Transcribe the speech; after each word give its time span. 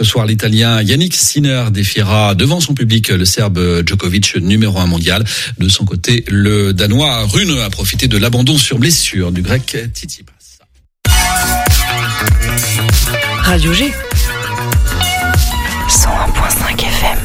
Ce 0.00 0.06
soir, 0.06 0.26
l'Italien 0.26 0.80
Yannick 0.80 1.12
Sinner 1.12 1.64
défiera 1.72 2.36
devant 2.36 2.60
son 2.60 2.72
public 2.72 3.08
le 3.08 3.24
Serbe 3.24 3.82
Djokovic, 3.84 4.36
numéro 4.36 4.78
un 4.78 4.86
mondial. 4.86 5.24
De 5.58 5.68
son 5.68 5.84
côté, 5.84 6.24
le 6.28 6.72
Danois 6.72 7.26
Rune 7.26 7.58
a 7.58 7.68
profité 7.68 8.06
de 8.06 8.16
l'abandon 8.16 8.56
sur 8.56 8.78
blessure 8.78 9.32
du 9.32 9.42
Grec 9.42 9.76
Tsitsipas. 9.92 10.30
Radio 13.42 13.72
G. 13.72 13.92
101.5 15.88 16.80
FM. 16.80 17.18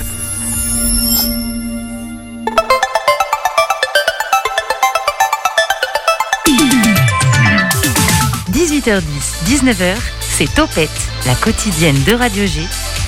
«18h10, 8.51 9.01
19h, 9.47 9.95
c'est 10.35 10.51
Topette, 10.51 10.89
la 11.27 11.35
quotidienne 11.35 12.01
de 12.05 12.13
Radio 12.15 12.47
G, 12.47 12.61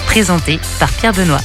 présentée 0.05 0.59
par 0.79 0.91
Pierre 0.91 1.11
Benoît. 1.11 1.41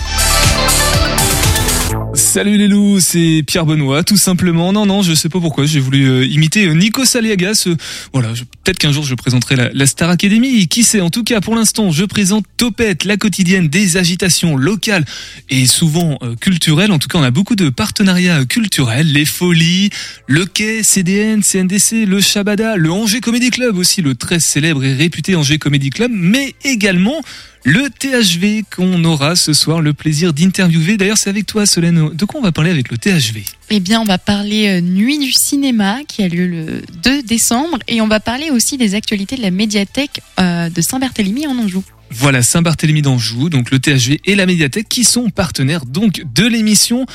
Salut 2.21 2.59
les 2.59 2.69
loups, 2.69 3.01
c'est 3.01 3.43
Pierre 3.45 3.65
Benoît, 3.65 4.05
tout 4.05 4.19
simplement. 4.19 4.73
Non, 4.73 4.85
non, 4.85 5.03
je 5.03 5.15
sais 5.15 5.31
pas 5.31 5.41
pourquoi, 5.41 5.65
j'ai 5.65 5.81
voulu 5.81 6.09
euh, 6.09 6.27
imiter 6.27 6.67
euh, 6.67 6.75
Nico 6.75 7.05
Saliagas. 7.05 7.65
Euh, 7.67 7.77
voilà, 8.13 8.29
peut-être 8.63 8.79
qu'un 8.79 8.93
jour 8.93 9.05
je 9.05 9.15
présenterai 9.15 9.71
la, 9.73 9.87
Star 9.87 10.11
Academy. 10.11 10.69
Qui 10.69 10.85
sait 10.85 11.01
En 11.01 11.09
tout 11.09 11.25
cas, 11.25 11.41
pour 11.41 11.57
l'instant, 11.57 11.91
je 11.91 12.05
présente 12.05 12.45
Topette, 12.59 13.05
la 13.05 13.17
quotidienne 13.17 13.69
des 13.69 13.97
agitations 13.97 14.57
locales 14.57 15.07
et 15.49 15.67
souvent 15.67 16.19
culturelles. 16.41 16.93
En 16.93 16.99
tout 16.99 17.09
cas, 17.09 17.19
on 17.19 17.23
a 17.23 17.31
beaucoup 17.31 17.57
de 17.57 17.71
partenariats 17.71 18.45
culturels, 18.45 19.11
les 19.11 19.25
Folies, 19.25 19.89
le 20.27 20.45
Quai, 20.45 20.83
CDN, 20.83 21.43
CNDC, 21.43 22.07
le 22.07 22.21
Shabada, 22.21 22.77
le 22.77 22.93
Angers 22.93 23.21
Comedy 23.21 23.51
Club 23.51 23.79
aussi, 23.79 24.03
le 24.03 24.15
très 24.15 24.41
célèbre 24.41 24.85
et 24.85 24.93
réputé 24.93 25.35
Angers 25.37 25.59
Comedy 25.59 25.89
Club, 25.89 26.13
mais 26.15 26.55
également 26.65 27.23
le 27.65 27.91
THV 27.91 28.65
qu'on 28.75 29.05
aura 29.05 29.37
ce 29.37 29.53
soir 29.53 29.81
le 29.81 29.93
plaisir 29.93 30.33
d'interviewer. 30.33 30.97
D'ailleurs, 30.97 31.19
c'est 31.19 31.31
avec 31.31 31.47
toi, 31.47 31.67
Solène. 31.67 32.11
De 32.15 32.25
quoi 32.25 32.41
on 32.41 32.43
va 32.43 32.53
parler 32.53 32.71
avec 32.71 32.91
le 32.91 32.97
THV 32.97 33.45
Eh 33.71 33.81
bien, 33.81 34.01
on 34.01 34.05
va 34.05 34.19
parler 34.19 34.69
euh, 34.69 34.81
Nuit 34.81 35.19
du 35.19 35.31
cinéma 35.33 35.99
qui 36.09 36.23
a 36.23 36.29
lieu 36.29 36.47
le 36.47 36.83
2 37.03 37.23
décembre 37.23 37.79
et 37.87 38.01
on 38.01 38.09
va 38.09 38.21
parler 38.21 38.51
aussi 38.51 38.79
des 38.79 38.95
actualités 38.95 39.37
de 39.37 39.43
la 39.43 39.51
médiathèque 39.51 40.23
euh, 40.39 40.71
de 40.71 40.81
Saint-Barthélemy 40.81 41.47
en 41.47 41.59
Anjou. 41.59 41.85
Voilà, 42.11 42.43
Saint-Barthélemy 42.43 43.03
d'Anjou, 43.03 43.51
donc 43.51 43.71
le 43.71 43.79
THV 43.79 44.21
et 44.25 44.35
la 44.35 44.47
médiathèque 44.47 44.89
qui 44.89 45.05
sont 45.05 45.31
partenaires 45.31 45.85
donc 45.85 46.25
de 46.35 46.47
l'émission. 46.47 47.07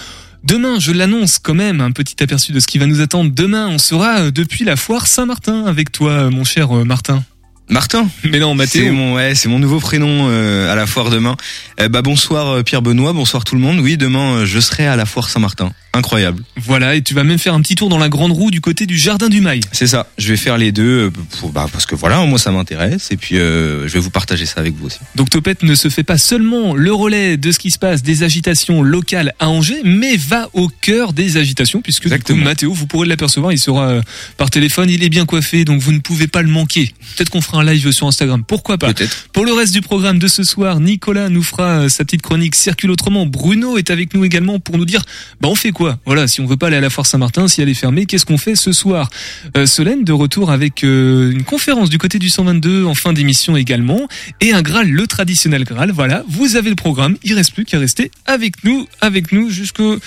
Demain, 0.43 0.79
je 0.79 0.91
l'annonce 0.91 1.39
quand 1.39 1.55
même, 1.55 1.81
un 1.81 1.91
petit 1.91 2.21
aperçu 2.23 2.51
de 2.51 2.59
ce 2.59 2.67
qui 2.67 2.77
va 2.77 2.85
nous 2.85 3.01
attendre. 3.01 3.31
Demain, 3.33 3.67
on 3.67 3.79
sera 3.79 4.19
euh, 4.19 4.31
depuis 4.31 4.63
la 4.63 4.75
foire 4.75 5.07
Saint-Martin 5.07 5.65
avec 5.65 5.91
toi, 5.91 6.29
mon 6.29 6.43
cher 6.43 6.71
Martin. 6.85 7.23
Martin 7.69 8.07
Mais 8.23 8.39
non, 8.39 8.53
Mathéo. 8.53 8.83
C'est 8.83 8.91
mon, 8.91 9.15
ouais, 9.15 9.33
c'est 9.33 9.49
mon 9.49 9.57
nouveau 9.57 9.79
prénom 9.79 10.27
euh, 10.29 10.71
à 10.71 10.75
la 10.75 10.85
foire 10.85 11.09
demain. 11.09 11.35
Euh, 11.79 11.89
bah 11.89 12.03
bonsoir 12.03 12.49
euh, 12.49 12.63
Pierre 12.63 12.83
Benoît, 12.83 13.11
bonsoir 13.11 13.43
tout 13.43 13.55
le 13.55 13.61
monde. 13.61 13.79
Oui, 13.79 13.97
demain 13.97 14.45
je 14.45 14.59
serai 14.59 14.85
à 14.85 14.95
la 14.95 15.05
foire 15.05 15.29
Saint-Martin. 15.29 15.71
Incroyable. 15.93 16.43
Voilà, 16.57 16.95
et 16.95 17.01
tu 17.01 17.13
vas 17.13 17.23
même 17.23 17.39
faire 17.39 17.53
un 17.53 17.61
petit 17.61 17.75
tour 17.75 17.87
dans 17.87 17.97
la 17.97 18.09
grande 18.09 18.33
roue 18.33 18.51
du 18.51 18.59
côté 18.59 18.85
du 18.85 18.97
jardin 18.97 19.29
du 19.29 19.39
Mail. 19.39 19.61
C'est 19.71 19.87
ça. 19.87 20.07
Je 20.17 20.27
vais 20.27 20.37
faire 20.37 20.57
les 20.57 20.73
deux 20.73 21.09
pour, 21.39 21.53
bah, 21.53 21.67
parce 21.71 21.85
que 21.85 21.95
voilà, 21.95 22.19
moi 22.25 22.37
ça 22.37 22.51
m'intéresse 22.51 23.11
et 23.11 23.17
puis 23.17 23.35
je 23.35 23.87
vais 23.87 23.99
vous 23.99 24.09
partager 24.09 24.45
ça 24.45 24.59
avec 24.59 24.75
vous 24.75 24.87
aussi. 24.87 24.99
Donc 25.15 25.29
Topette 25.29 25.63
ne 25.63 25.73
se 25.73 25.87
fait 25.89 26.03
pas 26.03 26.17
seulement 26.17 26.75
le 26.75 26.93
relais 26.93 27.37
de 27.37 27.51
ce 27.51 27.59
qui 27.59 27.71
se 27.71 27.79
passe 27.79 28.03
des 28.03 28.23
agitations 28.23 28.83
locales 28.83 29.33
à 29.39 29.47
Angers, 29.47 29.81
mais 29.85 30.17
va 30.17 30.49
au 30.53 30.67
cœur 30.67 31.13
des 31.13 31.37
agitations 31.37 31.81
puisque 31.81 32.09
du 32.09 32.33
Mathéo, 32.35 32.73
vous 32.73 32.87
pourrez 32.87 33.07
l'apercevoir, 33.07 33.53
il 33.53 33.59
sera 33.59 34.01
par 34.37 34.49
téléphone, 34.49 34.89
il 34.89 35.03
est 35.03 35.09
bien 35.09 35.25
coiffé, 35.25 35.63
donc 35.63 35.79
vous 35.79 35.93
ne 35.93 35.99
pouvez 35.99 36.27
pas 36.27 36.41
le 36.41 36.49
manquer. 36.49 36.93
Peut-être 37.15 37.29
qu'on 37.29 37.41
fera 37.41 37.54
un 37.59 37.63
live 37.63 37.91
sur 37.91 38.07
Instagram. 38.07 38.43
Pourquoi 38.45 38.77
pas 38.77 38.93
Pour 39.33 39.45
le 39.45 39.53
reste 39.53 39.73
du 39.73 39.81
programme 39.81 40.19
de 40.19 40.27
ce 40.27 40.43
soir, 40.43 40.79
Nicolas 40.79 41.29
nous 41.29 41.43
fera 41.43 41.81
euh, 41.81 41.89
sa 41.89 42.03
petite 42.03 42.21
chronique 42.21 42.55
Circule 42.55 42.91
autrement. 42.91 43.25
Bruno 43.25 43.77
est 43.77 43.89
avec 43.89 44.13
nous 44.13 44.25
également 44.25 44.59
pour 44.59 44.77
nous 44.77 44.85
dire 44.85 45.03
bah 45.41 45.49
on 45.49 45.55
fait 45.55 45.71
quoi? 45.71 45.97
Voilà, 46.05 46.27
si 46.27 46.41
on 46.41 46.45
veut 46.45 46.57
pas 46.57 46.67
aller 46.67 46.77
à 46.77 46.81
la 46.81 46.89
Foire 46.89 47.05
Saint-Martin, 47.05 47.47
si 47.47 47.61
elle 47.61 47.69
est 47.69 47.73
fermée, 47.73 48.05
qu'est-ce 48.05 48.25
qu'on 48.25 48.37
fait 48.37 48.55
ce 48.55 48.71
soir? 48.71 49.09
Euh, 49.57 49.65
Solène 49.65 50.03
de 50.03 50.13
retour 50.13 50.51
avec 50.51 50.83
euh, 50.83 51.31
une 51.31 51.43
conférence 51.43 51.89
du 51.89 51.97
côté 51.97 52.19
du 52.19 52.29
122 52.29 52.85
en 52.85 52.95
fin 52.95 53.13
d'émission 53.13 53.55
également 53.57 54.07
et 54.41 54.53
un 54.53 54.61
Graal, 54.61 54.89
le 54.89 55.07
traditionnel 55.07 55.63
Graal. 55.63 55.91
Voilà, 55.91 56.23
vous 56.29 56.55
avez 56.55 56.69
le 56.69 56.75
programme. 56.75 57.17
Il 57.23 57.33
reste 57.33 57.53
plus 57.53 57.65
qu'à 57.65 57.79
rester 57.79 58.11
avec 58.25 58.63
nous, 58.63 58.87
avec 59.01 59.31
nous 59.31 59.49
jusqu'au 59.49 59.97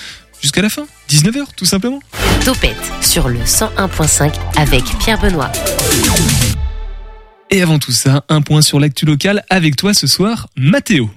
jusqu'à 0.40 0.62
la 0.62 0.70
fin, 0.70 0.86
19h 1.10 1.46
tout 1.56 1.64
simplement. 1.64 2.00
Topette 2.44 2.76
sur 3.00 3.28
le 3.28 3.40
101.5 3.40 4.32
avec 4.56 4.84
Pierre 4.98 5.20
Benoît. 5.20 5.50
Et 7.50 7.62
avant 7.62 7.78
tout 7.78 7.92
ça, 7.92 8.24
un 8.28 8.42
point 8.42 8.60
sur 8.60 8.78
l'actu 8.78 9.06
local 9.06 9.44
avec 9.48 9.76
toi 9.76 9.94
ce 9.94 10.06
soir, 10.06 10.48
Mathéo. 10.56 11.10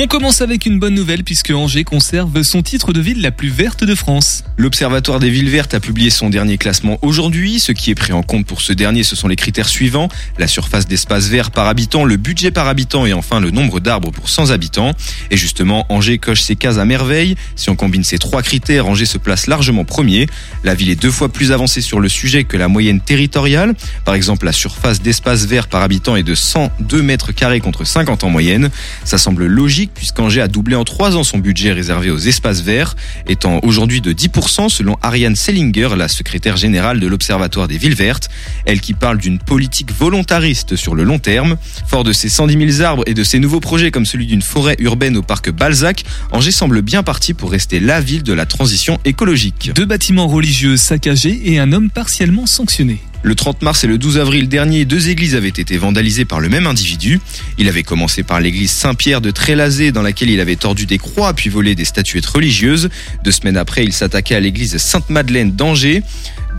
On 0.00 0.06
commence 0.06 0.42
avec 0.42 0.64
une 0.64 0.78
bonne 0.78 0.94
nouvelle 0.94 1.24
puisque 1.24 1.50
Angers 1.50 1.82
conserve 1.82 2.44
son 2.44 2.62
titre 2.62 2.92
de 2.92 3.00
ville 3.00 3.20
la 3.20 3.32
plus 3.32 3.48
verte 3.48 3.82
de 3.82 3.96
France. 3.96 4.44
L'Observatoire 4.56 5.18
des 5.18 5.28
villes 5.28 5.50
vertes 5.50 5.74
a 5.74 5.80
publié 5.80 6.08
son 6.10 6.30
dernier 6.30 6.56
classement 6.56 7.00
aujourd'hui. 7.02 7.58
Ce 7.58 7.72
qui 7.72 7.90
est 7.90 7.96
pris 7.96 8.12
en 8.12 8.22
compte 8.22 8.46
pour 8.46 8.60
ce 8.60 8.72
dernier, 8.72 9.02
ce 9.02 9.16
sont 9.16 9.26
les 9.26 9.34
critères 9.34 9.68
suivants. 9.68 10.08
La 10.38 10.46
surface 10.46 10.86
d'espace 10.86 11.26
vert 11.26 11.50
par 11.50 11.66
habitant, 11.66 12.04
le 12.04 12.16
budget 12.16 12.52
par 12.52 12.68
habitant 12.68 13.06
et 13.06 13.12
enfin 13.12 13.40
le 13.40 13.50
nombre 13.50 13.80
d'arbres 13.80 14.12
pour 14.12 14.28
100 14.28 14.50
habitants. 14.50 14.92
Et 15.32 15.36
justement, 15.36 15.84
Angers 15.88 16.18
coche 16.18 16.42
ses 16.42 16.54
cases 16.54 16.78
à 16.78 16.84
merveille. 16.84 17.34
Si 17.56 17.68
on 17.68 17.74
combine 17.74 18.04
ces 18.04 18.18
trois 18.18 18.42
critères, 18.42 18.86
Angers 18.86 19.04
se 19.04 19.18
place 19.18 19.48
largement 19.48 19.84
premier. 19.84 20.28
La 20.62 20.76
ville 20.76 20.90
est 20.90 21.02
deux 21.02 21.10
fois 21.10 21.28
plus 21.28 21.50
avancée 21.50 21.80
sur 21.80 21.98
le 21.98 22.08
sujet 22.08 22.44
que 22.44 22.56
la 22.56 22.68
moyenne 22.68 23.00
territoriale. 23.00 23.74
Par 24.04 24.14
exemple, 24.14 24.46
la 24.46 24.52
surface 24.52 25.02
d'espace 25.02 25.46
vert 25.46 25.66
par 25.66 25.82
habitant 25.82 26.14
est 26.14 26.22
de 26.22 26.36
102 26.36 27.02
mètres 27.02 27.32
carrés 27.32 27.58
contre 27.58 27.82
50 27.82 28.22
en 28.22 28.30
moyenne. 28.30 28.70
Ça 29.02 29.18
semble 29.18 29.46
logique 29.46 29.87
puisqu'Angers 29.94 30.42
a 30.42 30.48
doublé 30.48 30.76
en 30.76 30.84
trois 30.84 31.16
ans 31.16 31.24
son 31.24 31.38
budget 31.38 31.72
réservé 31.72 32.10
aux 32.10 32.18
espaces 32.18 32.62
verts, 32.62 32.96
étant 33.26 33.60
aujourd'hui 33.62 34.00
de 34.00 34.12
10% 34.12 34.68
selon 34.68 34.96
Ariane 35.02 35.36
Sellinger, 35.36 35.90
la 35.96 36.08
secrétaire 36.08 36.56
générale 36.56 37.00
de 37.00 37.06
l'Observatoire 37.06 37.68
des 37.68 37.78
villes 37.78 37.94
vertes, 37.94 38.28
elle 38.66 38.80
qui 38.80 38.94
parle 38.94 39.18
d'une 39.18 39.38
politique 39.38 39.92
volontariste 39.92 40.76
sur 40.76 40.94
le 40.94 41.04
long 41.04 41.18
terme. 41.18 41.56
Fort 41.86 42.04
de 42.04 42.12
ses 42.12 42.28
110 42.28 42.76
000 42.76 42.86
arbres 42.86 43.04
et 43.06 43.14
de 43.14 43.24
ses 43.24 43.38
nouveaux 43.38 43.60
projets 43.60 43.90
comme 43.90 44.06
celui 44.06 44.26
d'une 44.26 44.42
forêt 44.42 44.76
urbaine 44.78 45.16
au 45.16 45.22
parc 45.22 45.50
Balzac, 45.50 46.04
Angers 46.32 46.52
semble 46.52 46.82
bien 46.82 47.02
parti 47.02 47.34
pour 47.34 47.50
rester 47.50 47.80
la 47.80 48.00
ville 48.00 48.22
de 48.22 48.32
la 48.32 48.46
transition 48.46 48.98
écologique. 49.04 49.72
Deux 49.74 49.86
bâtiments 49.86 50.28
religieux 50.28 50.76
saccagés 50.76 51.52
et 51.52 51.58
un 51.58 51.72
homme 51.72 51.90
partiellement 51.90 52.46
sanctionné. 52.46 52.98
Le 53.22 53.34
30 53.34 53.62
mars 53.62 53.82
et 53.82 53.88
le 53.88 53.98
12 53.98 54.18
avril 54.18 54.48
dernier, 54.48 54.84
deux 54.84 55.08
églises 55.08 55.34
avaient 55.34 55.48
été 55.48 55.76
vandalisées 55.76 56.24
par 56.24 56.38
le 56.38 56.48
même 56.48 56.66
individu. 56.66 57.20
Il 57.58 57.68
avait 57.68 57.82
commencé 57.82 58.22
par 58.22 58.40
l'église 58.40 58.70
Saint-Pierre 58.70 59.20
de 59.20 59.32
Trélazé 59.32 59.90
dans 59.90 60.02
laquelle 60.02 60.30
il 60.30 60.40
avait 60.40 60.56
tordu 60.56 60.86
des 60.86 60.98
croix 60.98 61.34
puis 61.34 61.50
volé 61.50 61.74
des 61.74 61.84
statuettes 61.84 62.26
religieuses. 62.26 62.90
Deux 63.24 63.32
semaines 63.32 63.56
après, 63.56 63.84
il 63.84 63.92
s'attaquait 63.92 64.36
à 64.36 64.40
l'église 64.40 64.76
Sainte-Madeleine 64.76 65.50
d'Angers. 65.50 66.02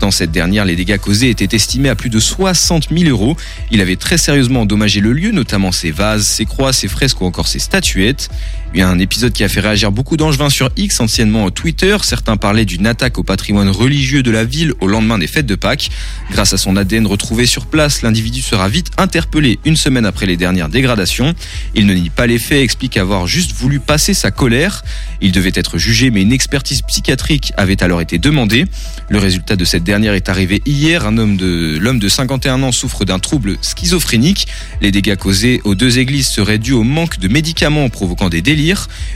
Dans 0.00 0.10
cette 0.10 0.30
dernière, 0.30 0.64
les 0.64 0.76
dégâts 0.76 0.96
causés 0.98 1.28
étaient 1.28 1.54
estimés 1.54 1.90
à 1.90 1.94
plus 1.94 2.08
de 2.08 2.18
60 2.18 2.88
000 2.90 3.10
euros. 3.10 3.36
Il 3.70 3.80
avait 3.80 3.96
très 3.96 4.16
sérieusement 4.16 4.62
endommagé 4.62 5.00
le 5.00 5.12
lieu, 5.12 5.30
notamment 5.30 5.72
ses 5.72 5.90
vases, 5.90 6.26
ses 6.26 6.46
croix, 6.46 6.72
ses 6.72 6.88
fresques 6.88 7.20
ou 7.20 7.26
encore 7.26 7.48
ses 7.48 7.58
statuettes. 7.58 8.30
Il 8.72 8.78
y 8.78 8.82
a 8.82 8.88
un 8.88 9.00
épisode 9.00 9.32
qui 9.32 9.42
a 9.42 9.48
fait 9.48 9.58
réagir 9.58 9.90
beaucoup 9.90 10.16
d'angevins 10.16 10.48
sur 10.48 10.70
X, 10.76 11.00
anciennement 11.00 11.50
Twitter. 11.50 11.96
Certains 12.04 12.36
parlaient 12.36 12.64
d'une 12.64 12.86
attaque 12.86 13.18
au 13.18 13.24
patrimoine 13.24 13.68
religieux 13.68 14.22
de 14.22 14.30
la 14.30 14.44
ville 14.44 14.74
au 14.80 14.86
lendemain 14.86 15.18
des 15.18 15.26
fêtes 15.26 15.46
de 15.46 15.56
Pâques. 15.56 15.90
Grâce 16.30 16.52
à 16.52 16.56
son 16.56 16.76
ADN 16.76 17.04
retrouvé 17.04 17.46
sur 17.46 17.66
place, 17.66 18.02
l'individu 18.02 18.42
sera 18.42 18.68
vite 18.68 18.92
interpellé 18.96 19.58
une 19.64 19.74
semaine 19.74 20.06
après 20.06 20.26
les 20.26 20.36
dernières 20.36 20.68
dégradations. 20.68 21.34
Il 21.74 21.86
ne 21.86 21.94
nie 21.94 22.10
pas 22.10 22.28
les 22.28 22.38
faits, 22.38 22.62
explique 22.62 22.96
avoir 22.96 23.26
juste 23.26 23.50
voulu 23.52 23.80
passer 23.80 24.14
sa 24.14 24.30
colère. 24.30 24.84
Il 25.20 25.32
devait 25.32 25.50
être 25.54 25.76
jugé, 25.76 26.12
mais 26.12 26.22
une 26.22 26.32
expertise 26.32 26.82
psychiatrique 26.82 27.52
avait 27.56 27.82
alors 27.82 28.00
été 28.00 28.18
demandée. 28.18 28.66
Le 29.08 29.18
résultat 29.18 29.56
de 29.56 29.64
cette 29.64 29.82
dernière 29.82 30.14
est 30.14 30.28
arrivé 30.28 30.62
hier. 30.64 31.08
Un 31.08 31.18
homme 31.18 31.36
de, 31.36 31.76
l'homme 31.80 31.98
de 31.98 32.08
51 32.08 32.62
ans 32.62 32.70
souffre 32.70 33.04
d'un 33.04 33.18
trouble 33.18 33.56
schizophrénique. 33.62 34.46
Les 34.80 34.92
dégâts 34.92 35.16
causés 35.16 35.60
aux 35.64 35.74
deux 35.74 35.98
églises 35.98 36.28
seraient 36.28 36.58
dus 36.58 36.72
au 36.72 36.84
manque 36.84 37.18
de 37.18 37.26
médicaments 37.26 37.88
provoquant 37.88 38.28
des 38.28 38.42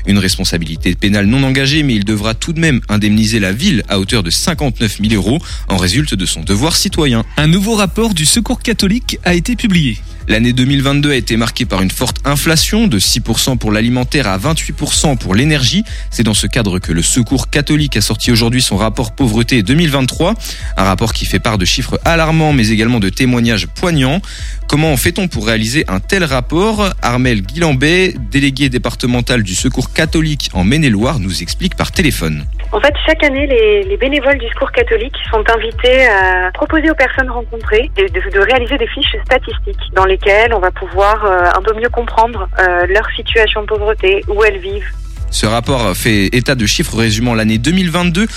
Une 0.06 0.18
responsabilité 0.18 0.94
pénale 0.94 1.26
non 1.26 1.42
engagée, 1.42 1.82
mais 1.82 1.94
il 1.94 2.04
devra 2.04 2.34
tout 2.34 2.52
de 2.52 2.60
même 2.60 2.80
indemniser 2.88 3.40
la 3.40 3.52
ville 3.52 3.82
à 3.88 3.98
hauteur 3.98 4.22
de 4.22 4.30
59 4.30 5.00
000 5.02 5.14
euros 5.14 5.38
en 5.68 5.76
résulte 5.76 6.14
de 6.14 6.26
son 6.26 6.42
devoir 6.42 6.76
citoyen. 6.76 7.24
Un 7.36 7.46
nouveau 7.46 7.74
rapport 7.74 8.14
du 8.14 8.24
Secours 8.24 8.60
catholique 8.60 9.18
a 9.24 9.34
été 9.34 9.56
publié. 9.56 9.98
L'année 10.26 10.52
2022 10.52 11.10
a 11.10 11.16
été 11.16 11.36
marquée 11.36 11.66
par 11.66 11.82
une 11.82 11.90
forte 11.90 12.18
inflation 12.24 12.86
de 12.86 12.98
6% 12.98 13.58
pour 13.58 13.72
l'alimentaire 13.72 14.26
à 14.26 14.38
28% 14.38 15.18
pour 15.18 15.34
l'énergie. 15.34 15.84
C'est 16.10 16.22
dans 16.22 16.34
ce 16.34 16.46
cadre 16.46 16.78
que 16.78 16.92
le 16.92 17.02
Secours 17.02 17.50
catholique 17.50 17.96
a 17.96 18.00
sorti 18.00 18.32
aujourd'hui 18.32 18.62
son 18.62 18.76
rapport 18.76 19.14
pauvreté 19.14 19.62
2023, 19.62 20.34
un 20.76 20.84
rapport 20.84 21.12
qui 21.12 21.26
fait 21.26 21.40
part 21.40 21.58
de 21.58 21.64
chiffres 21.64 22.00
alarmants 22.04 22.52
mais 22.52 22.68
également 22.68 23.00
de 23.00 23.10
témoignages 23.10 23.66
poignants. 23.66 24.22
Comment 24.66 24.96
fait-on 24.96 25.28
pour 25.28 25.46
réaliser 25.46 25.84
un 25.88 26.00
tel 26.00 26.24
rapport? 26.24 26.90
Armel 27.02 27.42
Guilambet, 27.42 28.14
délégué 28.30 28.70
départemental 28.70 29.42
du 29.42 29.54
Secours 29.54 29.92
catholique 29.92 30.48
en 30.54 30.64
Maine-et-Loire, 30.64 31.20
nous 31.20 31.42
explique 31.42 31.76
par 31.76 31.92
téléphone 31.92 32.46
En 32.74 32.80
fait, 32.80 32.92
chaque 33.06 33.22
année, 33.22 33.46
les, 33.46 33.96
bénévoles 33.96 34.36
du 34.36 34.48
Secours 34.48 34.72
catholique 34.72 35.14
sont 35.30 35.44
invités 35.48 36.06
à 36.06 36.50
proposer 36.52 36.90
aux 36.90 36.94
personnes 36.96 37.30
rencontrées 37.30 37.88
de, 37.96 38.40
réaliser 38.40 38.76
des 38.76 38.88
fiches 38.88 39.16
statistiques 39.24 39.92
dans 39.92 40.04
lesquelles 40.04 40.52
on 40.52 40.58
va 40.58 40.72
pouvoir 40.72 41.24
euh, 41.24 41.44
un 41.56 41.62
peu 41.62 41.72
mieux 41.74 41.88
comprendre 41.88 42.48
euh, 42.58 42.84
leur 42.88 43.08
situation 43.14 43.62
de 43.62 43.66
pauvreté, 43.66 44.22
où 44.26 44.42
elles 44.42 44.58
vivent, 44.58 44.90
ce 45.34 45.46
rapport 45.46 45.96
fait 45.96 46.26
état 46.26 46.54
de 46.54 46.64
chiffres 46.64 46.96
résumant 46.96 47.34
l'année 47.34 47.58
2022 47.58 48.28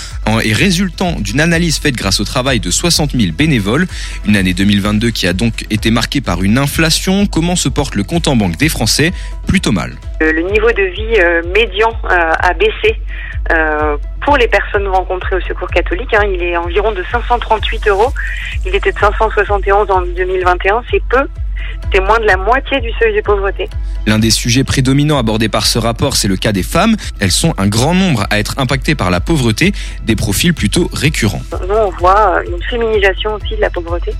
et 0.43 0.51
résultant 0.51 1.11
d'une 1.19 1.39
analyse 1.39 1.77
faite 1.77 1.95
grâce 1.95 2.19
au 2.19 2.23
travail 2.23 2.59
de 2.59 2.71
60 2.71 3.11
000 3.11 3.33
bénévoles. 3.33 3.85
Une 4.25 4.35
année 4.35 4.55
2022 4.55 5.11
qui 5.11 5.27
a 5.27 5.33
donc 5.33 5.65
été 5.69 5.91
marquée 5.91 6.21
par 6.21 6.41
une 6.41 6.57
inflation. 6.57 7.27
Comment 7.27 7.55
se 7.55 7.69
porte 7.69 7.93
le 7.93 8.03
compte 8.03 8.27
en 8.27 8.35
banque 8.35 8.57
des 8.57 8.67
Français? 8.67 9.13
Plutôt 9.47 9.71
mal. 9.71 9.93
Le 10.21 10.41
niveau 10.41 10.71
de 10.71 10.83
vie 10.91 11.19
euh, 11.19 11.43
médian 11.53 11.91
euh, 12.05 12.31
a 12.39 12.53
baissé 12.55 12.99
euh, 13.51 13.95
pour 14.25 14.35
les 14.37 14.47
personnes 14.47 14.87
rencontrées 14.87 15.35
au 15.35 15.41
Secours 15.41 15.69
catholique. 15.69 16.15
Hein. 16.15 16.23
il 16.33 16.41
est 16.41 16.57
environ 16.57 16.93
de 16.93 17.03
538 17.11 17.89
euros. 17.89 18.11
Il 18.65 18.73
était 18.73 18.91
de 18.91 18.97
571 18.97 19.91
en 19.91 20.01
2021. 20.01 20.81
C'est 20.89 21.03
peu 21.07 21.27
c'est 21.93 22.01
moins 22.01 22.19
de 22.19 22.25
la 22.25 22.37
moitié 22.37 22.79
du 22.81 22.91
seuil 22.99 23.15
de 23.15 23.21
pauvreté. 23.21 23.69
L'un 24.05 24.19
des 24.19 24.31
sujets 24.31 24.63
prédominants 24.63 25.17
abordés 25.17 25.49
par 25.49 25.65
ce 25.65 25.79
rapport, 25.79 26.15
c'est 26.15 26.27
le 26.27 26.37
cas 26.37 26.51
des 26.51 26.63
femmes. 26.63 26.95
Elles 27.19 27.31
sont 27.31 27.53
un 27.57 27.67
grand 27.67 27.93
nombre 27.93 28.25
à 28.29 28.39
être 28.39 28.55
impactées 28.57 28.95
par 28.95 29.09
la 29.09 29.19
pauvreté, 29.19 29.73
des 30.05 30.15
profils 30.15 30.53
plutôt 30.53 30.89
récurrents. 30.93 31.41
Nous, 31.67 31.75
on 31.75 31.89
voit 31.91 32.41
une 32.45 32.61
féminisation 32.63 33.35
aussi 33.35 33.55
de 33.55 33.61
la 33.61 33.69
pauvreté. 33.69 34.13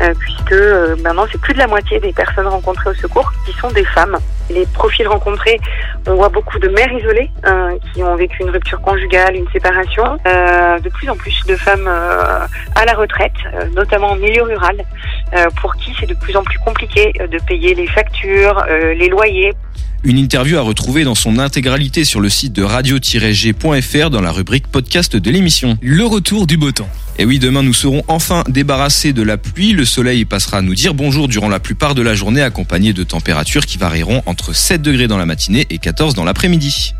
Euh, 0.00 0.12
puisque 0.18 0.52
euh, 0.52 0.94
maintenant 1.02 1.24
c'est 1.30 1.40
plus 1.40 1.54
de 1.54 1.58
la 1.58 1.66
moitié 1.66 1.98
des 2.00 2.12
personnes 2.12 2.46
rencontrées 2.46 2.90
au 2.90 2.94
secours 2.94 3.32
qui 3.46 3.52
sont 3.54 3.70
des 3.70 3.84
femmes. 3.84 4.18
Les 4.50 4.66
profils 4.66 5.08
rencontrés, 5.08 5.58
on 6.06 6.14
voit 6.14 6.28
beaucoup 6.28 6.58
de 6.58 6.68
mères 6.68 6.92
isolées 6.92 7.30
euh, 7.46 7.76
qui 7.92 8.02
ont 8.02 8.14
vécu 8.14 8.42
une 8.42 8.50
rupture 8.50 8.80
conjugale, 8.80 9.34
une 9.34 9.48
séparation, 9.52 10.18
de 10.24 10.88
plus 10.90 11.08
en 11.08 11.16
plus 11.16 11.34
de 11.48 11.56
femmes 11.56 11.88
à 11.88 12.84
la 12.84 12.94
retraite, 12.94 13.32
notamment 13.74 14.10
en 14.10 14.16
milieu 14.16 14.42
rural, 14.42 14.84
pour 15.60 15.74
qui 15.76 15.92
c'est 15.98 16.06
de 16.06 16.14
plus 16.14 16.36
en 16.36 16.44
plus 16.44 16.58
compliqué 16.58 17.12
de 17.18 17.38
payer 17.44 17.74
les 17.74 17.88
factures, 17.88 18.64
les 18.68 19.08
loyers. 19.08 19.52
Une 20.04 20.18
interview 20.18 20.58
à 20.58 20.62
retrouver 20.62 21.02
dans 21.02 21.16
son 21.16 21.38
intégralité 21.38 22.04
sur 22.04 22.20
le 22.20 22.28
site 22.28 22.52
de 22.52 22.62
radio-g.fr 22.62 24.10
dans 24.10 24.20
la 24.20 24.30
rubrique 24.30 24.68
podcast 24.68 25.16
de 25.16 25.30
l'émission. 25.30 25.76
Le 25.82 26.04
retour 26.04 26.46
du 26.46 26.56
beau 26.56 26.70
temps. 26.70 26.88
Et 27.18 27.24
oui, 27.24 27.38
demain 27.38 27.62
nous 27.62 27.72
serons 27.72 28.02
enfin 28.08 28.44
débarrassés 28.48 29.12
de 29.12 29.22
la 29.22 29.38
pluie. 29.38 29.72
Le 29.72 29.84
soleil 29.84 30.24
passera 30.24 30.58
à 30.58 30.62
nous 30.62 30.74
dire 30.74 30.92
bonjour 30.92 31.28
durant 31.28 31.48
la 31.48 31.60
plupart 31.60 31.94
de 31.94 32.02
la 32.02 32.14
journée, 32.14 32.42
accompagné 32.42 32.92
de 32.92 33.04
températures 33.04 33.64
qui 33.64 33.78
varieront 33.78 34.22
entre 34.26 34.54
7 34.54 34.82
degrés 34.82 35.08
dans 35.08 35.16
la 35.16 35.26
matinée 35.26 35.66
et 35.70 35.78
14 35.78 36.14
dans 36.14 36.24
l'après-midi. 36.24 36.92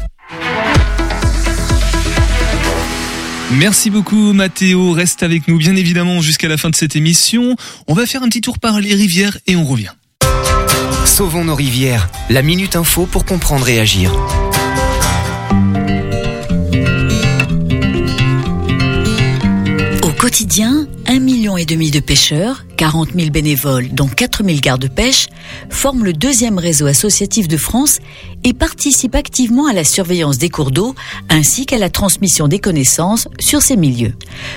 Merci 3.52 3.90
beaucoup 3.90 4.32
Mathéo, 4.32 4.92
reste 4.92 5.22
avec 5.22 5.46
nous 5.46 5.56
bien 5.56 5.76
évidemment 5.76 6.20
jusqu'à 6.20 6.48
la 6.48 6.56
fin 6.56 6.70
de 6.70 6.74
cette 6.74 6.96
émission. 6.96 7.54
On 7.86 7.94
va 7.94 8.06
faire 8.06 8.22
un 8.22 8.28
petit 8.28 8.40
tour 8.40 8.58
par 8.58 8.80
les 8.80 8.94
rivières 8.94 9.38
et 9.46 9.54
on 9.54 9.64
revient. 9.64 9.92
Sauvons 11.04 11.44
nos 11.44 11.54
rivières, 11.54 12.08
la 12.28 12.42
minute 12.42 12.74
info 12.74 13.06
pour 13.06 13.24
comprendre 13.24 13.68
et 13.68 13.78
agir. 13.78 14.12
Quotidien, 20.26 20.88
un 21.06 21.20
million 21.20 21.56
et 21.56 21.64
demi 21.64 21.92
de 21.92 22.00
pêcheurs, 22.00 22.64
40 22.76 23.10
000 23.14 23.30
bénévoles, 23.30 23.90
dont 23.90 24.08
4 24.08 24.42
000 24.44 24.58
gardes-pêche, 24.58 25.28
forment 25.70 26.02
le 26.02 26.12
deuxième 26.12 26.58
réseau 26.58 26.86
associatif 26.86 27.46
de 27.46 27.56
France 27.56 28.00
et 28.42 28.52
participent 28.52 29.14
activement 29.14 29.68
à 29.68 29.72
la 29.72 29.84
surveillance 29.84 30.38
des 30.38 30.48
cours 30.48 30.72
d'eau 30.72 30.96
ainsi 31.28 31.64
qu'à 31.64 31.78
la 31.78 31.90
transmission 31.90 32.48
des 32.48 32.58
connaissances 32.58 33.28
sur 33.38 33.62
ces 33.62 33.76
milieux. 33.76 34.14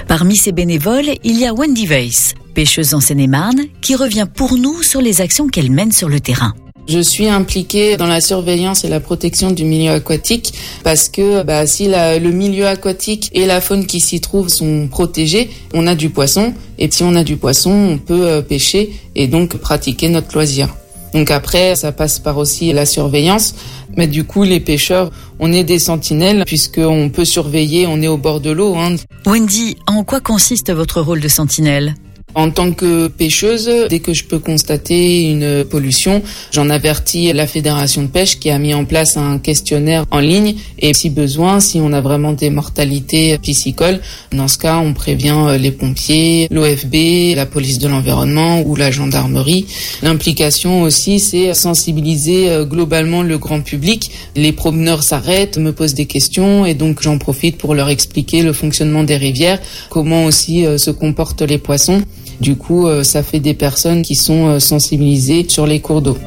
Parmi 0.07 0.37
ces 0.37 0.53
bénévoles, 0.53 1.11
il 1.23 1.37
y 1.37 1.45
a 1.45 1.53
Wendy 1.53 1.85
Weiss, 1.85 2.33
pêcheuse 2.55 2.95
en 2.95 2.99
Seine-et-Marne, 2.99 3.65
qui 3.79 3.95
revient 3.95 4.25
pour 4.33 4.57
nous 4.57 4.81
sur 4.81 5.01
les 5.01 5.21
actions 5.21 5.49
qu'elle 5.49 5.69
mène 5.69 5.91
sur 5.91 6.09
le 6.09 6.19
terrain. 6.19 6.55
Je 6.89 6.97
suis 6.97 7.27
impliquée 7.27 7.97
dans 7.97 8.07
la 8.07 8.19
surveillance 8.19 8.83
et 8.83 8.89
la 8.89 8.99
protection 8.99 9.51
du 9.51 9.63
milieu 9.63 9.91
aquatique 9.91 10.55
parce 10.83 11.07
que 11.07 11.43
bah, 11.43 11.67
si 11.67 11.87
le 11.87 12.29
milieu 12.31 12.65
aquatique 12.65 13.29
et 13.31 13.45
la 13.45 13.61
faune 13.61 13.85
qui 13.85 13.99
s'y 13.99 14.19
trouve 14.19 14.49
sont 14.49 14.87
protégés, 14.87 15.51
on 15.75 15.85
a 15.85 15.93
du 15.93 16.09
poisson 16.09 16.51
et 16.79 16.89
si 16.89 17.03
on 17.03 17.13
a 17.13 17.23
du 17.23 17.37
poisson, 17.37 17.69
on 17.69 17.97
peut 17.99 18.27
euh, 18.27 18.41
pêcher 18.41 18.91
et 19.15 19.27
donc 19.27 19.55
pratiquer 19.57 20.09
notre 20.09 20.33
loisir. 20.33 20.69
Donc 21.13 21.29
après, 21.29 21.75
ça 21.75 21.91
passe 21.91 22.17
par 22.17 22.39
aussi 22.39 22.73
la 22.73 22.87
surveillance. 22.87 23.53
Mais 23.95 24.07
du 24.07 24.23
coup, 24.23 24.41
les 24.41 24.59
pêcheurs, 24.59 25.11
on 25.39 25.53
est 25.53 25.63
des 25.63 25.77
sentinelles 25.77 26.43
puisqu'on 26.47 27.11
peut 27.11 27.25
surveiller, 27.25 27.85
on 27.85 28.01
est 28.01 28.07
au 28.07 28.17
bord 28.17 28.39
de 28.39 28.49
l'eau. 28.49 28.75
Hein. 28.75 28.95
Wendy, 29.27 29.77
en 29.85 30.03
quoi 30.03 30.21
consiste 30.21 30.71
votre 30.73 31.01
rôle 31.01 31.19
de 31.19 31.27
sentinelle? 31.27 31.93
En 32.35 32.51
tant 32.51 32.71
que 32.71 33.07
pêcheuse, 33.07 33.69
dès 33.89 33.99
que 33.99 34.13
je 34.13 34.23
peux 34.23 34.39
constater 34.39 35.29
une 35.29 35.63
pollution, 35.63 36.21
j'en 36.51 36.69
avertis 36.69 37.33
la 37.33 37.47
fédération 37.47 38.03
de 38.03 38.07
pêche 38.07 38.39
qui 38.39 38.49
a 38.49 38.59
mis 38.59 38.73
en 38.73 38.85
place 38.85 39.17
un 39.17 39.39
questionnaire 39.39 40.05
en 40.11 40.19
ligne 40.19 40.55
et 40.79 40.93
si 40.93 41.09
besoin, 41.09 41.59
si 41.59 41.79
on 41.79 41.93
a 41.93 42.01
vraiment 42.01 42.33
des 42.33 42.49
mortalités 42.49 43.37
piscicoles, 43.37 43.99
dans 44.31 44.47
ce 44.47 44.57
cas, 44.57 44.77
on 44.77 44.93
prévient 44.93 45.57
les 45.59 45.71
pompiers, 45.71 46.47
l'OFB, 46.51 47.35
la 47.35 47.45
police 47.45 47.79
de 47.79 47.87
l'environnement 47.87 48.61
ou 48.61 48.75
la 48.75 48.91
gendarmerie. 48.91 49.65
L'implication 50.01 50.81
aussi, 50.81 51.19
c'est 51.19 51.53
sensibiliser 51.53 52.49
euh, 52.49 52.65
globalement 52.65 53.23
le 53.23 53.37
grand 53.37 53.61
public. 53.61 54.11
Les 54.35 54.51
promeneurs 54.51 55.03
s'arrêtent, 55.03 55.57
me 55.57 55.71
posent 55.71 55.93
des 55.93 56.05
questions 56.05 56.65
et 56.65 56.73
donc 56.73 57.01
j'en 57.01 57.17
profite 57.17 57.57
pour 57.57 57.75
leur 57.75 57.89
expliquer 57.89 58.43
le 58.43 58.53
fonctionnement 58.53 59.03
des 59.03 59.17
rivières, 59.17 59.59
comment 59.89 60.25
aussi 60.25 60.65
euh, 60.65 60.77
se 60.77 60.91
comportent 60.91 61.41
les 61.41 61.57
poissons. 61.57 62.01
Du 62.39 62.55
coup, 62.55 62.87
euh, 62.87 63.03
ça 63.03 63.23
fait 63.23 63.39
des 63.39 63.53
personnes 63.53 64.01
qui 64.01 64.15
sont 64.15 64.47
euh, 64.47 64.59
sensibilisées 64.59 65.45
sur 65.47 65.67
les 65.67 65.81
cours 65.81 66.01
d'eau. 66.01 66.17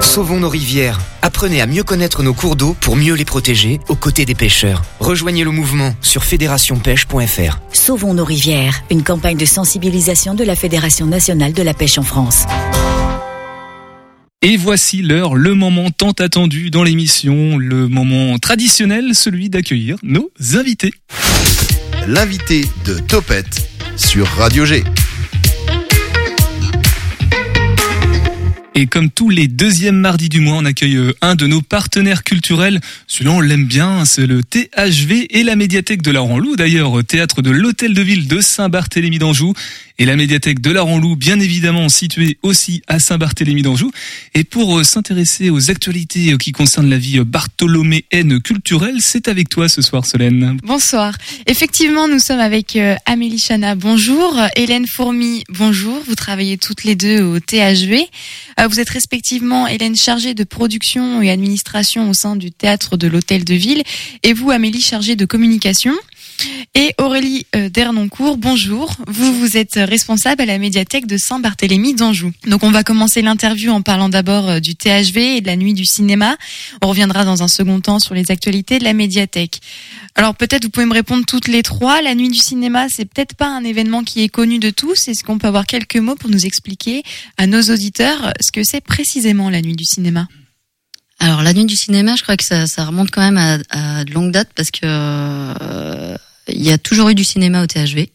Sauvons 0.00 0.38
nos 0.38 0.48
rivières. 0.48 1.00
Apprenez 1.22 1.60
à 1.60 1.66
mieux 1.66 1.82
connaître 1.82 2.22
nos 2.22 2.32
cours 2.32 2.56
d'eau 2.56 2.76
pour 2.80 2.96
mieux 2.96 3.14
les 3.14 3.24
protéger 3.24 3.80
aux 3.88 3.96
côtés 3.96 4.24
des 4.24 4.34
pêcheurs. 4.34 4.82
Rejoignez 5.00 5.44
le 5.44 5.50
mouvement 5.50 5.94
sur 6.00 6.24
fédérationpêche.fr. 6.24 7.58
Sauvons 7.72 8.14
nos 8.14 8.24
rivières, 8.24 8.82
une 8.90 9.02
campagne 9.02 9.36
de 9.36 9.44
sensibilisation 9.44 10.34
de 10.34 10.44
la 10.44 10.54
Fédération 10.54 11.06
nationale 11.06 11.52
de 11.52 11.62
la 11.62 11.74
pêche 11.74 11.98
en 11.98 12.02
France. 12.02 12.44
Et 14.42 14.56
voici 14.56 15.02
l'heure, 15.02 15.34
le 15.34 15.54
moment 15.54 15.90
tant 15.90 16.12
attendu 16.12 16.70
dans 16.70 16.84
l'émission, 16.84 17.58
le 17.58 17.88
moment 17.88 18.38
traditionnel, 18.38 19.14
celui 19.14 19.50
d'accueillir 19.50 19.96
nos 20.02 20.30
invités. 20.54 20.92
L'invité 22.06 22.64
de 22.84 22.98
Topette 22.98 23.68
sur 23.96 24.26
Radio 24.28 24.64
G. 24.64 24.84
Et 28.78 28.86
comme 28.86 29.08
tous 29.08 29.30
les 29.30 29.48
deuxièmes 29.48 29.96
mardis 29.96 30.28
du 30.28 30.40
mois, 30.40 30.58
on 30.58 30.66
accueille 30.66 30.96
euh, 30.96 31.14
un 31.22 31.34
de 31.34 31.46
nos 31.46 31.62
partenaires 31.62 32.22
culturels. 32.22 32.78
Celui-là, 33.06 33.30
on 33.30 33.40
l'aime 33.40 33.64
bien, 33.64 34.04
c'est 34.04 34.26
le 34.26 34.42
THV 34.42 35.28
et 35.30 35.44
la 35.44 35.56
médiathèque 35.56 36.02
de 36.02 36.10
la 36.10 36.20
Loup, 36.20 36.56
d'ailleurs, 36.56 37.02
théâtre 37.02 37.40
de 37.40 37.50
l'Hôtel 37.50 37.94
de 37.94 38.02
Ville 38.02 38.28
de 38.28 38.42
Saint-Barthélemy 38.42 39.18
d'Anjou 39.18 39.54
et 39.98 40.04
la 40.04 40.16
médiathèque 40.16 40.60
de 40.60 40.70
la 40.70 40.84
Loup, 40.84 41.16
bien 41.16 41.40
évidemment 41.40 41.88
située 41.88 42.38
aussi 42.42 42.82
à 42.86 42.98
Saint-Barthélemy 42.98 43.62
d'Anjou. 43.62 43.90
Et 44.34 44.44
pour 44.44 44.78
euh, 44.78 44.84
s'intéresser 44.84 45.50
aux 45.50 45.70
actualités 45.70 46.32
euh, 46.32 46.36
qui 46.36 46.52
concernent 46.52 46.88
la 46.88 46.98
vie 46.98 47.18
bartholoméenne 47.20 48.40
culturelle, 48.40 48.96
c'est 49.00 49.28
avec 49.28 49.48
toi 49.48 49.68
ce 49.68 49.82
soir, 49.82 50.06
Solène. 50.06 50.58
Bonsoir. 50.62 51.14
Effectivement, 51.46 52.08
nous 52.08 52.18
sommes 52.18 52.40
avec 52.40 52.78
Amélie 53.04 53.38
Chana, 53.40 53.74
bonjour. 53.74 54.40
Hélène 54.54 54.86
Fourmi, 54.86 55.44
bonjour. 55.48 56.02
Vous 56.06 56.14
travaillez 56.14 56.56
toutes 56.58 56.84
les 56.84 56.94
deux 56.94 57.22
au 57.22 57.40
THV. 57.40 58.06
Vous 58.68 58.80
êtes 58.80 58.90
respectivement 58.90 59.66
Hélène 59.66 59.96
chargée 59.96 60.34
de 60.34 60.44
production 60.44 61.22
et 61.22 61.30
administration 61.30 62.08
au 62.08 62.14
sein 62.14 62.36
du 62.36 62.52
théâtre 62.52 62.96
de 62.96 63.06
l'Hôtel 63.06 63.44
de 63.44 63.54
Ville 63.54 63.82
et 64.22 64.32
vous 64.32 64.50
Amélie 64.50 64.80
chargée 64.80 65.16
de 65.16 65.24
communication. 65.24 65.92
Et 66.74 66.94
Aurélie 66.98 67.46
euh, 67.54 67.68
Dernoncourt, 67.68 68.36
bonjour. 68.36 68.96
Vous, 69.06 69.32
vous 69.38 69.56
êtes 69.56 69.74
responsable 69.76 70.42
à 70.42 70.46
la 70.46 70.58
médiathèque 70.58 71.06
de 71.06 71.16
Saint-Barthélemy 71.16 71.94
d'Anjou. 71.94 72.32
Donc, 72.46 72.62
on 72.62 72.70
va 72.70 72.84
commencer 72.84 73.22
l'interview 73.22 73.70
en 73.70 73.82
parlant 73.82 74.08
d'abord 74.08 74.48
euh, 74.48 74.60
du 74.60 74.74
THV 74.74 75.36
et 75.36 75.40
de 75.40 75.46
la 75.46 75.56
nuit 75.56 75.74
du 75.74 75.84
cinéma. 75.84 76.36
On 76.82 76.88
reviendra 76.88 77.24
dans 77.24 77.42
un 77.42 77.48
second 77.48 77.80
temps 77.80 77.98
sur 77.98 78.14
les 78.14 78.30
actualités 78.30 78.78
de 78.78 78.84
la 78.84 78.92
médiathèque. 78.92 79.60
Alors, 80.14 80.34
peut-être 80.34 80.64
vous 80.64 80.70
pouvez 80.70 80.86
me 80.86 80.94
répondre 80.94 81.24
toutes 81.26 81.48
les 81.48 81.62
trois. 81.62 82.02
La 82.02 82.14
nuit 82.14 82.28
du 82.28 82.38
cinéma, 82.38 82.88
c'est 82.88 83.06
peut-être 83.06 83.34
pas 83.34 83.48
un 83.48 83.64
événement 83.64 84.04
qui 84.04 84.22
est 84.22 84.28
connu 84.28 84.58
de 84.58 84.70
tous. 84.70 85.08
Est-ce 85.08 85.24
qu'on 85.24 85.38
peut 85.38 85.48
avoir 85.48 85.66
quelques 85.66 85.96
mots 85.96 86.16
pour 86.16 86.30
nous 86.30 86.46
expliquer 86.46 87.02
à 87.38 87.46
nos 87.46 87.62
auditeurs 87.62 88.32
ce 88.40 88.52
que 88.52 88.64
c'est 88.64 88.80
précisément 88.80 89.50
la 89.50 89.62
nuit 89.62 89.76
du 89.76 89.84
cinéma? 89.84 90.28
Alors 91.18 91.42
la 91.42 91.52
nuit 91.52 91.64
du 91.64 91.76
cinéma, 91.76 92.14
je 92.16 92.22
crois 92.22 92.36
que 92.36 92.44
ça, 92.44 92.66
ça 92.66 92.84
remonte 92.84 93.10
quand 93.10 93.22
même 93.22 93.38
à, 93.38 93.58
à 93.70 94.04
de 94.04 94.12
longue 94.12 94.32
date 94.32 94.50
parce 94.54 94.70
que 94.70 94.80
euh, 94.84 96.16
il 96.48 96.62
y 96.62 96.72
a 96.72 96.78
toujours 96.78 97.08
eu 97.08 97.14
du 97.14 97.24
cinéma 97.24 97.62
au 97.62 97.66
THV. 97.66 98.10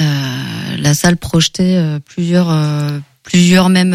Euh, 0.00 0.76
la 0.78 0.94
salle 0.94 1.16
projetait 1.16 1.76
euh, 1.76 1.98
plusieurs, 2.00 2.50
euh, 2.50 2.98
plusieurs 3.22 3.68
même 3.68 3.94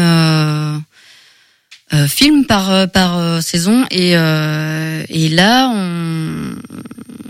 films 2.08 2.46
par 2.46 2.90
par 2.90 3.42
saison 3.42 3.84
et 3.90 4.12
et 4.12 5.28
là 5.28 5.68
on 5.74 6.54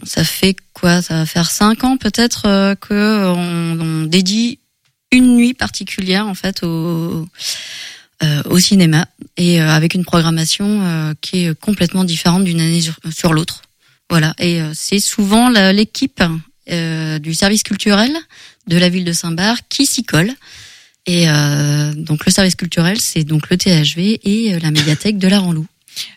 ça 0.05 0.25
fait 0.25 0.57
quoi? 0.73 1.03
Ça 1.03 1.15
va 1.15 1.27
faire 1.27 1.51
cinq 1.51 1.85
ans 1.85 1.97
peut-être 1.97 2.47
euh, 2.47 2.75
que 2.75 3.27
on, 3.27 3.81
on, 3.81 4.03
dédie 4.07 4.59
une 5.11 5.37
nuit 5.37 5.55
particulière 5.55 6.27
en 6.27 6.35
fait 6.35 6.63
au 6.63 6.67
euh, 6.67 7.27
au 8.47 8.59
cinéma 8.59 9.07
et 9.37 9.61
euh, 9.61 9.69
avec 9.69 9.95
une 9.95 10.05
programmation 10.05 11.14
qui 11.21 11.45
est 11.45 11.59
complètement 11.59 12.05
différente 12.05 12.45
d'une 12.45 12.61
année 12.61 12.81
sur, 13.11 13.33
l'autre. 13.33 13.62
Voilà, 14.11 14.35
et 14.38 14.61
c'est 14.75 15.00
souvent 15.00 15.49
l'équipe 15.49 16.23
du 16.69 17.35
service 17.35 17.62
culturel 17.62 18.14
de 18.67 18.76
la 18.76 18.88
ville 18.88 19.05
de 19.05 19.12
Saint-Bar 19.12 19.57
qui 19.69 19.87
s'y 19.87 20.05
colle. 20.05 20.33
Et 21.07 21.26
donc 21.97 22.26
le 22.26 22.31
service 22.31 22.55
culturel, 22.55 23.00
c'est 23.00 23.25
donc 23.25 23.49
le 23.49 23.57
THV 23.57 24.21
et 24.23 24.59
la 24.61 24.71
médiathèque 24.71 25.17
de 25.17 25.29
la 25.29 25.38
Ranlou. 25.38 25.67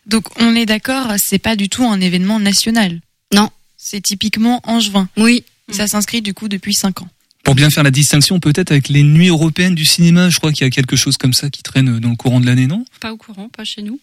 Donc 0.07 0.25
on 0.39 0.55
est 0.55 0.65
d'accord, 0.65 1.13
c'est 1.17 1.39
pas 1.39 1.55
du 1.55 1.69
tout 1.69 1.85
un 1.85 2.01
événement 2.01 2.39
national. 2.39 2.99
Non, 3.33 3.49
c'est 3.77 4.01
typiquement 4.01 4.61
angevin. 4.63 5.07
Oui. 5.15 5.45
Ça 5.71 5.87
s'inscrit 5.87 6.21
du 6.21 6.33
coup 6.33 6.47
depuis 6.47 6.73
5 6.73 7.01
ans. 7.01 7.09
Pour 7.45 7.53
bien 7.53 7.69
faire 7.69 7.83
la 7.83 7.91
distinction 7.91 8.39
peut-être 8.39 8.71
avec 8.71 8.89
les 8.89 9.03
nuits 9.03 9.27
européennes 9.27 9.75
du 9.75 9.85
cinéma, 9.85 10.29
je 10.29 10.37
crois 10.39 10.51
qu'il 10.51 10.65
y 10.65 10.67
a 10.67 10.71
quelque 10.71 10.95
chose 10.95 11.15
comme 11.15 11.31
ça 11.31 11.51
qui 11.51 11.61
traîne 11.61 11.99
dans 11.99 12.09
le 12.09 12.15
courant 12.15 12.39
de 12.39 12.47
l'année, 12.47 12.65
non? 12.65 12.83
Pas 12.99 13.13
au 13.13 13.17
courant, 13.17 13.49
pas 13.55 13.63
chez 13.63 13.83
nous. 13.83 13.99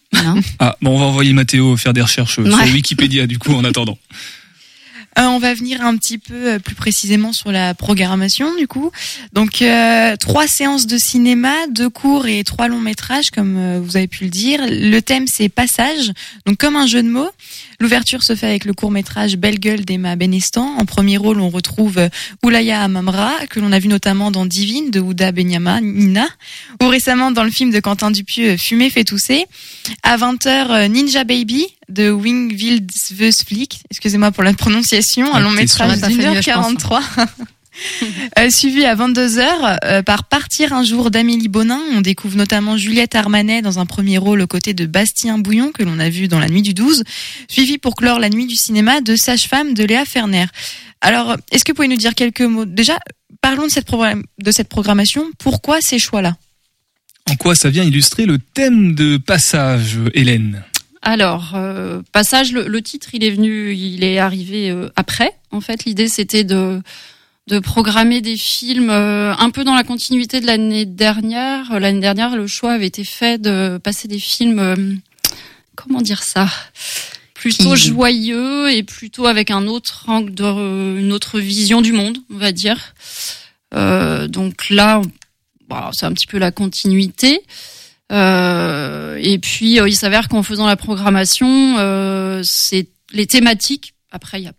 ah, 0.61 0.77
bon, 0.81 0.95
on 0.95 0.99
va 1.01 1.07
envoyer 1.07 1.33
Mathéo 1.33 1.77
faire 1.77 1.93
des 1.93 2.03
recherches 2.03 2.35
sur 2.35 2.45
Wikipédia 2.45 3.27
du 3.27 3.39
coup 3.39 3.53
en 3.53 3.65
attendant. 3.65 3.99
Euh, 5.19 5.25
on 5.25 5.39
va 5.39 5.53
venir 5.53 5.83
un 5.83 5.97
petit 5.99 6.17
peu 6.17 6.53
euh, 6.53 6.59
plus 6.59 6.75
précisément 6.75 7.33
sur 7.33 7.53
la 7.53 7.75
programmation 7.75 8.55
du 8.57 8.67
coup. 8.67 8.91
Donc 9.35 9.61
euh, 9.61 10.17
trois 10.17 10.47
séances 10.47 10.87
de 10.87 10.97
cinéma, 10.97 11.53
deux 11.71 11.91
courts 11.91 12.27
et 12.27 12.43
trois 12.45 12.69
longs 12.69 12.81
métrages 12.81 13.31
comme 13.31 13.79
vous 13.81 13.97
avez 13.97 14.07
pu 14.07 14.25
le 14.25 14.31
dire. 14.31 14.61
Le 14.69 15.01
thème 15.01 15.27
c'est 15.27 15.51
passage, 15.51 16.13
donc 16.47 16.57
comme 16.57 16.77
un 16.77 16.87
jeu 16.87 17.03
de 17.03 17.09
mots. 17.09 17.31
L'ouverture 17.79 18.23
se 18.23 18.35
fait 18.35 18.47
avec 18.47 18.65
le 18.65 18.73
court 18.73 18.91
métrage 18.91 19.37
Belle 19.37 19.59
gueule 19.59 19.85
d'Emma 19.85 20.17
Benestan. 20.17 20.77
En 20.79 20.85
premier 20.85 21.17
rôle, 21.17 21.41
on 21.41 21.51
retrouve 21.51 22.09
Oulaya 22.45 22.81
Amamra 22.81 23.33
que 23.51 23.61
l'on 23.61 23.73
a 23.73 23.79
vu 23.79 23.89
notamment 23.89 24.31
dans 24.31 24.47
Divine 24.47 24.91
de 24.91 25.01
Ouda 25.01 25.33
Benyama 25.33 25.81
Nina 25.81 26.27
ou 26.83 26.89
récemment 26.89 27.33
dans 27.33 27.45
le 27.45 27.51
film 27.51 27.71
de 27.71 27.81
Quentin 27.81 28.11
Dupieux 28.11 28.57
Fumer 28.57 28.89
fait 28.89 29.05
tousser. 29.05 29.47
À 30.03 30.17
20h 30.17 30.89
Ninja 30.89 31.25
Baby 31.25 31.67
de 31.93 32.11
Wingfield 32.11 32.91
Flick, 33.47 33.81
excusez-moi 33.91 34.33
pour 34.33 34.43
la 34.43 34.55
prononciation, 34.55 35.35
un 35.35 35.41
long 35.41 35.51
métrage 35.51 36.01
d'une 36.03 36.23
heure 36.23 36.41
43. 36.41 37.03
euh, 38.39 38.51
suivi 38.51 38.85
à 38.85 38.95
22h 38.95 39.79
euh, 39.85 40.03
par 40.03 40.25
Partir 40.25 40.73
un 40.73 40.85
jour 40.85 41.11
d'Amélie 41.11 41.49
Bonin. 41.49 41.81
On 41.95 42.01
découvre 42.01 42.37
notamment 42.37 42.77
Juliette 42.77 43.15
Armanet 43.15 43.63
dans 43.63 43.79
un 43.79 43.87
premier 43.87 44.19
rôle 44.19 44.41
aux 44.41 44.47
côtés 44.47 44.75
de 44.75 44.87
Bastien 44.87 45.39
Bouillon 45.39 45.73
que 45.73 45.83
l'on 45.83 45.99
a 45.99 46.09
vu 46.09 46.29
dans 46.29 46.39
La 46.39 46.49
Nuit 46.49 46.63
du 46.63 46.75
12, 46.75 47.05
suivi 47.49 47.79
pour 47.79 47.95
clore 47.95 48.19
la 48.19 48.29
nuit 48.29 48.47
du 48.47 48.57
cinéma 48.57 49.01
de 49.01 49.17
Sage-femme 49.17 49.75
de 49.75 49.85
Léa 49.85 50.05
Ferner. 50.05 50.47
Alors, 51.01 51.37
est-ce 51.51 51.65
que 51.65 51.73
vous 51.73 51.77
pouvez 51.77 51.89
nous 51.89 51.97
dire 51.97 52.15
quelques 52.15 52.43
mots? 52.43 52.65
Déjà, 52.65 52.99
parlons 53.41 53.67
de 53.67 53.71
cette, 53.71 53.89
de 53.91 54.51
cette 54.51 54.69
programmation. 54.69 55.27
Pourquoi 55.39 55.81
ces 55.81 55.99
choix-là? 55.99 56.37
En 57.31 57.37
quoi 57.37 57.55
ça 57.55 57.71
vient 57.71 57.85
illustrer 57.85 58.27
le 58.27 58.39
thème 58.39 58.95
de 58.95 59.17
passage, 59.17 59.99
Hélène? 60.15 60.63
Alors, 61.03 61.53
euh, 61.57 62.01
passage, 62.13 62.53
le, 62.53 62.83
titre, 62.83 63.09
il 63.13 63.25
est 63.25 63.31
venu, 63.31 63.75
il 63.75 64.05
est 64.05 64.19
arrivé 64.19 64.71
euh, 64.71 64.89
après. 64.95 65.37
En 65.51 65.61
fait, 65.61 65.85
l'idée, 65.85 66.09
c'était 66.09 66.45
de 66.45 66.81
de 67.49 67.59
programmer 67.59 68.21
des 68.21 68.37
films 68.37 68.89
euh, 68.89 69.35
un 69.35 69.51
peu 69.51 69.65
dans 69.65 69.75
la 69.75 69.83
continuité 69.83 70.41
de 70.41 70.47
l'année 70.47 70.87
dernière. 70.87 71.81
L'année 71.81 71.99
dernière, 71.99 72.37
le 72.37 72.47
choix 72.47 72.75
avait 72.75 72.87
été 72.87 73.03
fait 73.03 73.43
de 73.43 73.81
passer 73.83 74.07
des 74.07 74.21
films, 74.21 75.01
comment 75.75 76.03
dire 76.03 76.23
ça, 76.23 76.47
plutôt 77.35 77.75
joyeux 77.75 78.71
et 78.71 78.85
plutôt 78.85 79.27
avec 79.27 79.51
un 79.51 79.67
autre 79.67 80.05
angle, 80.07 80.33
de, 80.33 81.01
une 81.01 81.13
autre 81.13 81.41
vision 81.41 81.83
du 81.83 81.93
monde, 81.93 82.19
on 82.33 82.39
va 82.39 82.53
dire. 82.53 82.95
donc 83.73 84.71
là, 84.71 85.03
c'est 85.93 86.07
un 86.07 86.13
petit 86.13 86.29
peu 86.29 86.39
la 86.39 86.53
continuité. 86.53 87.43
Euh, 88.13 89.19
et 89.21 89.39
puis 89.39 89.81
euh, 89.81 89.89
il 89.89 89.95
s'avère 89.95 90.29
qu'en 90.29 90.43
faisant 90.43 90.67
la 90.67 90.77
programmation, 90.77 91.77
euh, 91.79 92.43
c'est 92.45 92.89
les 93.13 93.27
thématiques. 93.27 93.95
Après, 94.11 94.41
il 94.41 94.45
y 94.45 94.49
a 94.49 94.53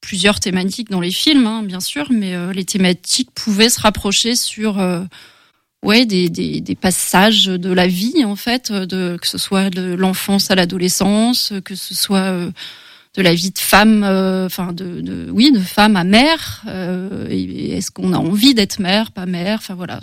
plusieurs 0.00 0.40
thématiques 0.40 0.90
dans 0.90 1.00
les 1.00 1.10
films, 1.10 1.46
hein, 1.46 1.62
bien 1.62 1.80
sûr, 1.80 2.08
mais 2.10 2.34
les 2.52 2.64
thématiques 2.64 3.30
pouvaient 3.34 3.70
se 3.70 3.80
rapprocher 3.80 4.34
sur 4.36 4.78
ouais 5.82 6.04
des, 6.04 6.28
des, 6.28 6.60
des, 6.60 6.74
passages 6.74 7.46
de 7.46 7.72
la 7.72 7.86
vie 7.86 8.22
en 8.24 8.36
fait, 8.36 8.70
de 8.70 9.16
que 9.20 9.26
ce 9.26 9.38
soit 9.38 9.70
de 9.70 9.94
l'enfance 9.94 10.50
à 10.50 10.56
l'adolescence, 10.56 11.54
que 11.64 11.74
ce 11.74 11.94
soit 11.94 12.32
de 13.14 13.22
la 13.22 13.34
vie 13.34 13.50
de 13.50 13.58
femme, 13.58 14.04
enfin 14.04 14.74
de, 14.74 15.00
de, 15.00 15.30
oui 15.30 15.52
de 15.52 15.60
femme 15.60 15.96
à 15.96 16.04
mère. 16.04 16.64
Est-ce 17.30 17.90
qu'on 17.90 18.12
a 18.12 18.18
envie 18.18 18.52
d'être 18.52 18.80
mère, 18.80 19.10
pas 19.10 19.24
mère 19.24 19.60
Enfin 19.60 19.74
voilà, 19.74 20.00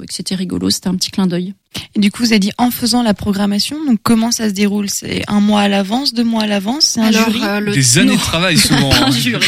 trouvais 0.00 0.06
que 0.06 0.14
c'était 0.14 0.34
rigolo, 0.34 0.70
c'était 0.70 0.88
un 0.88 0.94
petit 0.94 1.10
clin 1.10 1.26
d'œil. 1.26 1.54
Et 1.94 2.00
du 2.00 2.10
coup, 2.10 2.22
vous 2.22 2.32
avez 2.32 2.38
dit 2.38 2.52
en 2.58 2.70
faisant 2.70 3.02
la 3.02 3.12
programmation, 3.12 3.84
donc 3.84 3.98
comment 4.02 4.30
ça 4.32 4.48
se 4.48 4.54
déroule? 4.54 4.88
C'est 4.88 5.22
un 5.28 5.40
mois 5.40 5.60
à 5.62 5.68
l'avance, 5.68 6.14
deux 6.14 6.24
mois 6.24 6.44
à 6.44 6.46
l'avance 6.46 6.84
C'est 6.94 7.00
un 7.00 7.12
jury? 7.12 7.40
euh, 7.44 7.72
Des 7.72 7.98
années 7.98 8.16
de 8.16 8.20
travail 8.20 8.56
souvent. 8.56 8.90
un 8.92 9.10
jury. 9.10 9.46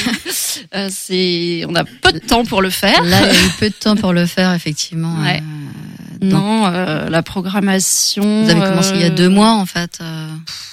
Euh, 0.75 0.89
c'est, 0.91 1.65
on 1.69 1.75
a 1.75 1.85
peu 1.85 2.13
de 2.13 2.19
temps 2.19 2.45
pour 2.45 2.61
le 2.61 2.71
faire. 2.71 3.03
Là, 3.03 3.21
il 3.31 3.35
y 3.35 3.39
a 3.39 3.47
eu 3.47 3.51
peu 3.59 3.69
de 3.71 3.75
temps 3.75 3.97
pour 3.97 4.13
le 4.13 4.27
faire, 4.27 4.53
effectivement. 4.53 5.17
Ouais. 5.23 5.41
Euh, 5.41 6.27
non, 6.27 6.69
la 6.69 7.23
programmation. 7.23 8.45
Vous 8.45 8.51
avez 8.51 8.61
commencé 8.61 8.93
il 8.95 9.01
y 9.01 9.05
a 9.05 9.11
deux 9.11 9.29
mois, 9.31 9.55
en 9.55 9.67
fait. 9.67 9.99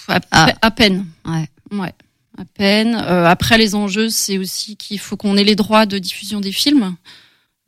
À, 0.08 0.20
ah. 0.32 0.54
à, 0.62 0.72
peine. 0.72 1.06
Ouais. 1.26 1.50
Ouais. 1.72 1.94
À 2.38 2.44
peine. 2.54 2.96
après, 2.96 3.58
les 3.58 3.76
enjeux, 3.76 4.10
c'est 4.10 4.38
aussi 4.38 4.76
qu'il 4.76 5.00
faut 5.00 5.16
qu'on 5.16 5.38
ait 5.38 5.44
les 5.44 5.56
droits 5.56 5.86
de 5.86 5.98
diffusion 5.98 6.42
des 6.42 6.52
films. 6.52 6.96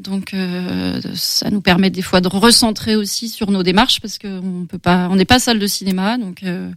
Donc 0.01 0.33
euh, 0.33 0.99
ça 1.13 1.49
nous 1.51 1.61
permet 1.61 1.89
des 1.89 2.01
fois 2.01 2.21
de 2.21 2.27
recentrer 2.27 2.95
aussi 2.95 3.29
sur 3.29 3.51
nos 3.51 3.63
démarches 3.63 3.99
parce 4.01 4.17
qu'on 4.17 4.65
peut 4.67 4.79
pas, 4.79 5.07
on 5.11 5.15
n'est 5.15 5.25
pas 5.25 5.39
salle 5.39 5.59
de 5.59 5.67
cinéma, 5.67 6.17
donc 6.17 6.41
euh, 6.43 6.71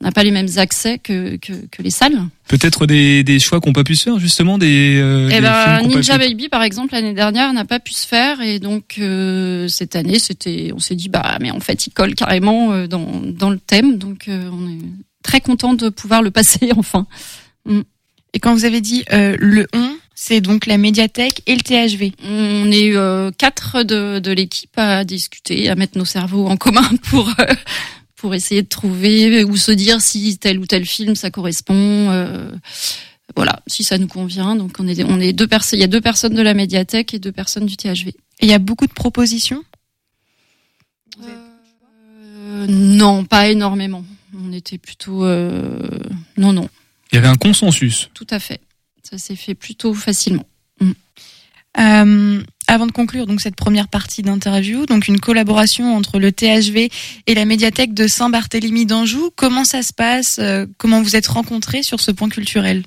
on 0.00 0.04
n'a 0.04 0.12
pas 0.12 0.22
les 0.22 0.30
mêmes 0.30 0.48
accès 0.56 0.98
que, 0.98 1.36
que, 1.36 1.52
que 1.70 1.82
les 1.82 1.90
salles. 1.90 2.18
Peut-être 2.48 2.86
des, 2.86 3.24
des 3.24 3.40
choix 3.40 3.60
qu'on 3.60 3.72
pas 3.72 3.82
pu 3.82 3.96
se 3.96 4.04
faire 4.04 4.18
justement 4.20 4.56
des. 4.56 4.98
Euh, 5.00 5.28
eh 5.32 5.40
ben, 5.40 5.82
Ninja 5.82 6.16
Baby 6.16 6.48
par 6.48 6.62
exemple 6.62 6.94
l'année 6.94 7.12
dernière 7.12 7.52
n'a 7.52 7.64
pas 7.64 7.80
pu 7.80 7.92
se 7.92 8.06
faire 8.06 8.40
et 8.40 8.60
donc 8.60 8.96
euh, 8.98 9.66
cette 9.66 9.96
année 9.96 10.20
c'était, 10.20 10.70
on 10.72 10.78
s'est 10.78 10.96
dit 10.96 11.08
bah 11.08 11.38
mais 11.40 11.50
en 11.50 11.60
fait 11.60 11.86
il 11.88 11.90
colle 11.90 12.14
carrément 12.14 12.86
dans 12.86 13.20
dans 13.24 13.50
le 13.50 13.58
thème 13.58 13.98
donc 13.98 14.26
on 14.28 14.68
est 14.68 14.78
très 15.24 15.40
content 15.40 15.74
de 15.74 15.88
pouvoir 15.88 16.22
le 16.22 16.30
passer 16.30 16.70
enfin. 16.76 17.06
Mm. 17.66 17.80
Et 18.32 18.38
quand 18.38 18.54
vous 18.54 18.64
avez 18.64 18.80
dit 18.80 19.02
le 19.10 19.66
on, 19.74 19.90
c'est 20.22 20.42
donc 20.42 20.66
la 20.66 20.76
médiathèque 20.76 21.40
et 21.46 21.54
le 21.54 21.62
THV. 21.62 22.12
On 22.22 22.70
est 22.70 22.94
euh, 22.94 23.30
quatre 23.30 23.84
de, 23.84 24.18
de 24.18 24.30
l'équipe 24.32 24.76
à 24.76 25.02
discuter, 25.02 25.70
à 25.70 25.76
mettre 25.76 25.96
nos 25.96 26.04
cerveaux 26.04 26.46
en 26.46 26.58
commun 26.58 26.86
pour 27.08 27.26
euh, 27.40 27.54
pour 28.16 28.34
essayer 28.34 28.60
de 28.60 28.68
trouver 28.68 29.44
ou 29.44 29.56
se 29.56 29.72
dire 29.72 30.02
si 30.02 30.36
tel 30.36 30.58
ou 30.58 30.66
tel 30.66 30.84
film 30.84 31.14
ça 31.16 31.30
correspond. 31.30 32.10
Euh, 32.10 32.52
voilà, 33.34 33.60
si 33.66 33.82
ça 33.82 33.96
nous 33.96 34.08
convient. 34.08 34.56
Donc 34.56 34.76
on 34.78 34.86
est 34.86 35.02
on 35.04 35.18
est 35.18 35.32
deux 35.32 35.46
personnes. 35.46 35.78
Il 35.78 35.82
y 35.82 35.86
a 35.86 35.88
deux 35.88 36.02
personnes 36.02 36.34
de 36.34 36.42
la 36.42 36.52
médiathèque 36.52 37.14
et 37.14 37.18
deux 37.18 37.32
personnes 37.32 37.64
du 37.64 37.78
THV. 37.78 38.08
Et 38.08 38.14
il 38.42 38.48
y 38.48 38.54
a 38.54 38.58
beaucoup 38.58 38.86
de 38.86 38.92
propositions? 38.92 39.64
non, 42.68 43.24
pas 43.24 43.48
énormément. 43.48 44.04
On 44.38 44.52
était 44.52 44.76
plutôt 44.76 45.24
non 45.24 46.52
non. 46.52 46.68
Il 47.10 47.16
y 47.16 47.18
avait 47.18 47.28
un 47.28 47.36
consensus. 47.36 48.10
Tout 48.12 48.26
à 48.28 48.38
fait. 48.38 48.60
Ça 49.02 49.18
s'est 49.18 49.36
fait 49.36 49.54
plutôt 49.54 49.94
facilement. 49.94 50.46
Mm. 50.80 50.92
Euh, 51.78 52.42
avant 52.66 52.86
de 52.86 52.92
conclure 52.92 53.26
cette 53.38 53.56
première 53.56 53.88
partie 53.88 54.22
d'interview, 54.22 54.86
donc 54.86 55.08
une 55.08 55.20
collaboration 55.20 55.96
entre 55.96 56.18
le 56.18 56.32
THV 56.32 56.90
et 57.26 57.34
la 57.34 57.44
médiathèque 57.44 57.94
de 57.94 58.06
Saint-Barthélemy 58.06 58.86
d'Anjou, 58.86 59.30
comment 59.36 59.64
ça 59.64 59.82
se 59.82 59.92
passe? 59.92 60.38
Euh, 60.38 60.66
Comment 60.78 61.02
vous 61.02 61.16
êtes 61.16 61.26
rencontrés 61.26 61.82
sur 61.82 62.00
ce 62.00 62.10
point 62.10 62.28
culturel? 62.28 62.84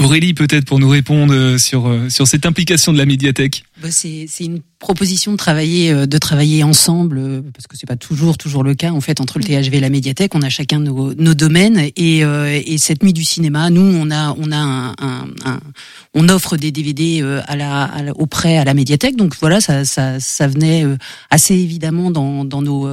Aurélie, 0.00 0.34
peut-être 0.34 0.64
pour 0.64 0.78
nous 0.78 0.88
répondre 0.88 1.34
euh, 1.34 1.58
sur 1.58 1.86
euh, 1.86 2.08
sur 2.08 2.26
cette 2.26 2.46
implication 2.46 2.92
de 2.92 2.98
la 2.98 3.04
médiathèque. 3.04 3.64
Bah 3.82 3.88
c'est 3.90 4.26
une 4.40 4.60
proposition 4.78 5.32
de 5.32 5.36
travailler 5.36 5.92
euh, 5.92 6.06
de 6.06 6.18
travailler 6.18 6.62
ensemble 6.62 7.42
parce 7.52 7.66
que 7.66 7.76
c'est 7.76 7.86
pas 7.86 7.96
toujours 7.96 8.38
toujours 8.38 8.64
le 8.64 8.74
cas 8.74 8.92
en 8.92 9.00
fait 9.00 9.20
entre 9.20 9.38
le 9.38 9.44
THV 9.44 9.76
et 9.76 9.80
la 9.80 9.90
médiathèque. 9.90 10.34
On 10.34 10.42
a 10.42 10.48
chacun 10.48 10.78
nos, 10.80 11.14
nos 11.14 11.34
domaines 11.34 11.78
et 11.96 12.20
et 12.20 12.78
cette 12.78 13.02
nuit 13.02 13.12
du 13.12 13.24
cinéma, 13.24 13.68
nous 13.70 13.82
on 13.82 14.10
a 14.10 14.34
on 14.38 14.50
a 14.50 14.56
un, 14.56 14.94
un, 15.44 15.60
on 16.14 16.28
offre 16.28 16.56
des 16.56 16.72
DVD 16.72 17.22
à 17.46 17.56
la, 17.56 17.84
à 17.84 18.02
la 18.02 18.12
auprès 18.16 18.56
à 18.56 18.64
la 18.64 18.74
médiathèque. 18.74 19.16
Donc 19.16 19.34
voilà, 19.40 19.60
ça 19.60 19.84
ça 19.84 20.18
ça 20.18 20.46
venait 20.46 20.84
assez 21.28 21.54
évidemment 21.54 22.10
dans 22.10 22.44
dans 22.44 22.62
nos 22.62 22.88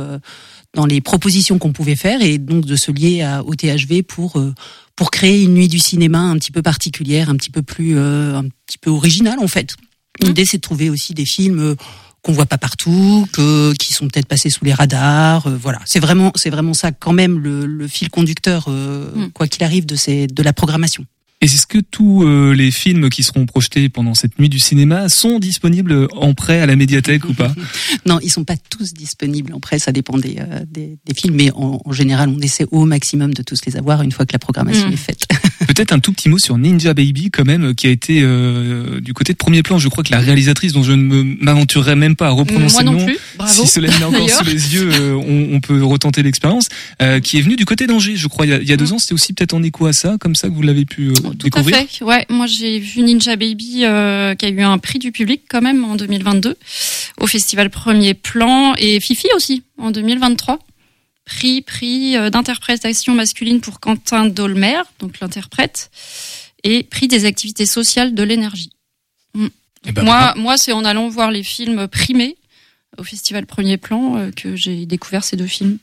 dans 0.74 0.86
les 0.86 1.02
propositions 1.02 1.58
qu'on 1.58 1.72
pouvait 1.72 1.96
faire 1.96 2.22
et 2.22 2.38
donc 2.38 2.66
de 2.66 2.76
se 2.76 2.92
lier 2.92 3.22
à, 3.22 3.44
au 3.44 3.56
THV 3.56 4.04
pour 4.04 4.42
pour 4.98 5.12
créer 5.12 5.44
une 5.44 5.54
nuit 5.54 5.70
du 5.70 5.80
cinéma 5.80 6.20
un 6.20 6.36
petit 6.38 6.52
peu 6.52 6.62
particulière, 6.62 7.30
un 7.30 7.38
petit 7.38 7.52
peu 7.52 7.62
plus, 7.62 7.98
euh, 7.98 8.36
un 8.36 8.46
petit 8.66 8.80
peu 8.80 8.90
originale 8.90 9.40
en 9.40 9.48
fait. 9.48 9.78
Mmh. 10.20 10.26
L'idée 10.26 10.46
c'est 10.46 10.58
de 10.58 10.62
trouver 10.62 10.90
aussi 10.90 11.14
des 11.14 11.26
films 11.26 11.60
euh, 11.60 11.76
qu'on 12.24 12.34
voit 12.34 12.48
pas 12.48 12.58
partout, 12.58 13.26
que 13.32 13.74
qui 13.74 13.94
sont 13.94 14.08
peut-être 14.08 14.26
passés 14.26 14.50
sous 14.50 14.66
les 14.66 14.74
radars. 14.74 15.48
Euh, 15.48 15.56
voilà, 15.56 15.80
c'est 15.86 16.00
vraiment 16.00 16.32
c'est 16.36 16.50
vraiment 16.50 16.74
ça 16.74 16.92
quand 16.92 17.14
même 17.14 17.40
le, 17.40 17.66
le 17.66 17.88
fil 17.88 18.10
conducteur, 18.10 18.68
mmh. 18.70 19.30
quoi 19.34 19.48
qu'il 19.48 19.64
arrive 19.64 19.86
de 19.86 19.96
ces 19.96 20.28
de 20.28 20.44
la 20.44 20.52
programmation. 20.52 21.06
Est-ce 21.40 21.68
que 21.68 21.78
tous 21.78 22.24
euh, 22.24 22.56
les 22.56 22.72
films 22.72 23.10
qui 23.10 23.22
seront 23.22 23.46
projetés 23.46 23.90
pendant 23.90 24.16
cette 24.16 24.40
nuit 24.40 24.50
du 24.50 24.60
cinéma 24.60 25.08
sont 25.08 25.38
disponibles 25.38 26.08
en 26.16 26.34
prêt 26.34 26.62
à 26.62 26.66
la 26.66 26.76
médiathèque 26.76 27.30
ou 27.30 27.34
pas 27.34 27.54
Non, 28.08 28.20
ils 28.24 28.32
sont 28.32 28.44
pas 28.44 28.56
tous 28.58 28.94
disponibles 28.94 29.54
en 29.54 29.60
prêt, 29.60 29.78
ça 29.78 29.92
dépend 29.92 30.18
des, 30.18 30.38
euh, 30.40 30.66
des, 30.68 30.98
des, 31.06 31.14
films, 31.14 31.36
mais 31.36 31.52
en, 31.52 31.80
en, 31.86 31.92
général, 31.92 32.30
on 32.30 32.40
essaie 32.40 32.66
au 32.72 32.86
maximum 32.86 33.36
de 33.36 33.44
tous 33.44 33.60
les 33.68 33.78
avoir 33.78 34.02
une 34.02 34.12
fois 34.12 34.26
que 34.26 34.34
la 34.34 34.40
programmation 34.40 34.90
mmh. 34.90 34.94
est 34.94 34.98
faite. 34.98 35.28
Peut-être 35.68 35.92
un 35.92 36.00
tout 36.00 36.12
petit 36.12 36.30
mot 36.30 36.38
sur 36.40 36.58
Ninja 36.58 36.94
Baby 36.94 37.30
quand 37.32 37.46
même, 37.46 37.76
qui 37.76 37.88
a 37.88 37.90
été 37.90 38.22
euh, 38.22 39.00
du 39.00 39.14
côté 39.14 39.34
de 39.34 39.38
premier 39.38 39.64
plan. 39.64 39.78
Je 39.78 39.90
crois 39.90 40.04
que 40.04 40.12
la 40.12 40.20
réalisatrice, 40.20 40.74
dont 40.74 40.84
je 40.84 40.94
ne 40.94 41.24
m'aventurerai 41.44 41.96
même 41.96 42.16
pas 42.16 42.28
à 42.28 42.32
reprononcer 42.32 42.84
Moi 42.84 42.84
le 42.84 42.90
non 42.90 43.00
nom, 43.00 43.06
plus. 43.06 43.20
Bravo. 43.38 43.66
si 43.66 43.68
Solène 43.68 43.94
l'a 44.00 44.08
encore 44.08 44.30
sous 44.30 44.44
les 44.44 44.74
yeux, 44.74 44.90
euh, 44.92 45.14
on, 45.14 45.56
on, 45.56 45.60
peut 45.60 45.84
retenter 45.84 46.24
l'expérience, 46.24 46.70
euh, 47.02 47.20
qui 47.20 47.38
est 47.38 47.42
venue 47.42 47.56
du 47.56 47.66
côté 47.66 47.88
d'Angers, 47.88 48.16
je 48.16 48.28
crois, 48.28 48.46
il 48.46 48.50
y 48.50 48.54
a, 48.54 48.62
il 48.62 48.68
y 48.68 48.74
a 48.74 48.78
deux 48.78 48.94
ans. 48.94 49.00
C'était 49.00 49.14
aussi 49.14 49.34
peut-être 49.34 49.54
en 49.54 49.64
écho 49.64 49.86
à 49.86 49.94
ça, 49.94 50.18
comme 50.20 50.36
ça 50.36 50.48
que 50.48 50.54
vous 50.54 50.62
l'avez 50.62 50.86
pu 50.86 51.12
Tout 51.38 51.50
à 51.54 51.64
fait. 51.64 52.02
Ouais, 52.02 52.26
moi 52.30 52.48
j'ai 52.48 52.80
vu 52.80 53.02
Ninja 53.02 53.36
Baby 53.36 53.84
euh, 53.84 54.36
qui 54.36 54.46
a 54.46 54.50
eu 54.50 54.62
un 54.62 54.78
prix 54.78 55.00
du 55.00 55.12
public 55.12 55.44
quand 55.50 55.62
même 55.62 55.84
en 55.86 55.96
2022 55.96 56.58
au 57.20 57.28
festival 57.28 57.70
Premier 57.70 58.14
Plan 58.14 58.74
et 58.78 59.00
Fifi 59.00 59.28
aussi 59.36 59.64
en 59.78 59.92
2023. 59.92 60.60
Prix 61.26 61.62
prix 61.62 62.16
euh, 62.16 62.30
d'interprétation 62.30 63.14
masculine 63.14 63.60
pour 63.60 63.80
Quentin 63.80 64.28
Dolmer, 64.28 64.82
donc 65.00 65.20
l'interprète, 65.20 65.92
et 66.64 66.84
prix 66.84 67.08
des 67.08 67.26
activités 67.26 67.66
sociales 67.66 68.16
de 68.16 68.24
l'énergie. 68.24 68.72
Mm. 69.34 69.48
ben, 69.94 70.04
moi, 70.04 70.34
moi 70.38 70.58
c'est 70.58 70.72
en 70.72 70.86
allant 70.86 71.10
voir 71.10 71.32
les 71.32 71.44
films 71.44 71.88
primés 71.88 72.38
au 72.98 73.04
festival 73.04 73.46
Premier 73.46 73.78
Plan 73.78 74.18
euh, 74.18 74.32
que 74.32 74.56
j'ai 74.56 74.86
découvert 74.86 75.24
ces 75.24 75.36
deux 75.36 75.48
films. 75.48 75.78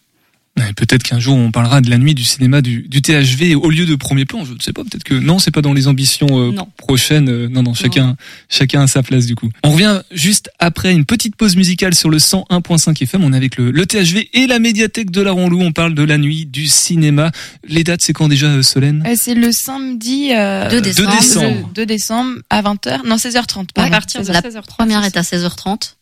Peut-être 0.76 1.02
qu'un 1.02 1.18
jour 1.18 1.36
on 1.36 1.50
parlera 1.50 1.80
de 1.80 1.90
la 1.90 1.98
nuit 1.98 2.14
du 2.14 2.22
cinéma 2.22 2.60
du, 2.62 2.82
du 2.88 3.02
THV 3.02 3.56
au 3.56 3.70
lieu 3.70 3.86
de 3.86 3.94
premier 3.96 4.24
plan. 4.24 4.44
Je 4.44 4.52
ne 4.54 4.60
sais 4.60 4.72
pas. 4.72 4.82
Peut-être 4.84 5.02
que 5.02 5.14
non, 5.14 5.38
c'est 5.40 5.50
pas 5.50 5.62
dans 5.62 5.72
les 5.72 5.88
ambitions 5.88 6.26
euh, 6.30 6.52
Non. 6.52 6.68
prochaines. 6.76 7.28
Euh, 7.28 7.48
non, 7.48 7.62
non, 7.64 7.74
chacun, 7.74 8.16
chacun 8.48 8.82
a 8.82 8.86
sa 8.86 9.02
place 9.02 9.26
du 9.26 9.34
coup. 9.34 9.50
On 9.64 9.72
revient 9.72 10.00
juste 10.12 10.50
après 10.60 10.92
une 10.92 11.04
petite 11.04 11.34
pause 11.34 11.56
musicale 11.56 11.94
sur 11.94 12.08
le 12.08 12.18
101.5 12.18 13.02
FM. 13.02 13.24
On 13.24 13.32
est 13.32 13.36
avec 13.36 13.56
le, 13.56 13.72
le 13.72 13.86
THV 13.86 14.30
et 14.32 14.46
la 14.46 14.60
médiathèque 14.60 15.10
de 15.10 15.22
la 15.22 15.32
Ronlou. 15.32 15.60
On 15.60 15.72
parle 15.72 15.94
de 15.94 16.02
la 16.04 16.18
nuit 16.18 16.46
du 16.46 16.66
cinéma. 16.66 17.32
Les 17.68 17.82
dates, 17.82 18.02
c'est 18.02 18.12
quand 18.12 18.28
déjà, 18.28 18.46
euh, 18.46 18.62
Solène? 18.62 19.02
Euh, 19.06 19.14
C'est 19.16 19.34
le 19.34 19.50
samedi 19.50 20.30
euh, 20.32 20.70
2 20.70 20.80
décembre. 20.80 21.10
2 21.10 21.16
décembre. 21.18 21.68
le 21.68 21.74
2 21.74 21.86
décembre 21.86 22.32
à 22.50 22.62
20h. 22.62 23.06
Non, 23.06 23.16
16h30. 23.16 23.60
À 23.60 23.64
pardon. 23.74 23.90
partir 23.90 24.22
de 24.22 24.32
La 24.32 24.40
16h30. 24.40 24.66
première 24.68 25.04
est 25.04 25.16
à 25.16 25.22
16h30 25.22 25.94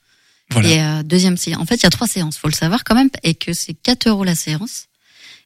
Voilà. 0.52 0.68
et 0.68 0.80
euh, 0.80 1.02
deuxième 1.02 1.36
séance. 1.36 1.60
En 1.60 1.66
fait, 1.66 1.76
il 1.76 1.82
y 1.82 1.86
a 1.86 1.90
trois 1.90 2.06
séances, 2.06 2.36
faut 2.36 2.48
le 2.48 2.54
savoir 2.54 2.84
quand 2.84 2.94
même, 2.94 3.10
et 3.22 3.34
que 3.34 3.52
c'est 3.52 3.74
4 3.74 4.08
euros 4.08 4.24
la 4.24 4.34
séance 4.34 4.86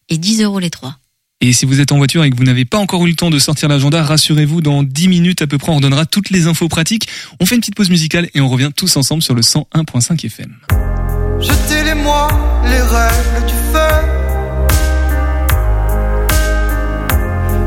et 0.09 0.19
10 0.19 0.43
euros 0.43 0.59
les 0.59 0.71
trois. 0.71 0.97
Et 1.43 1.53
si 1.53 1.67
vous 1.67 1.81
êtes 1.81 1.93
en 1.93 1.99
voiture 1.99 2.25
et 2.25 2.31
que 2.31 2.37
vous 2.37 2.45
n'avez 2.45 2.65
pas 2.65 2.79
encore 2.79 3.05
eu 3.05 3.11
le 3.11 3.15
temps 3.15 3.29
de 3.29 3.39
sortir 3.39 3.69
l'agenda, 3.69 4.03
rassurez-vous, 4.03 4.63
dans 4.63 4.83
10 4.83 5.09
minutes 5.09 5.43
à 5.43 5.47
peu 5.47 5.59
près, 5.59 5.71
on 5.71 5.81
donnera 5.81 6.07
toutes 6.07 6.31
les 6.31 6.47
infos 6.47 6.69
pratiques. 6.69 7.09
On 7.41 7.47
fait 7.47 7.57
une 7.57 7.61
petite 7.61 7.75
pause 7.75 7.91
musicale 7.91 8.31
et 8.35 8.41
on 8.41 8.49
revient 8.49 8.71
tous 8.75 8.97
ensemble 8.97 9.23
sur 9.23 9.35
le 9.35 9.43
101.5 9.43 10.25
FM. 10.25 10.57
Jeter 11.41 11.85
les 11.85 11.95
mois, 11.95 12.29
les 12.65 12.81
règles 12.81 13.47
du 13.47 13.55
feu. 13.73 13.81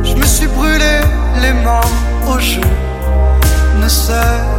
Je 0.04 0.14
me 0.16 0.26
suis 0.26 0.48
brûlé 0.48 1.02
les 1.42 1.54
mains 1.54 1.82
au 2.28 2.40
jeu. 2.40 2.62
Ne 3.80 3.88
sais. 3.88 4.59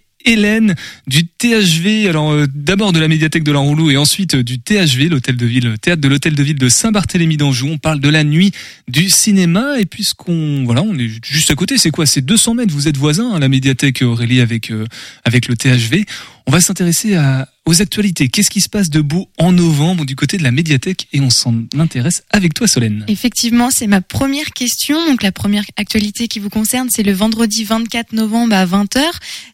Hélène 0.25 0.75
du 1.07 1.27
THV. 1.27 2.07
Alors 2.07 2.31
euh, 2.31 2.47
d'abord 2.53 2.91
de 2.91 2.99
la 2.99 3.07
médiathèque 3.07 3.43
de 3.43 3.51
la 3.51 3.59
Rouleau 3.59 3.89
et 3.89 3.97
ensuite 3.97 4.35
euh, 4.35 4.43
du 4.43 4.59
THV, 4.59 5.09
l'hôtel 5.09 5.37
de 5.37 5.45
ville, 5.45 5.75
théâtre 5.81 6.01
de 6.01 6.07
l'hôtel 6.07 6.35
de 6.35 6.43
ville 6.43 6.57
de 6.57 6.69
Saint-Barthélemy 6.69 7.37
d'Anjou. 7.37 7.67
On 7.71 7.77
parle 7.77 7.99
de 7.99 8.09
la 8.09 8.23
nuit 8.23 8.51
du 8.87 9.09
cinéma 9.09 9.79
et 9.79 9.85
puisqu'on 9.85 10.63
voilà, 10.65 10.81
on 10.83 10.97
est 10.97 11.09
juste 11.23 11.51
à 11.51 11.55
côté. 11.55 11.77
C'est 11.77 11.91
quoi? 11.91 12.05
C'est 12.05 12.21
200 12.21 12.55
mètres. 12.55 12.73
Vous 12.73 12.87
êtes 12.87 12.97
voisins, 12.97 13.33
hein, 13.33 13.39
la 13.39 13.49
médiathèque 13.49 14.01
Aurélie 14.01 14.41
avec 14.41 14.71
euh, 14.71 14.85
avec 15.25 15.47
le 15.47 15.55
THV. 15.55 16.05
On 16.47 16.51
va 16.51 16.59
s'intéresser 16.59 17.15
à, 17.15 17.47
aux 17.65 17.81
actualités. 17.81 18.27
Qu'est-ce 18.27 18.49
qui 18.49 18.61
se 18.61 18.69
passe 18.69 18.89
de 18.89 19.01
beau 19.01 19.29
en 19.37 19.51
novembre 19.51 20.05
du 20.05 20.15
côté 20.15 20.37
de 20.37 20.43
la 20.43 20.51
médiathèque 20.51 21.07
Et 21.13 21.21
on 21.21 21.29
s'en 21.29 21.55
intéresse 21.77 22.23
avec 22.31 22.53
toi, 22.53 22.67
Solène. 22.67 23.05
Effectivement, 23.07 23.69
c'est 23.69 23.87
ma 23.87 24.01
première 24.01 24.51
question. 24.51 24.97
Donc 25.07 25.21
la 25.21 25.31
première 25.31 25.63
actualité 25.77 26.27
qui 26.27 26.39
vous 26.39 26.49
concerne, 26.49 26.89
c'est 26.89 27.03
le 27.03 27.13
vendredi 27.13 27.63
24 27.63 28.13
novembre 28.13 28.55
à 28.55 28.65
20h. 28.65 29.01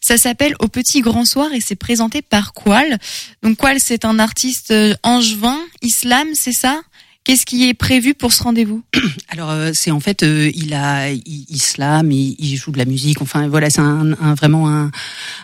Ça 0.00 0.16
s'appelle 0.16 0.54
Au 0.60 0.68
Petit 0.68 1.00
Grand 1.00 1.24
Soir 1.24 1.52
et 1.52 1.60
c'est 1.60 1.76
présenté 1.76 2.22
par 2.22 2.52
Qual. 2.54 2.98
Donc 3.42 3.58
Qual, 3.58 3.78
c'est 3.78 4.04
un 4.04 4.18
artiste 4.18 4.70
euh, 4.70 4.94
angevin, 5.02 5.58
islam, 5.82 6.28
c'est 6.34 6.52
ça? 6.52 6.80
Qu'est-ce 7.24 7.44
qui 7.44 7.68
est 7.68 7.74
prévu 7.74 8.14
pour 8.14 8.32
ce 8.32 8.42
rendez-vous? 8.42 8.82
Alors 9.28 9.50
euh, 9.50 9.72
c'est 9.74 9.90
en 9.90 10.00
fait 10.00 10.22
euh, 10.22 10.50
il 10.54 10.72
a 10.72 11.10
il, 11.10 11.44
islam, 11.50 12.10
il, 12.10 12.34
il 12.38 12.56
joue 12.56 12.70
de 12.72 12.78
la 12.78 12.86
musique. 12.86 13.20
Enfin 13.20 13.48
voilà, 13.48 13.68
c'est 13.68 13.82
un, 13.82 14.12
un- 14.18 14.32
vraiment 14.34 14.66
un, 14.70 14.90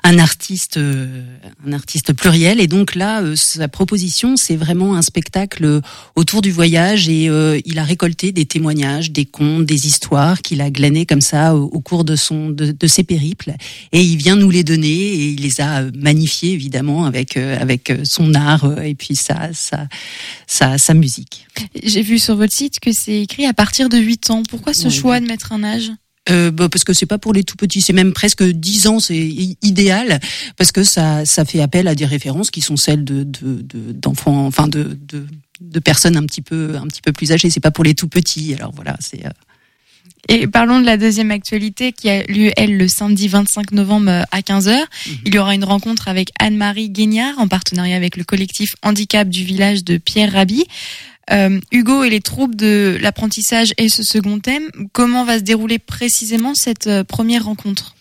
un 0.02 0.18
artiste 0.18 0.78
euh, 0.78 1.22
un 1.66 1.72
artiste 1.74 2.14
pluriel. 2.14 2.58
Et 2.58 2.68
donc 2.68 2.94
là, 2.94 3.20
euh, 3.20 3.36
sa 3.36 3.68
proposition 3.68 4.36
c'est 4.38 4.56
vraiment 4.56 4.94
un 4.96 5.02
spectacle 5.02 5.82
autour 6.16 6.40
du 6.40 6.50
voyage 6.50 7.10
et 7.10 7.28
euh, 7.28 7.60
il 7.66 7.78
a 7.78 7.84
récolté 7.84 8.32
des 8.32 8.46
témoignages, 8.46 9.10
des 9.10 9.26
contes, 9.26 9.66
des 9.66 9.86
histoires 9.86 10.40
qu'il 10.40 10.62
a 10.62 10.70
glanées 10.70 11.04
comme 11.04 11.20
ça 11.20 11.54
au, 11.54 11.80
cours 11.80 12.04
de 12.04 12.16
son 12.16 12.48
de, 12.48 12.72
de 12.72 12.86
ses 12.86 13.04
périples. 13.04 13.52
Et 13.92 14.00
il 14.00 14.16
vient 14.16 14.36
nous 14.36 14.48
les 14.48 14.64
donner 14.64 14.88
et 14.88 15.28
il 15.32 15.42
les 15.42 15.60
a 15.60 15.82
magnifiés 15.94 16.52
évidemment 16.52 17.04
avec 17.04 17.36
avec 17.36 17.92
son 18.04 18.32
art 18.32 18.80
et 18.82 18.94
puis 18.94 19.16
sa 19.16 19.52
sa 19.52 19.86
sa, 20.46 20.78
sa 20.78 20.94
musique. 20.94 21.46
J'ai 21.82 22.02
vu 22.02 22.18
sur 22.18 22.36
votre 22.36 22.52
site 22.54 22.78
que 22.80 22.92
c'est 22.92 23.22
écrit 23.22 23.46
à 23.46 23.52
partir 23.52 23.88
de 23.88 23.98
8 23.98 24.30
ans. 24.30 24.42
Pourquoi 24.48 24.74
ce 24.74 24.86
Oui, 24.88 24.92
choix 24.94 25.20
de 25.20 25.26
mettre 25.26 25.52
un 25.52 25.64
âge? 25.64 25.90
Euh, 26.30 26.50
bah, 26.50 26.68
parce 26.70 26.84
que 26.84 26.94
c'est 26.94 27.04
pas 27.06 27.18
pour 27.18 27.34
les 27.34 27.44
tout 27.44 27.56
petits, 27.56 27.82
c'est 27.82 27.92
même 27.92 28.14
presque 28.14 28.42
10 28.42 28.86
ans, 28.86 28.98
c'est 28.98 29.28
idéal 29.62 30.20
parce 30.56 30.72
que 30.72 30.82
ça 30.82 31.26
ça 31.26 31.44
fait 31.44 31.60
appel 31.60 31.86
à 31.86 31.94
des 31.94 32.06
références 32.06 32.50
qui 32.50 32.62
sont 32.62 32.76
celles 32.78 33.04
de 33.04 33.24
de- 33.24 33.60
de- 33.60 33.92
d'enfants, 33.92 34.46
enfin 34.46 34.66
de, 34.66 34.98
de 35.06 35.26
de 35.60 35.78
personnes 35.80 36.16
un 36.16 36.24
petit 36.24 36.40
peu 36.40 36.76
un 36.76 36.86
petit 36.86 37.02
peu 37.02 37.12
plus 37.12 37.30
âgées. 37.32 37.50
C'est 37.50 37.60
pas 37.60 37.70
pour 37.70 37.84
les 37.84 37.94
tout 37.94 38.08
petits. 38.08 38.54
Alors 38.54 38.72
voilà, 38.74 38.96
c'est 39.00 39.26
euh, 39.26 39.30
Et 40.30 40.46
parlons 40.46 40.80
de 40.80 40.86
la 40.86 40.96
deuxième 40.96 41.30
actualité 41.30 41.92
qui 41.92 42.08
a 42.08 42.22
lieu, 42.24 42.52
elle, 42.56 42.78
le 42.78 42.88
samedi 42.88 43.28
25 43.28 43.72
novembre 43.72 44.08
euh, 44.10 44.22
à 44.30 44.40
15h. 44.40 44.78
Il 45.26 45.34
y 45.34 45.38
aura 45.38 45.54
une 45.54 45.64
rencontre 45.64 46.08
avec 46.08 46.30
Anne-Marie 46.38 46.88
Guignard 46.88 47.38
en 47.38 47.48
partenariat 47.48 47.96
avec 47.96 48.16
le 48.16 48.24
collectif 48.24 48.76
Handicap 48.82 49.28
du 49.28 49.44
village 49.44 49.84
de 49.84 49.98
Pierre 49.98 50.32
Rabhi. 50.32 50.64
Euh, 51.30 51.60
Hugo 51.72 52.04
et 52.04 52.10
les 52.10 52.20
troubles 52.20 52.56
de 52.56 52.98
l'apprentissage 53.00 53.72
et 53.78 53.88
ce 53.88 54.02
second 54.02 54.38
thème. 54.40 54.68
Comment 54.92 55.24
va 55.24 55.38
se 55.38 55.44
dérouler 55.44 55.78
précisément 55.78 56.54
cette 56.54 56.86
euh, 56.86 57.04
première 57.04 57.44
rencontre? 57.46 57.94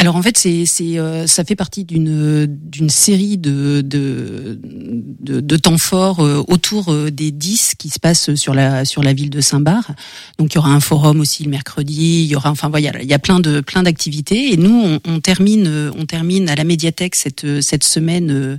Alors 0.00 0.16
en 0.16 0.22
fait, 0.22 0.38
c'est 0.38 0.64
euh, 0.98 1.26
ça 1.26 1.44
fait 1.44 1.56
partie 1.56 1.84
d'une 1.84 2.46
d'une 2.46 2.88
série 2.88 3.36
de 3.36 3.82
de, 3.82 4.58
de 4.58 5.56
temps 5.58 5.76
forts 5.76 6.20
euh, 6.20 6.42
autour 6.48 6.90
euh, 6.90 7.10
des 7.10 7.30
10 7.30 7.74
qui 7.76 7.90
se 7.90 7.98
passent 7.98 8.34
sur 8.34 8.54
la 8.54 8.86
sur 8.86 9.02
la 9.02 9.12
ville 9.12 9.28
de 9.28 9.42
Saint-Bar. 9.42 9.92
Donc 10.38 10.54
il 10.54 10.56
y 10.56 10.58
aura 10.58 10.70
un 10.70 10.80
forum 10.80 11.20
aussi 11.20 11.44
le 11.44 11.50
mercredi, 11.50 12.22
il 12.22 12.28
y 12.28 12.34
aura 12.34 12.50
enfin 12.50 12.70
voilà, 12.70 13.02
il 13.02 13.10
y 13.10 13.12
a 13.12 13.18
plein 13.18 13.40
de 13.40 13.60
plein 13.60 13.82
d'activités 13.82 14.54
et 14.54 14.56
nous 14.56 14.72
on, 14.72 15.00
on 15.06 15.20
termine 15.20 15.92
on 15.94 16.06
termine 16.06 16.48
à 16.48 16.54
la 16.54 16.64
médiathèque 16.64 17.14
cette 17.14 17.60
cette 17.60 17.84
semaine 17.84 18.58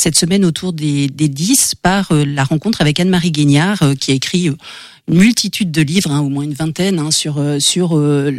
cette 0.00 0.16
semaine 0.18 0.44
autour 0.44 0.72
des 0.72 1.08
des 1.08 1.28
10 1.28 1.74
par 1.82 2.10
euh, 2.12 2.24
la 2.24 2.44
rencontre 2.44 2.80
avec 2.80 2.98
Anne-Marie 3.00 3.32
Guignard 3.32 3.82
euh, 3.82 3.94
qui 3.94 4.10
a 4.12 4.14
écrit 4.14 4.48
euh, 4.48 4.56
une 5.08 5.16
multitude 5.18 5.72
de 5.72 5.82
livres, 5.82 6.12
hein, 6.12 6.20
au 6.20 6.28
moins 6.28 6.44
une 6.44 6.52
vingtaine, 6.54 6.98
hein, 7.00 7.10
sur 7.10 7.42
sur 7.58 7.98
euh, 7.98 8.30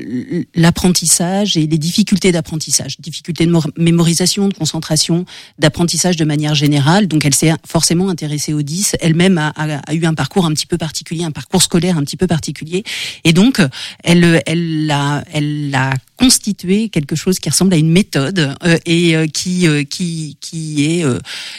l'apprentissage 0.56 1.58
et 1.58 1.68
les 1.68 1.78
difficultés 1.78 2.32
d'apprentissage, 2.32 2.96
difficultés 3.00 3.46
de 3.46 3.52
mor- 3.52 3.68
mémorisation, 3.78 4.48
de 4.48 4.54
concentration, 4.54 5.26
d'apprentissage 5.60 6.16
de 6.16 6.24
manière 6.24 6.56
générale. 6.56 7.08
Donc, 7.08 7.26
elle 7.26 7.34
s'est 7.34 7.52
forcément 7.68 8.08
intéressée 8.10 8.54
aux 8.54 8.62
10. 8.62 8.96
Elle-même 9.02 9.38
a, 9.38 9.50
a- 9.50 9.80
a 9.86 9.94
eu 9.94 10.06
un 10.06 10.14
parcours 10.14 10.46
un 10.46 10.54
petit 10.54 10.66
peu 10.68 10.78
particulier, 10.78 11.26
un 11.26 11.32
parcours 11.32 11.62
scolaire 11.62 11.98
un 11.98 12.04
petit 12.04 12.18
peu 12.18 12.28
particulier, 12.28 12.84
et 13.26 13.34
donc 13.34 13.60
elle 14.04 14.42
elle 14.46 14.86
l'a 14.86 15.24
elle 15.34 15.72
l'a 15.72 15.92
constitué 16.22 16.90
quelque 16.90 17.16
chose 17.16 17.40
qui 17.40 17.50
ressemble 17.50 17.74
à 17.74 17.78
une 17.78 17.90
méthode 17.90 18.56
euh, 18.64 18.78
et 18.86 19.16
euh, 19.16 19.26
qui 19.26 19.68
euh, 19.68 19.84
qui 19.84 20.38
qui 20.40 20.86
est 20.86 21.06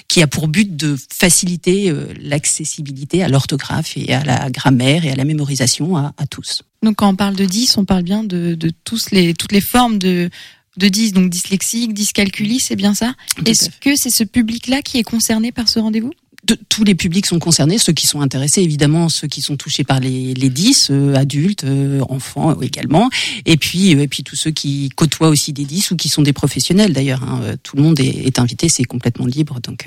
qui 0.07 0.23
a 0.23 0.29
pour 0.29 0.47
but 0.47 0.77
de 0.77 0.97
faciliter 1.13 1.93
l'accessibilité 2.21 3.25
à 3.25 3.29
l'orthographe 3.29 3.97
et 3.97 4.13
à 4.15 4.23
la 4.25 4.51
grammaire 4.51 5.05
et 5.05 5.11
à 5.11 5.17
la 5.17 5.25
mémorisation 5.25 5.97
à, 5.97 6.15
à 6.17 6.27
tous. 6.27 6.63
Donc 6.83 6.97
quand 6.97 7.09
on 7.09 7.17
parle 7.17 7.35
de 7.35 7.45
10, 7.45 7.77
on 7.77 7.85
parle 7.85 8.03
bien 8.03 8.23
de, 8.23 8.55
de 8.55 8.71
tous 8.85 9.11
les, 9.11 9.35
toutes 9.35 9.53
les 9.53 9.61
formes 9.61 9.99
de 9.99 10.31
de 10.79 10.89
10, 10.89 11.13
donc 11.13 11.29
dyslexique, 11.29 11.93
dyscalculie, 11.93 12.59
c'est 12.59 12.77
bien 12.77 12.95
ça? 12.95 13.15
Est-ce 13.45 13.69
que 13.81 13.95
c'est 13.95 14.09
ce 14.09 14.25
public-là 14.25 14.81
qui 14.81 14.99
est 14.99 15.03
concerné 15.03 15.53
par 15.53 15.69
ce 15.69 15.79
rendez-vous? 15.79 16.13
de, 16.13 16.22
tous 16.69 16.85
les 16.85 16.95
publics 16.95 17.27
sont 17.27 17.39
concernés, 17.39 17.79
ceux 17.79 17.93
qui 17.93 18.07
sont 18.07 18.21
intéressés, 18.21 18.63
évidemment, 18.63 19.09
ceux 19.09 19.29
qui 19.29 19.43
sont 19.43 19.57
touchés 19.57 19.85
par 19.85 20.01
les, 20.01 20.35
les 20.35 20.51
10, 20.51 20.89
euh, 20.91 21.15
adultes, 21.15 21.65
euh, 21.65 22.01
enfants 22.09 22.61
également, 22.61 23.11
et 23.47 23.57
puis, 23.57 23.91
et 23.91 24.09
puis 24.09 24.25
tous 24.25 24.37
ceux 24.37 24.51
qui 24.51 24.89
côtoient 24.91 25.29
aussi 25.29 25.53
des 25.53 25.65
10 25.65 25.93
ou 25.93 25.97
qui 25.97 26.09
sont 26.09 26.23
des 26.23 26.33
professionnels 26.33 26.93
d'ailleurs. 26.93 27.23
Hein. 27.23 27.57
Tout 27.63 27.77
le 27.77 27.83
monde 27.83 28.01
est, 28.01 28.27
est 28.27 28.39
invité, 28.39 28.69
c'est 28.69 28.85
complètement 28.85 29.27
libre. 29.27 29.61
Donc, 29.61 29.87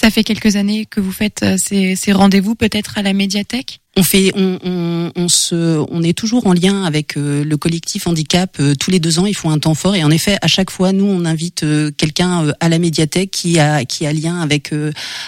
Ça 0.00 0.10
fait 0.10 0.22
quelques 0.22 0.54
années 0.54 0.86
que 0.86 1.00
vous 1.00 1.10
faites 1.10 1.44
ces, 1.56 1.96
ces 1.96 2.12
rendez-vous, 2.12 2.54
peut-être 2.54 2.98
à 2.98 3.02
la 3.02 3.12
médiathèque? 3.12 3.80
On 3.96 4.04
fait, 4.04 4.30
on, 4.36 4.56
on, 4.62 5.10
on, 5.16 5.28
se, 5.28 5.84
on 5.90 6.04
est 6.04 6.16
toujours 6.16 6.46
en 6.46 6.52
lien 6.52 6.84
avec 6.84 7.16
euh, 7.16 7.42
le 7.42 7.56
collectif 7.56 8.06
handicap. 8.06 8.58
Euh, 8.60 8.76
tous 8.76 8.92
les 8.92 9.00
deux 9.00 9.18
ans, 9.18 9.26
ils 9.26 9.34
font 9.34 9.50
un 9.50 9.58
temps 9.58 9.74
fort 9.74 9.96
et 9.96 10.04
en 10.04 10.10
effet, 10.10 10.38
à 10.40 10.46
chaque 10.46 10.70
fois, 10.70 10.92
nous, 10.92 11.04
on 11.04 11.24
invite 11.24 11.64
euh, 11.64 11.90
quelqu'un 11.90 12.52
à 12.60 12.68
la 12.68 12.78
médiathèque 12.78 13.32
qui 13.32 13.58
a, 13.58 13.84
qui 13.84 14.06
a 14.06 14.12
lien 14.12 14.38
avec, 14.38 14.72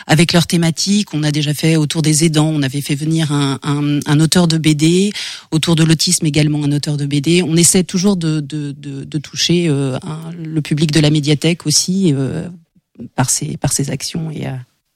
avec 0.07 0.33
leur 0.33 0.47
thématique. 0.47 1.15
On 1.15 1.25
a 1.25 1.33
déjà 1.33 1.53
fait 1.53 1.75
autour 1.75 2.03
des 2.03 2.25
aidants. 2.25 2.53
On 2.55 2.63
avait 2.63 2.81
fait 2.81 2.95
venir 2.95 3.33
un, 3.33 3.59
un, 3.65 3.99
un 4.07 4.21
auteur 4.21 4.47
de 4.47 4.57
BD 4.57 5.13
autour 5.51 5.75
de 5.75 5.83
l'autisme 5.83 6.27
également, 6.27 6.63
un 6.63 6.71
auteur 6.71 6.97
de 6.97 7.07
BD. 7.07 7.43
On 7.43 7.57
essaie 7.57 7.83
toujours 7.83 8.17
de, 8.17 8.39
de, 8.39 8.71
de, 8.71 9.03
de 9.03 9.19
toucher 9.19 9.67
le 9.67 10.61
public 10.61 10.93
de 10.93 11.01
la 11.01 11.11
médiathèque 11.11 11.67
aussi 11.67 12.15
par 13.15 13.31
ces, 13.31 13.57
par 13.57 13.73
ces 13.73 13.91
actions 13.91 14.31
et 14.31 14.47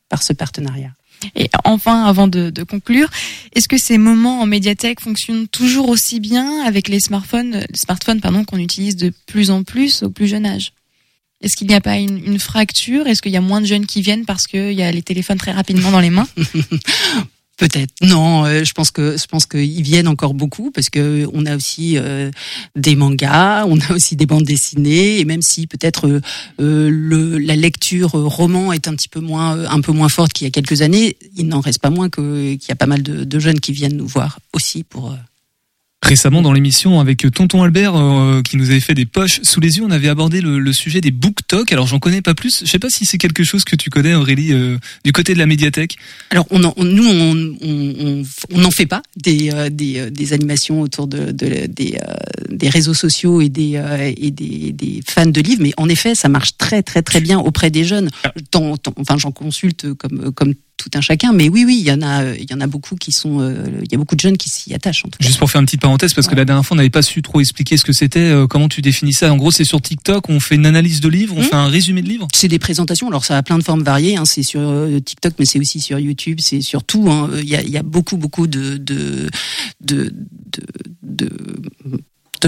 par 0.08 0.22
ce 0.22 0.32
partenariat. 0.32 0.92
Et 1.34 1.48
enfin, 1.64 2.04
avant 2.04 2.28
de, 2.28 2.50
de 2.50 2.62
conclure, 2.62 3.08
est-ce 3.54 3.68
que 3.68 3.78
ces 3.78 3.98
moments 3.98 4.40
en 4.40 4.46
médiathèque 4.46 5.00
fonctionnent 5.00 5.48
toujours 5.48 5.88
aussi 5.88 6.20
bien 6.20 6.62
avec 6.62 6.88
les 6.88 7.00
smartphones, 7.00 7.64
les 7.70 7.78
smartphones 7.78 8.20
pardon, 8.20 8.44
qu'on 8.44 8.58
utilise 8.58 8.96
de 8.96 9.12
plus 9.26 9.50
en 9.50 9.62
plus 9.62 10.02
au 10.02 10.10
plus 10.10 10.26
jeune 10.26 10.46
âge? 10.46 10.72
Est-ce 11.40 11.56
qu'il 11.56 11.66
n'y 11.66 11.74
a 11.74 11.80
pas 11.80 11.98
une, 11.98 12.24
une 12.24 12.38
fracture? 12.38 13.06
Est-ce 13.06 13.20
qu'il 13.20 13.32
y 13.32 13.36
a 13.36 13.42
moins 13.42 13.60
de 13.60 13.66
jeunes 13.66 13.86
qui 13.86 14.00
viennent 14.00 14.24
parce 14.24 14.46
qu'il 14.46 14.72
y 14.72 14.82
a 14.82 14.90
les 14.90 15.02
téléphones 15.02 15.38
très 15.38 15.52
rapidement 15.52 15.90
dans 15.90 16.00
les 16.00 16.10
mains? 16.10 16.28
Peut-être. 17.56 17.92
Non, 18.02 18.44
euh, 18.44 18.64
je 18.64 18.72
pense 18.72 18.90
que 18.90 19.16
je 19.16 19.26
pense 19.26 19.46
qu'ils 19.46 19.82
viennent 19.82 20.08
encore 20.08 20.34
beaucoup 20.34 20.72
parce 20.72 20.90
que 20.90 21.28
on 21.32 21.46
a 21.46 21.54
aussi 21.54 21.96
euh, 21.96 22.32
des 22.74 22.96
mangas, 22.96 23.64
on 23.66 23.78
a 23.78 23.92
aussi 23.92 24.16
des 24.16 24.26
bandes 24.26 24.42
dessinées 24.42 25.20
et 25.20 25.24
même 25.24 25.42
si 25.42 25.68
peut-être 25.68 26.08
euh, 26.08 26.20
euh 26.60 26.90
le 26.90 27.38
la 27.38 27.54
lecture 27.54 28.10
roman 28.10 28.72
est 28.72 28.88
un 28.88 28.94
petit 28.96 29.08
peu 29.08 29.20
moins 29.20 29.66
un 29.66 29.80
peu 29.80 29.92
moins 29.92 30.08
forte 30.08 30.32
qu'il 30.32 30.46
y 30.46 30.48
a 30.48 30.50
quelques 30.50 30.82
années, 30.82 31.16
il 31.36 31.46
n'en 31.46 31.60
reste 31.60 31.80
pas 31.80 31.90
moins 31.90 32.08
que 32.08 32.54
qu'il 32.54 32.68
y 32.68 32.72
a 32.72 32.76
pas 32.76 32.86
mal 32.86 33.04
de, 33.04 33.22
de, 33.22 33.38
jeunes 33.38 33.60
qui 33.60 33.70
viennent 33.70 33.96
nous 33.96 34.08
voir 34.08 34.40
aussi 34.52 34.82
pour 34.82 35.16
Récemment, 36.04 36.42
dans 36.42 36.52
l'émission 36.52 37.00
avec 37.00 37.24
Tonton 37.32 37.62
Albert, 37.62 37.96
euh, 37.96 38.42
qui 38.42 38.58
nous 38.58 38.68
avait 38.68 38.80
fait 38.80 38.92
des 38.92 39.06
poches 39.06 39.40
sous 39.42 39.58
les 39.58 39.78
yeux, 39.78 39.84
on 39.84 39.90
avait 39.90 40.10
abordé 40.10 40.42
le, 40.42 40.58
le 40.58 40.72
sujet 40.74 41.00
des 41.00 41.10
book 41.10 41.38
talk. 41.48 41.72
Alors, 41.72 41.86
j'en 41.86 41.98
connais 41.98 42.20
pas 42.20 42.34
plus. 42.34 42.60
Je 42.62 42.70
sais 42.70 42.78
pas 42.78 42.90
si 42.90 43.06
c'est 43.06 43.16
quelque 43.16 43.42
chose 43.42 43.64
que 43.64 43.74
tu 43.74 43.88
connais, 43.88 44.14
Aurélie, 44.14 44.52
euh, 44.52 44.76
du 45.02 45.12
côté 45.12 45.32
de 45.32 45.38
la 45.38 45.46
médiathèque. 45.46 45.96
Alors, 46.28 46.46
on, 46.50 46.62
en, 46.62 46.74
nous, 46.76 47.08
on 47.08 48.58
n'en 48.58 48.70
fait 48.70 48.84
pas 48.84 49.00
des, 49.16 49.50
euh, 49.54 49.70
des, 49.70 49.98
euh, 49.98 50.10
des, 50.10 50.34
animations 50.34 50.82
autour 50.82 51.06
de, 51.06 51.32
de 51.32 51.66
des, 51.68 51.96
des, 52.50 52.68
réseaux 52.68 52.92
sociaux 52.92 53.40
et, 53.40 53.48
des, 53.48 53.80
et 54.18 54.30
des, 54.30 54.72
des, 54.72 55.00
fans 55.08 55.24
de 55.24 55.40
livres, 55.40 55.62
mais 55.62 55.72
en 55.78 55.88
effet, 55.88 56.14
ça 56.14 56.28
marche 56.28 56.58
très, 56.58 56.82
très, 56.82 57.00
très 57.00 57.22
bien 57.22 57.38
auprès 57.38 57.70
des 57.70 57.84
jeunes. 57.84 58.10
Tant, 58.50 58.76
tant, 58.76 58.92
enfin, 58.98 59.16
j'en 59.16 59.32
consulte 59.32 59.94
comme, 59.94 60.32
comme 60.32 60.52
tout 60.76 60.90
un 60.94 61.00
chacun. 61.00 61.32
Mais 61.32 61.48
oui, 61.48 61.64
oui, 61.66 61.78
il 61.80 61.86
y 61.86 61.92
en 61.92 62.02
a, 62.02 62.24
il 62.34 62.50
y 62.50 62.54
en 62.54 62.60
a 62.60 62.66
beaucoup 62.66 62.96
qui 62.96 63.12
sont, 63.12 63.40
euh, 63.40 63.64
il 63.82 63.90
y 63.90 63.94
a 63.94 63.98
beaucoup 63.98 64.14
de 64.14 64.20
jeunes 64.20 64.36
qui 64.36 64.48
s'y 64.48 64.74
attachent. 64.74 65.04
En 65.04 65.08
tout 65.08 65.18
Juste 65.20 65.38
pour 65.38 65.50
faire 65.50 65.60
une 65.60 65.66
petite 65.66 65.80
parenthèse, 65.80 66.14
parce 66.14 66.26
que 66.26 66.34
la 66.34 66.44
dernière 66.44 66.64
fois 66.64 66.74
on 66.74 66.78
n'avait 66.78 66.90
pas 66.90 67.02
su 67.02 67.22
trop 67.22 67.40
expliquer 67.40 67.76
ce 67.76 67.84
que 67.84 67.92
c'était, 67.92 68.20
euh, 68.20 68.46
comment 68.46 68.68
tu 68.68 68.82
définis 68.82 69.12
ça. 69.12 69.32
En 69.32 69.36
gros, 69.36 69.50
c'est 69.50 69.64
sur 69.64 69.80
TikTok, 69.80 70.28
on 70.28 70.40
fait 70.40 70.56
une 70.56 70.66
analyse 70.66 71.00
de 71.00 71.08
livres, 71.08 71.34
on 71.36 71.40
mmh. 71.40 71.44
fait 71.44 71.54
un 71.54 71.68
résumé 71.68 72.02
de 72.02 72.08
livres. 72.08 72.28
C'est 72.34 72.48
des 72.48 72.58
présentations. 72.58 73.08
Alors 73.08 73.24
ça 73.24 73.36
a 73.36 73.42
plein 73.42 73.58
de 73.58 73.64
formes 73.64 73.82
variées. 73.82 74.16
Hein. 74.16 74.24
C'est 74.24 74.42
sur 74.42 74.60
euh, 74.60 75.00
TikTok, 75.00 75.34
mais 75.38 75.44
c'est 75.44 75.58
aussi 75.58 75.80
sur 75.80 75.98
YouTube, 75.98 76.38
c'est 76.40 76.60
sur 76.60 76.84
tout. 76.84 77.10
Hein. 77.10 77.30
Il 77.38 77.48
y, 77.48 77.56
a, 77.56 77.62
il 77.62 77.70
y 77.70 77.78
a 77.78 77.82
beaucoup, 77.82 78.16
beaucoup 78.16 78.46
de 78.46 78.78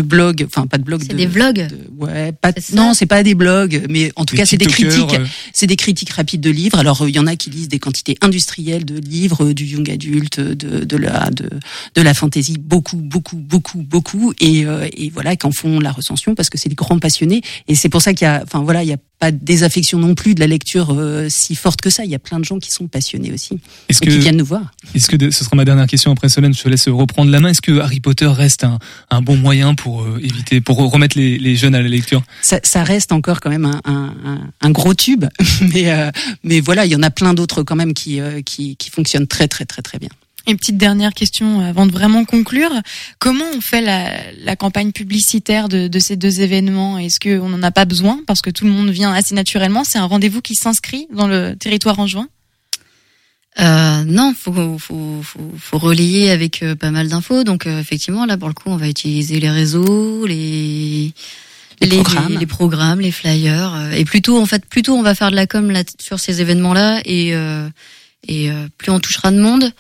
de 0.03 0.07
blogs, 0.07 0.45
enfin 0.47 0.67
pas 0.67 0.79
de 0.79 0.83
blogs. 0.85 1.03
C'est 1.07 1.17
des 1.17 1.27
vlogs. 1.27 1.67
ouais, 1.99 2.33
pas. 2.33 2.53
Non, 2.73 2.95
c'est 2.95 3.07
pas 3.07 3.23
des 3.23 3.35
blogs, 3.35 3.87
mais 3.89 4.13
en 4.17 4.25
tout 4.25 4.37
cas 4.37 4.47
c'est 4.47 4.57
des 4.57 4.67
critiques. 4.67 5.15
Euh. 5.15 5.27
C'est 5.53 5.67
des 5.67 5.77
critiques 5.77 6.11
rapides 6.11 6.41
de 6.41 6.51
livres. 6.51 6.79
Alors 6.79 7.09
il 7.09 7.15
y 7.15 7.19
en 7.19 7.27
a 7.27 7.37
qui 7.37 7.51
lisent 7.51 7.69
des 7.69 7.79
quantités 7.79 8.17
industrielles 8.21 8.85
de 8.85 8.99
livres, 8.99 9.53
du 9.53 9.65
young 9.65 9.91
adulte, 9.91 10.41
de, 10.41 10.85
de 10.85 10.97
la 10.97 11.31
de, 11.31 11.49
de 11.95 12.03
la 12.03 12.15
fantasy, 12.15 12.57
beaucoup, 12.59 12.97
beaucoup, 12.97 13.37
beaucoup, 13.37 13.83
beaucoup, 13.83 14.33
et, 14.41 14.67
euh, 14.67 14.89
et 14.93 15.11
voilà, 15.11 15.37
qu'en 15.37 15.53
font 15.53 15.81
la 15.81 15.93
recension 15.93 16.35
parce 16.35 16.51
que 16.51 16.59
c'est 16.59 16.69
des 16.69 16.75
grands 16.75 16.99
passionnés. 16.99 17.43
Et 17.69 17.75
c'est 17.75 17.89
pour 17.89 18.03
ça 18.03 18.15
qu'il 18.15 18.27
y 18.27 18.29
a, 18.29 18.43
enfin 18.43 18.63
voilà, 18.63 18.83
il 18.83 18.89
y 18.89 18.93
a 18.93 18.99
pas 19.19 19.33
de 19.33 19.39
désaffection 19.43 19.99
non 19.99 20.15
plus 20.15 20.35
de 20.35 20.41
la 20.41 20.47
lecture 20.47 20.95
euh, 20.97 21.29
si 21.29 21.55
forte 21.55 21.81
que 21.81 21.91
ça. 21.91 22.05
Il 22.05 22.11
y 22.11 22.15
a 22.15 22.19
plein 22.19 22.39
de 22.39 22.45
gens 22.45 22.59
qui 22.59 22.71
sont 22.71 22.87
passionnés 22.87 23.33
aussi 23.33 23.59
est-ce 23.89 24.03
et 24.03 24.07
que, 24.07 24.13
qui 24.13 24.19
viennent 24.19 24.37
nous 24.37 24.45
voir. 24.45 24.73
Est-ce 24.95 25.09
que 25.09 25.31
ce 25.31 25.45
sera 25.45 25.57
ma 25.57 25.65
dernière 25.65 25.87
question 25.87 26.13
après 26.13 26.29
Solène 26.29 26.55
Je 26.55 26.63
te 26.63 26.69
laisse 26.69 26.89
reprendre 26.89 27.31
la 27.31 27.41
main. 27.41 27.49
Est-ce 27.49 27.63
que 27.63 27.79
Harry 27.79 28.01
Potter 28.01 28.27
reste 28.27 28.65
un, 28.65 28.79
un 29.11 29.23
bon 29.23 29.37
moyen 29.37 29.75
pour 29.75 30.03
euh, 30.03 30.21
éviter, 30.23 30.61
pour 30.61 30.79
remettre 30.79 31.17
les, 31.19 31.39
les, 31.39 31.57
jeunes 31.57 31.75
à 31.75 31.83
la 31.83 31.89
lecture? 31.89 32.23
Ça, 32.43 32.61
ça, 32.63 32.85
reste 32.85 33.13
encore 33.13 33.41
quand 33.41 33.51
même 33.51 33.65
un, 33.65 33.81
un, 33.85 34.41
un 34.61 34.71
gros 34.71 34.95
tube, 34.95 35.25
mais 35.73 35.91
euh, 35.91 36.11
mais 36.45 36.61
voilà, 36.61 36.85
il 36.85 36.93
y 36.93 36.97
en 36.97 37.03
a 37.03 37.11
plein 37.11 37.35
d'autres 37.35 37.63
quand 37.63 37.77
même 37.77 37.95
qui, 37.95 38.21
qui 38.45 38.77
qui 38.77 38.91
fonctionnent 38.91 39.27
très 39.27 39.49
très 39.49 39.65
très 39.65 39.83
très 39.83 39.99
bien. 39.99 40.11
Une 40.49 40.57
petite 40.57 40.77
dernière 40.77 41.13
question 41.13 41.61
avant 41.61 41.87
de 41.87 41.93
vraiment 41.93 42.25
conclure. 42.25 42.71
Comment 43.19 43.45
on 43.57 43.61
fait 43.61 43.81
la, 43.81 44.13
la 44.45 44.55
campagne 44.55 44.93
publicitaire 44.93 45.69
de, 45.69 45.89
de, 45.89 45.99
ces 45.99 46.15
deux 46.15 46.41
événements? 46.41 46.99
Est-ce 46.99 47.19
qu'on 47.19 47.49
n'en 47.49 47.63
a 47.65 47.73
pas 47.73 47.85
besoin? 47.85 48.21
Parce 48.29 48.43
que 48.43 48.51
tout 48.51 48.65
le 48.65 48.71
monde 48.71 48.91
vient 48.91 49.13
assez 49.13 49.35
naturellement 49.35 49.83
C'est 49.83 49.99
un 49.99 50.05
rendez-vous 50.05 50.43
qui 50.43 50.55
s'inscrit 50.55 51.09
dans 51.13 51.27
le 51.27 51.57
territoire 51.57 51.99
en 51.99 52.07
juin? 52.07 52.29
Euh, 53.59 54.05
non, 54.05 54.35
faut, 54.39 54.79
faut, 54.79 55.21
faut, 55.23 55.53
faut 55.59 55.79
relayer 55.79 56.31
avec 56.31 56.63
euh, 56.63 56.77
pas 56.77 56.91
mal 56.91 57.09
d'infos. 57.09 57.43
Donc 57.43 57.67
euh, 57.67 57.81
effectivement, 57.81 58.27
là 58.27 58.37
pour 58.37 58.49
le 58.49 58.55
coup, 58.55 58.69
on 58.69 58.77
va 58.77 58.89
utiliser 58.89 59.41
les 59.41 59.51
réseaux, 59.51 60.27
les 60.27 61.13
les, 61.81 61.89
les, 61.89 62.03
programmes. 62.03 62.39
les, 62.39 62.47
programmes, 62.47 63.01
les 63.01 63.11
flyers, 63.11 63.75
euh, 63.75 63.91
et 63.91 64.05
plutôt 64.07 64.41
en 64.41 64.47
fait, 64.47 64.65
plutôt 64.65 64.95
on 64.95 65.03
va 65.03 65.15
faire 65.15 65.31
de 65.31 65.37
la 65.37 65.47
com 65.47 65.71
là, 65.71 65.83
sur 66.01 66.21
ces 66.21 66.41
événements-là, 66.41 67.01
et 67.05 67.35
et 68.29 68.51
plus 68.77 68.91
on 68.91 68.99
touchera 68.99 69.31
de 69.31 69.39
monde, 69.39 69.65
euh, 69.65 69.71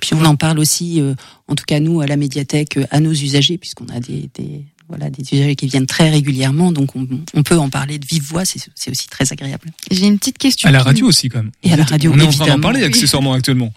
Puis 0.00 0.14
on 0.14 0.24
en 0.24 0.36
parle 0.36 0.58
aussi, 0.58 1.00
euh, 1.00 1.14
en 1.48 1.54
tout 1.54 1.64
cas 1.66 1.80
nous 1.80 2.00
à 2.00 2.06
la 2.06 2.16
médiathèque, 2.16 2.76
euh, 2.78 2.86
à 2.90 3.00
nos 3.00 3.12
usagers, 3.12 3.58
puisqu'on 3.58 3.86
a 3.88 4.00
des, 4.00 4.30
des, 4.34 4.64
voilà 4.88 5.10
des 5.10 5.22
usagers 5.34 5.56
qui 5.56 5.66
viennent 5.66 5.86
très 5.86 6.08
régulièrement, 6.08 6.72
donc 6.72 6.94
on, 6.96 7.06
on 7.34 7.42
peut 7.42 7.58
en 7.58 7.68
parler 7.68 7.98
de 7.98 8.06
vive 8.06 8.22
voix, 8.22 8.44
c'est 8.44 8.90
aussi 8.90 9.08
très 9.08 9.32
agréable. 9.32 9.68
J'ai 9.90 10.06
une 10.06 10.18
petite 10.18 10.38
question. 10.38 10.68
À 10.68 10.72
la 10.72 10.82
radio 10.82 11.06
aussi 11.06 11.28
quand 11.28 11.38
même. 11.42 11.50
Et 11.62 11.72
à 11.72 11.76
la 11.76 11.84
radio. 11.84 12.12
On 12.14 12.18
est 12.18 12.22
en 12.22 12.30
train 12.30 12.46
d'en 12.46 12.60
parler 12.60 12.84
accessoirement 12.84 13.32
actuellement. 13.34 13.72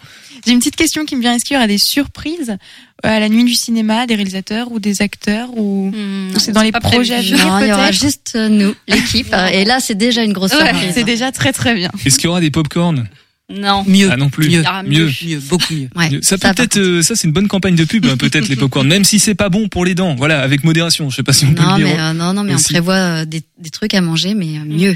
J'ai 0.45 0.53
une 0.53 0.59
petite 0.59 0.75
question 0.75 1.05
qui 1.05 1.15
me 1.15 1.21
vient. 1.21 1.35
Est-ce 1.35 1.45
qu'il 1.45 1.53
y 1.53 1.57
aura 1.57 1.67
des 1.67 1.77
surprises 1.77 2.55
à 3.03 3.19
la 3.19 3.29
nuit 3.29 3.43
du 3.43 3.53
cinéma, 3.53 4.07
des 4.07 4.15
réalisateurs 4.15 4.71
ou 4.71 4.79
des 4.79 5.01
acteurs 5.01 5.49
ou 5.55 5.91
mmh, 5.91 6.39
c'est 6.39 6.51
dans 6.51 6.61
les 6.61 6.71
projets 6.71 7.15
à 7.15 7.21
venir 7.21 7.59
Il 7.61 7.67
y 7.67 7.73
aura 7.73 7.91
juste 7.91 8.35
nous, 8.35 8.73
l'équipe. 8.87 9.35
et 9.53 9.65
là, 9.65 9.79
c'est 9.79 9.95
déjà 9.95 10.23
une 10.23 10.33
grosse 10.33 10.51
surprise. 10.51 10.93
c'est 10.93 11.03
déjà 11.03 11.31
très 11.31 11.51
très 11.51 11.75
bien. 11.75 11.91
Est-ce 12.05 12.17
qu'il 12.17 12.25
y 12.25 12.29
aura 12.29 12.41
des 12.41 12.51
pop-corn 12.51 13.07
non. 13.53 13.83
Mieux. 13.87 14.09
Ah 14.11 14.17
non 14.17 14.29
plus. 14.29 14.49
Mieux. 14.49 14.63
mieux. 14.85 15.09
mieux. 15.23 15.39
Beaucoup 15.49 15.73
mieux. 15.73 15.89
Ouais, 15.95 16.19
ça 16.21 16.37
peut 16.37 16.47
être, 16.61 16.77
euh, 16.77 17.01
ça 17.01 17.15
c'est 17.15 17.27
une 17.27 17.33
bonne 17.33 17.47
campagne 17.47 17.75
de 17.75 17.83
pub, 17.85 18.05
hein, 18.05 18.17
peut-être 18.17 18.47
les 18.47 18.55
popcorn, 18.55 18.87
même 18.87 19.03
si 19.03 19.19
c'est 19.19 19.35
pas 19.35 19.49
bon 19.49 19.67
pour 19.67 19.85
les 19.85 19.95
dents. 19.95 20.15
Voilà, 20.15 20.41
avec 20.41 20.63
modération. 20.63 21.09
Je 21.09 21.15
sais 21.15 21.23
pas 21.23 21.33
si 21.33 21.45
on 21.45 21.49
non, 21.49 21.55
peut 21.55 21.61
le 21.61 21.75
dire. 21.77 21.95
Mais, 21.95 21.99
euh, 21.99 22.13
non, 22.13 22.33
non, 22.33 22.43
mais 22.43 22.55
on 22.55 22.59
prévoit 22.59 22.93
euh, 22.93 23.25
des, 23.25 23.41
des, 23.59 23.69
trucs 23.69 23.93
à 23.93 24.01
manger, 24.01 24.33
mais 24.33 24.59
mieux. 24.65 24.95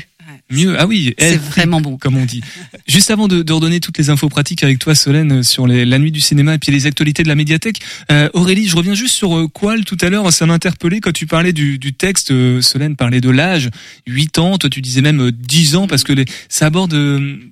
Mieux, 0.50 0.76
ah 0.80 0.86
oui, 0.88 1.13
c'est 1.17 1.38
vraiment 1.38 1.82
bon, 1.82 1.98
comme 1.98 2.17
on 2.17 2.26
dit. 2.26 2.41
Juste 2.88 3.12
avant 3.12 3.28
de, 3.28 3.41
de, 3.41 3.54
redonner 3.54 3.80
toutes 3.80 3.98
les 3.98 4.10
infos 4.10 4.30
pratiques 4.30 4.63
avec 4.63 4.80
toi, 4.80 4.95
Solène, 4.95 5.43
sur 5.43 5.67
les, 5.67 5.86
la 5.86 6.00
nuit 6.00 6.12
du 6.12 6.19
cinéma 6.19 6.56
et 6.56 6.58
puis 6.58 6.71
les 6.71 6.86
actualités 6.86 7.24
de 7.24 7.28
la 7.28 7.36
médiathèque. 7.36 7.82
Euh, 8.12 8.30
Aurélie, 8.34 8.67
je 8.67 8.76
reviens 8.76 8.93
juste 8.93 9.15
sur 9.15 9.36
euh, 9.36 9.48
Qual 9.48 9.86
tout 9.86 9.98
à 10.02 10.10
l'heure. 10.10 10.32
Ça 10.32 10.45
m'a 10.45 10.54
interpellé 10.54 11.02
quand 11.02 11.12
tu 11.12 11.28
parlais 11.28 11.54
du, 11.54 11.80
du 11.80 11.93
texte. 11.93 12.32
Euh, 12.32 12.62
Solène 12.62 12.95
parlait 12.95 13.21
de 13.21 13.30
l'âge, 13.30 13.69
8 14.08 14.39
ans. 14.39 14.58
Toi, 14.58 14.69
tu 14.69 14.82
disais 14.82 15.02
même 15.02 15.32
10 15.32 15.76
ans 15.76 15.88
parce 15.88 16.04
que 16.04 16.13
les, 16.13 16.26
ça 16.50 16.67
aborde, 16.67 16.95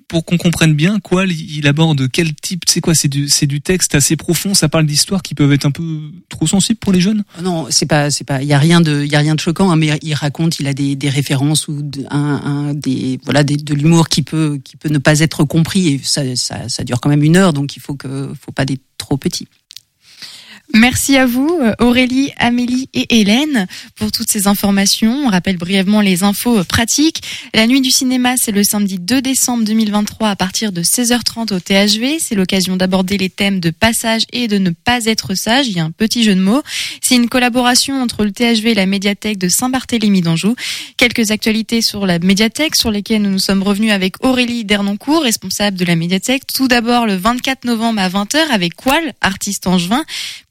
pour 0.08 0.24
qu'on 0.24 0.36
comprenne 0.36 0.74
bien, 0.74 1.00
Qual, 1.00 1.32
il 1.32 1.66
aborde 1.66 2.08
quel 2.10 2.34
type. 2.34 2.64
C'est 2.68 2.80
quoi 2.80 2.94
C'est 2.94 3.08
du, 3.08 3.60
texte 3.60 3.94
assez 3.94 4.16
profond. 4.16 4.54
Ça 4.54 4.68
parle 4.68 4.86
d'histoires 4.86 5.22
qui 5.22 5.34
peuvent 5.34 5.52
être 5.52 5.66
un 5.66 5.70
peu 5.70 6.00
trop 6.28 6.46
sensibles 6.46 6.78
pour 6.78 6.92
les 6.92 7.00
jeunes? 7.00 7.24
Non, 7.42 7.66
c'est 7.70 7.86
pas, 7.86 8.10
c'est 8.10 8.24
pas. 8.24 8.42
Il 8.42 8.48
y 8.48 8.52
a 8.52 8.58
rien 8.58 8.80
de, 8.80 9.02
il 9.04 9.10
y 9.10 9.16
a 9.16 9.20
rien 9.20 9.34
de 9.34 9.40
choquant. 9.40 9.70
Hein, 9.70 9.76
mais 9.76 9.98
il 10.02 10.14
raconte, 10.14 10.60
il 10.60 10.66
a 10.66 10.74
des, 10.74 10.96
des 10.96 11.08
références 11.08 11.68
ou 11.68 11.82
un, 12.10 12.18
un 12.44 12.73
des 12.74 13.18
voilà 13.24 13.44
des, 13.44 13.56
de 13.56 13.74
l'humour 13.74 14.08
qui 14.08 14.22
peut 14.22 14.60
qui 14.62 14.76
peut 14.76 14.88
ne 14.88 14.98
pas 14.98 15.20
être 15.20 15.44
compris 15.44 15.88
et 15.88 16.00
ça, 16.02 16.22
ça, 16.36 16.84
dure 16.84 17.00
quand 17.00 17.08
même 17.08 17.22
une 17.22 17.36
heure 17.36 17.52
donc 17.52 17.76
il 17.76 17.80
faut 17.80 17.94
que 17.94 18.32
faut 18.40 18.52
pas 18.52 18.64
être 18.64 18.82
trop 18.98 19.16
petit. 19.16 19.48
Merci 20.72 21.16
à 21.16 21.26
vous, 21.26 21.58
euh, 21.60 21.74
Aurélie, 21.78 22.32
Amélie 22.38 22.88
et 22.94 23.20
Hélène, 23.20 23.66
pour 23.96 24.10
toutes 24.10 24.30
ces 24.30 24.48
informations. 24.48 25.26
On 25.26 25.28
rappelle 25.28 25.58
brièvement 25.58 26.00
les 26.00 26.24
infos 26.24 26.58
euh, 26.58 26.64
pratiques. 26.64 27.20
La 27.52 27.66
nuit 27.66 27.82
du 27.82 27.90
cinéma, 27.90 28.36
c'est 28.38 28.50
le 28.50 28.64
samedi 28.64 28.98
2 28.98 29.20
décembre 29.20 29.64
2023 29.64 30.30
à 30.30 30.36
partir 30.36 30.72
de 30.72 30.82
16h30 30.82 31.52
au 31.52 31.60
THV. 31.60 32.18
C'est 32.18 32.34
l'occasion 32.34 32.76
d'aborder 32.76 33.18
les 33.18 33.28
thèmes 33.28 33.60
de 33.60 33.68
passage 33.70 34.22
et 34.32 34.48
de 34.48 34.56
ne 34.56 34.70
pas 34.70 35.04
être 35.04 35.34
sage. 35.34 35.68
Il 35.68 35.76
y 35.76 35.80
a 35.80 35.84
un 35.84 35.90
petit 35.90 36.24
jeu 36.24 36.34
de 36.34 36.40
mots. 36.40 36.62
C'est 37.02 37.16
une 37.16 37.28
collaboration 37.28 38.00
entre 38.00 38.24
le 38.24 38.32
THV 38.32 38.70
et 38.70 38.74
la 38.74 38.86
médiathèque 38.86 39.38
de 39.38 39.48
Saint-Barthélemy 39.48 40.22
d'Anjou. 40.22 40.56
Quelques 40.96 41.30
actualités 41.30 41.82
sur 41.82 42.06
la 42.06 42.18
médiathèque 42.18 42.74
sur 42.74 42.90
lesquelles 42.90 43.22
nous 43.22 43.30
nous 43.30 43.38
sommes 43.38 43.62
revenus 43.62 43.92
avec 43.92 44.24
Aurélie 44.24 44.64
Dernoncourt, 44.64 45.22
responsable 45.22 45.76
de 45.76 45.84
la 45.84 45.94
médiathèque. 45.94 46.44
Tout 46.52 46.68
d'abord 46.68 47.06
le 47.06 47.16
24 47.16 47.64
novembre 47.64 48.00
à 48.00 48.08
20h 48.08 48.38
avec 48.50 48.74
Qual, 48.74 49.12
artiste 49.20 49.66
angevin. 49.66 50.04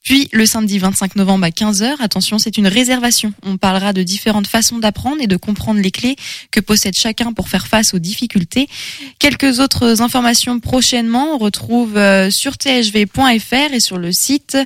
Puis 0.03 0.29
le 0.33 0.45
samedi 0.45 0.77
25 0.79 1.15
novembre 1.15 1.45
à 1.45 1.49
15h, 1.49 1.93
attention, 1.99 2.37
c'est 2.37 2.57
une 2.57 2.67
réservation. 2.67 3.33
On 3.41 3.55
parlera 3.57 3.93
de 3.93 4.03
différentes 4.03 4.47
façons 4.47 4.77
d'apprendre 4.77 5.21
et 5.21 5.27
de 5.27 5.37
comprendre 5.37 5.79
les 5.79 5.91
clés 5.91 6.17
que 6.51 6.59
possède 6.59 6.95
chacun 6.95 7.31
pour 7.31 7.47
faire 7.47 7.67
face 7.67 7.93
aux 7.93 7.99
difficultés. 7.99 8.67
Quelques 9.17 9.59
autres 9.59 10.01
informations 10.01 10.59
prochainement, 10.59 11.35
on 11.35 11.37
retrouve 11.37 11.95
euh, 11.97 12.29
sur 12.29 12.57
thv.fr 12.57 13.73
et 13.73 13.79
sur 13.79 13.97
le 13.97 14.11
site 14.11 14.57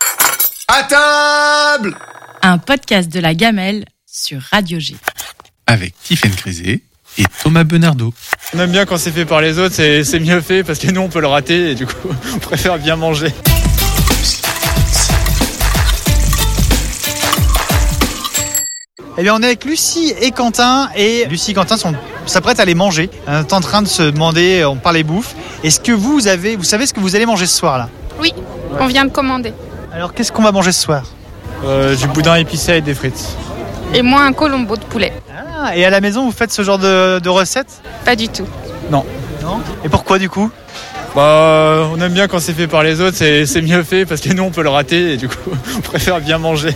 À 0.69 0.83
table 0.85 1.97
Un 2.43 2.59
podcast 2.59 3.13
de 3.13 3.21
la 3.21 3.35
gamelle 3.35 3.85
sur 4.07 4.41
Radio 4.41 4.79
G. 4.79 4.97
Avec 5.67 5.95
Tiffaine 6.03 6.35
Crisé 6.35 6.83
et 7.19 7.25
Thomas 7.43 7.65
Benardo. 7.65 8.13
On 8.55 8.59
aime 8.59 8.71
bien 8.71 8.85
quand 8.85 8.97
c'est 8.97 9.11
fait 9.11 9.25
par 9.25 9.41
les 9.41 9.59
autres, 9.59 9.75
c'est 9.75 10.05
c'est 10.05 10.21
mieux 10.21 10.41
fait 10.41 10.65
parce 10.65 10.79
que 10.79 10.91
nous 10.91 11.01
on 11.01 11.09
peut 11.09 11.21
le 11.21 11.27
rater 11.27 11.71
et 11.71 11.75
du 11.75 11.87
coup 11.87 12.09
on 12.35 12.39
préfère 12.39 12.79
bien 12.79 12.97
manger. 12.97 13.33
Eh 19.19 19.23
bien, 19.23 19.35
on 19.35 19.43
est 19.43 19.47
avec 19.47 19.67
Lucie 19.67 20.15
et 20.23 20.31
Quentin 20.31 20.89
et 20.97 21.27
Lucie 21.27 21.51
et 21.51 21.55
Quentin 21.55 21.77
sont 21.77 21.95
s'apprêtent 22.25 22.61
à 22.61 22.63
aller 22.63 22.75
manger. 22.75 23.11
On 23.27 23.41
est 23.41 23.53
en 23.53 23.61
train 23.61 23.83
de 23.83 23.87
se 23.89 24.03
demander, 24.05 24.65
on 24.65 24.77
parle 24.77 24.97
des 24.97 25.05
bouffes. 25.05 25.35
Est-ce 25.63 25.81
que 25.81 25.93
vous, 25.93 26.29
avez, 26.29 26.57
vous 26.57 26.65
savez 26.65 26.87
ce 26.87 26.95
que 26.95 27.01
vous 27.01 27.15
allez 27.15 27.27
manger 27.27 27.47
ce 27.47 27.57
soir 27.59 27.77
là? 27.77 27.89
Oui, 28.21 28.33
on 28.81 28.87
vient 28.87 29.05
de 29.05 29.11
commander. 29.11 29.53
Alors, 29.93 30.15
qu'est-ce 30.15 30.33
qu'on 30.33 30.43
va 30.43 30.53
manger 30.53 30.73
ce 30.73 30.83
soir? 30.83 31.05
Euh, 31.65 31.95
du 31.95 32.07
boudin 32.09 32.37
épicé 32.37 32.73
avec 32.73 32.85
des 32.85 32.95
frites. 32.95 33.37
Et 33.95 34.03
moi, 34.03 34.23
un 34.23 34.33
colombo 34.33 34.77
de 34.77 34.85
poulet. 34.85 35.13
Ah, 35.35 35.77
Et 35.77 35.85
à 35.85 35.91
la 35.91 36.01
maison, 36.01 36.25
vous 36.25 36.33
faites 36.33 36.53
ce 36.53 36.63
genre 36.63 36.79
de, 36.79 37.19
de 37.19 37.29
recettes? 37.29 37.83
Pas 38.05 38.17
du 38.17 38.29
tout. 38.29 38.47
Non. 38.91 39.05
Non 39.43 39.61
Et 39.85 39.89
pourquoi 39.89 40.19
du 40.19 40.29
coup? 40.29 40.51
Bah 41.15 41.89
on 41.93 42.01
aime 42.01 42.15
bien 42.15 42.27
quand 42.27 42.41
c'est 42.41 42.55
fait 42.55 42.67
par 42.67 42.83
les 42.83 43.03
autres, 43.03 43.19
c'est 43.19 43.61
mieux 43.61 43.83
fait 43.83 44.07
parce 44.07 44.23
que 44.23 44.33
nous 44.33 44.45
on 44.45 44.51
peut 44.51 44.63
le 44.63 44.71
rater 44.71 45.13
et 45.13 45.17
du 45.19 45.29
coup 45.29 45.51
on 45.77 45.81
préfère 45.81 46.21
bien 46.21 46.39
manger. 46.39 46.75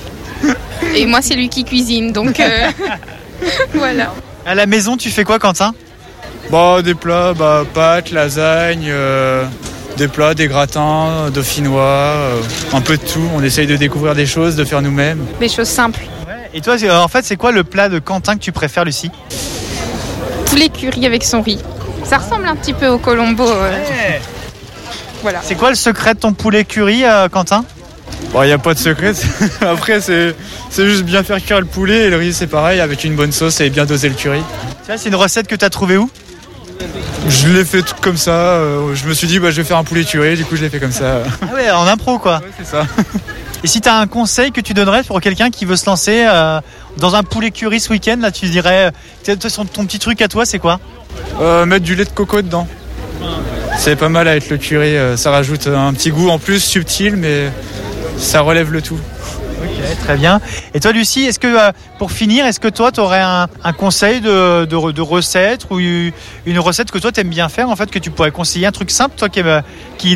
Et 0.95 1.07
moi, 1.07 1.21
c'est 1.23 1.35
lui 1.35 1.49
qui 1.49 1.65
cuisine, 1.65 2.13
donc 2.13 2.39
euh, 2.39 2.69
voilà. 3.75 4.13
À 4.45 4.55
la 4.55 4.67
maison, 4.67 4.97
tu 4.99 5.11
fais 5.11 5.25
quoi, 5.25 5.39
Quentin? 5.39 5.75
Bah 6.51 6.83
des 6.83 6.95
plats, 6.95 7.33
bah 7.33 7.65
pâtes, 7.73 8.11
lasagne, 8.13 8.87
euh, 8.89 9.45
des 9.97 10.07
plats, 10.09 10.35
des 10.35 10.49
gratins, 10.49 11.31
dauphinois, 11.33 11.83
euh, 11.83 12.41
un 12.75 12.81
peu 12.83 12.97
de 12.99 13.03
tout. 13.03 13.29
On 13.35 13.43
essaye 13.43 13.67
de 13.67 13.77
découvrir 13.77 14.15
des 14.15 14.27
choses, 14.27 14.55
de 14.55 14.65
faire 14.65 14.83
nous-mêmes. 14.83 15.25
Des 15.41 15.49
choses 15.49 15.69
simples. 15.69 16.05
Et 16.57 16.62
toi, 16.62 16.77
en 16.90 17.09
fait, 17.09 17.23
c'est 17.23 17.37
quoi 17.37 17.53
le 17.53 17.64
plat 17.64 17.90
de 17.90 17.99
Quentin 17.99 18.35
que 18.35 18.40
tu 18.40 18.51
préfères, 18.51 18.87
Lucie 18.87 19.11
Poulet 20.47 20.71
curry 20.71 21.05
avec 21.05 21.23
son 21.23 21.42
riz. 21.42 21.59
Ça 22.03 22.16
ressemble 22.16 22.47
un 22.47 22.57
petit 22.57 22.73
peu 22.73 22.88
au 22.88 22.97
colombo. 22.97 23.47
euh. 23.47 23.71
Voilà. 25.21 25.40
C'est 25.42 25.55
quoi 25.55 25.69
le 25.69 25.77
secret 25.77 26.14
de 26.14 26.21
ton 26.21 26.33
poulet 26.33 26.64
curry, 26.64 27.05
euh, 27.05 27.29
Quentin 27.29 27.62
Bon, 28.33 28.42
il 28.42 28.47
n'y 28.47 28.53
a 28.53 28.59
pas 28.59 28.73
de 28.73 28.79
secret. 28.79 29.12
Après, 29.61 30.01
c'est 30.01 30.35
c'est 30.71 30.87
juste 30.88 31.03
bien 31.03 31.23
faire 31.23 31.45
cuire 31.45 31.61
le 31.61 31.66
poulet 31.66 32.05
et 32.07 32.11
le 32.11 32.16
riz, 32.16 32.33
c'est 32.33 32.47
pareil, 32.47 32.81
avec 32.81 33.05
une 33.05 33.16
bonne 33.16 33.33
sauce 33.33 33.61
et 33.61 33.69
bien 33.69 33.85
doser 33.85 34.09
le 34.09 34.14
curry. 34.14 34.40
Tu 34.40 34.87
vois, 34.87 34.97
c'est 34.97 35.11
une 35.11 35.14
recette 35.14 35.49
que 35.49 35.57
tu 35.57 35.64
as 35.64 35.69
trouvée 35.71 35.99
où 35.99 36.09
Je 37.29 37.49
l'ai 37.49 37.66
fait 37.66 37.83
tout 37.83 37.95
comme 38.01 38.16
ça. 38.16 38.31
euh, 38.31 38.95
je 38.95 39.07
me 39.07 39.12
suis 39.12 39.27
dit, 39.27 39.40
bah, 39.40 39.51
je 39.51 39.57
vais 39.61 39.64
faire 39.69 39.77
un 39.77 39.85
poulet 39.85 40.05
curry, 40.05 40.37
du 40.37 40.47
coup, 40.47 40.57
je 40.57 40.62
l'ai 40.62 40.71
fait 40.71 40.81
comme 40.81 40.92
ça. 40.92 41.19
Ah 41.42 41.55
ouais, 41.55 41.71
en 41.71 41.87
impro, 41.87 42.19
quoi. 42.19 42.40
c'est 42.59 42.66
ça. 42.66 42.87
Et 43.67 43.69
si 43.69 43.81
tu 43.81 43.89
un 43.89 44.07
conseil 44.07 44.53
que 44.53 44.61
tu 44.61 44.75
donnerais 44.75 45.03
pour 45.03 45.21
quelqu'un 45.21 45.51
qui 45.51 45.65
veut 45.65 45.75
se 45.75 45.87
lancer 45.87 46.25
euh, 46.25 46.61
dans 46.99 47.17
un 47.17 47.25
poulet 47.25 47.51
curry 47.51 47.81
ce 47.81 47.91
week-end, 47.91 48.17
là, 48.21 48.31
tu 48.31 48.47
dirais, 48.47 48.93
euh, 49.29 49.37
ton 49.75 49.87
petit 49.87 49.99
truc 49.99 50.23
à 50.23 50.29
toi, 50.29 50.47
c'est 50.47 50.61
quoi? 50.61 50.79
Euh, 51.41 51.67
mettre 51.67 51.85
du 51.85 51.97
lait 51.97 52.05
de 52.05 52.11
coco 52.11 52.43
dedans. 52.43 52.69
C'est 53.77 53.97
pas 53.97 54.09
mal 54.09 54.29
avec 54.29 54.49
le 54.51 54.57
curry, 54.57 54.97
euh, 54.97 55.17
ça 55.17 55.33
rajoute 55.33 55.67
un 55.67 55.93
petit 55.95 56.13
goût 56.13 56.29
en 56.29 56.39
plus 56.39 56.61
subtil, 56.61 57.17
mais 57.17 57.51
ça 58.19 58.41
relève 58.43 58.71
le 58.71 58.83
tout. 58.83 59.01
Ok, 59.67 59.99
très 60.05 60.17
bien. 60.17 60.41
Et 60.75 60.81
toi, 60.81 60.93
Lucie, 60.93 61.25
est-ce 61.25 61.39
que, 61.39 61.47
euh, 61.47 61.73
pour 61.99 62.13
finir, 62.13 62.47
est-ce 62.47 62.61
que 62.61 62.69
toi, 62.69 62.93
tu 62.93 63.01
aurais 63.01 63.21
un, 63.21 63.49
un 63.65 63.73
conseil 63.73 64.21
de, 64.21 64.65
de, 64.65 64.77
re- 64.77 64.93
de 64.93 65.03
recette 65.03 65.67
ou 65.71 65.79
une 65.81 66.59
recette 66.59 66.91
que 66.91 66.99
toi, 66.99 67.11
t'aimes 67.13 67.29
bien 67.29 67.49
faire, 67.49 67.69
en 67.69 67.77
fait, 67.77 67.91
que 67.91 67.99
tu 67.99 68.11
pourrais 68.11 68.31
conseiller 68.31 68.67
Un 68.67 68.73
truc 68.73 68.91
simple, 68.91 69.15
toi, 69.17 69.29
qui, 69.29 69.43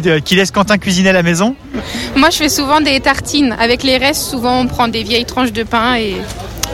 euh, 0.07 0.21
qui 0.21 0.35
laisse 0.37 0.51
Quentin 0.51 0.79
cuisiner 0.79 1.11
à 1.11 1.15
la 1.15 1.23
maison? 1.23 1.57
Moi, 2.17 2.31
je 2.31 2.37
fais 2.37 2.49
souvent 2.49 2.81
des 2.81 3.01
tartines. 3.01 3.57
Avec 3.59 3.83
les 3.83 3.97
restes, 3.97 4.23
souvent, 4.23 4.61
on 4.61 4.67
prend 4.67 4.89
des 4.89 5.03
vieilles 5.03 5.25
tranches 5.27 5.53
de 5.53 5.63
pain 5.63 5.97
et 5.97 6.17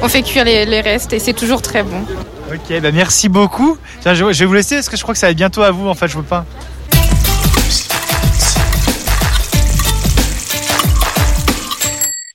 on 0.02 0.08
fait 0.08 0.22
cuire 0.22 0.44
les, 0.44 0.66
les 0.66 0.80
restes 0.82 1.12
et 1.12 1.18
c'est 1.18 1.32
toujours 1.32 1.62
très 1.62 1.82
bon. 1.82 2.02
Ok, 2.52 2.80
bah 2.80 2.92
merci 2.92 3.28
beaucoup. 3.28 3.76
Tiens, 4.02 4.14
je, 4.14 4.32
je 4.32 4.38
vais 4.40 4.44
vous 4.44 4.54
laisser 4.54 4.76
parce 4.76 4.88
que 4.88 4.96
je 4.96 5.02
crois 5.02 5.14
que 5.14 5.18
ça 5.18 5.26
va 5.26 5.30
être 5.32 5.36
bientôt 5.36 5.62
à 5.62 5.70
vous, 5.72 5.88
en 5.88 5.94
fait, 5.94 6.06
je 6.08 6.16
veux 6.16 6.22
pas. 6.22 6.44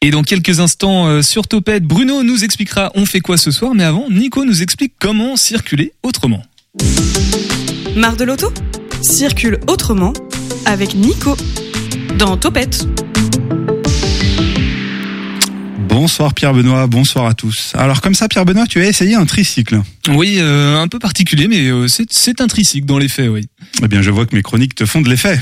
Et 0.03 0.09
dans 0.09 0.23
quelques 0.23 0.59
instants 0.59 1.05
euh, 1.05 1.21
sur 1.21 1.47
Topette, 1.47 1.83
Bruno 1.83 2.23
nous 2.23 2.43
expliquera 2.43 2.91
on 2.95 3.05
fait 3.05 3.19
quoi 3.19 3.37
ce 3.37 3.51
soir, 3.51 3.75
mais 3.75 3.83
avant, 3.83 4.07
Nico 4.09 4.43
nous 4.45 4.63
explique 4.63 4.93
comment 4.99 5.35
circuler 5.35 5.93
autrement. 6.01 6.41
Marre 7.95 8.15
de 8.15 8.23
l'auto? 8.23 8.51
Circule 9.03 9.59
autrement 9.67 10.13
avec 10.65 10.95
Nico 10.95 11.37
dans 12.17 12.35
Topette. 12.35 12.87
Bonsoir 15.87 16.33
Pierre 16.33 16.55
Benoît, 16.55 16.87
bonsoir 16.87 17.27
à 17.27 17.35
tous. 17.35 17.73
Alors 17.75 18.01
comme 18.01 18.15
ça 18.15 18.27
Pierre 18.27 18.45
Benoît, 18.45 18.65
tu 18.65 18.81
as 18.81 18.87
essayé 18.87 19.13
un 19.13 19.25
tricycle? 19.27 19.81
Oui, 20.09 20.37
euh, 20.39 20.79
un 20.81 20.87
peu 20.87 20.97
particulier, 20.97 21.47
mais 21.47 21.67
euh, 21.69 21.87
c'est- 21.87 22.11
c'est 22.11 22.41
un 22.41 22.47
tricycle 22.47 22.87
dans 22.87 22.97
les 22.97 23.07
faits, 23.09 23.29
oui. 23.29 23.45
Eh 23.83 23.87
bien 23.87 24.01
je 24.01 24.09
vois 24.09 24.25
que 24.25 24.35
mes 24.35 24.41
chroniques 24.41 24.73
te 24.73 24.85
font 24.87 25.01
de 25.01 25.09
l'effet. 25.09 25.39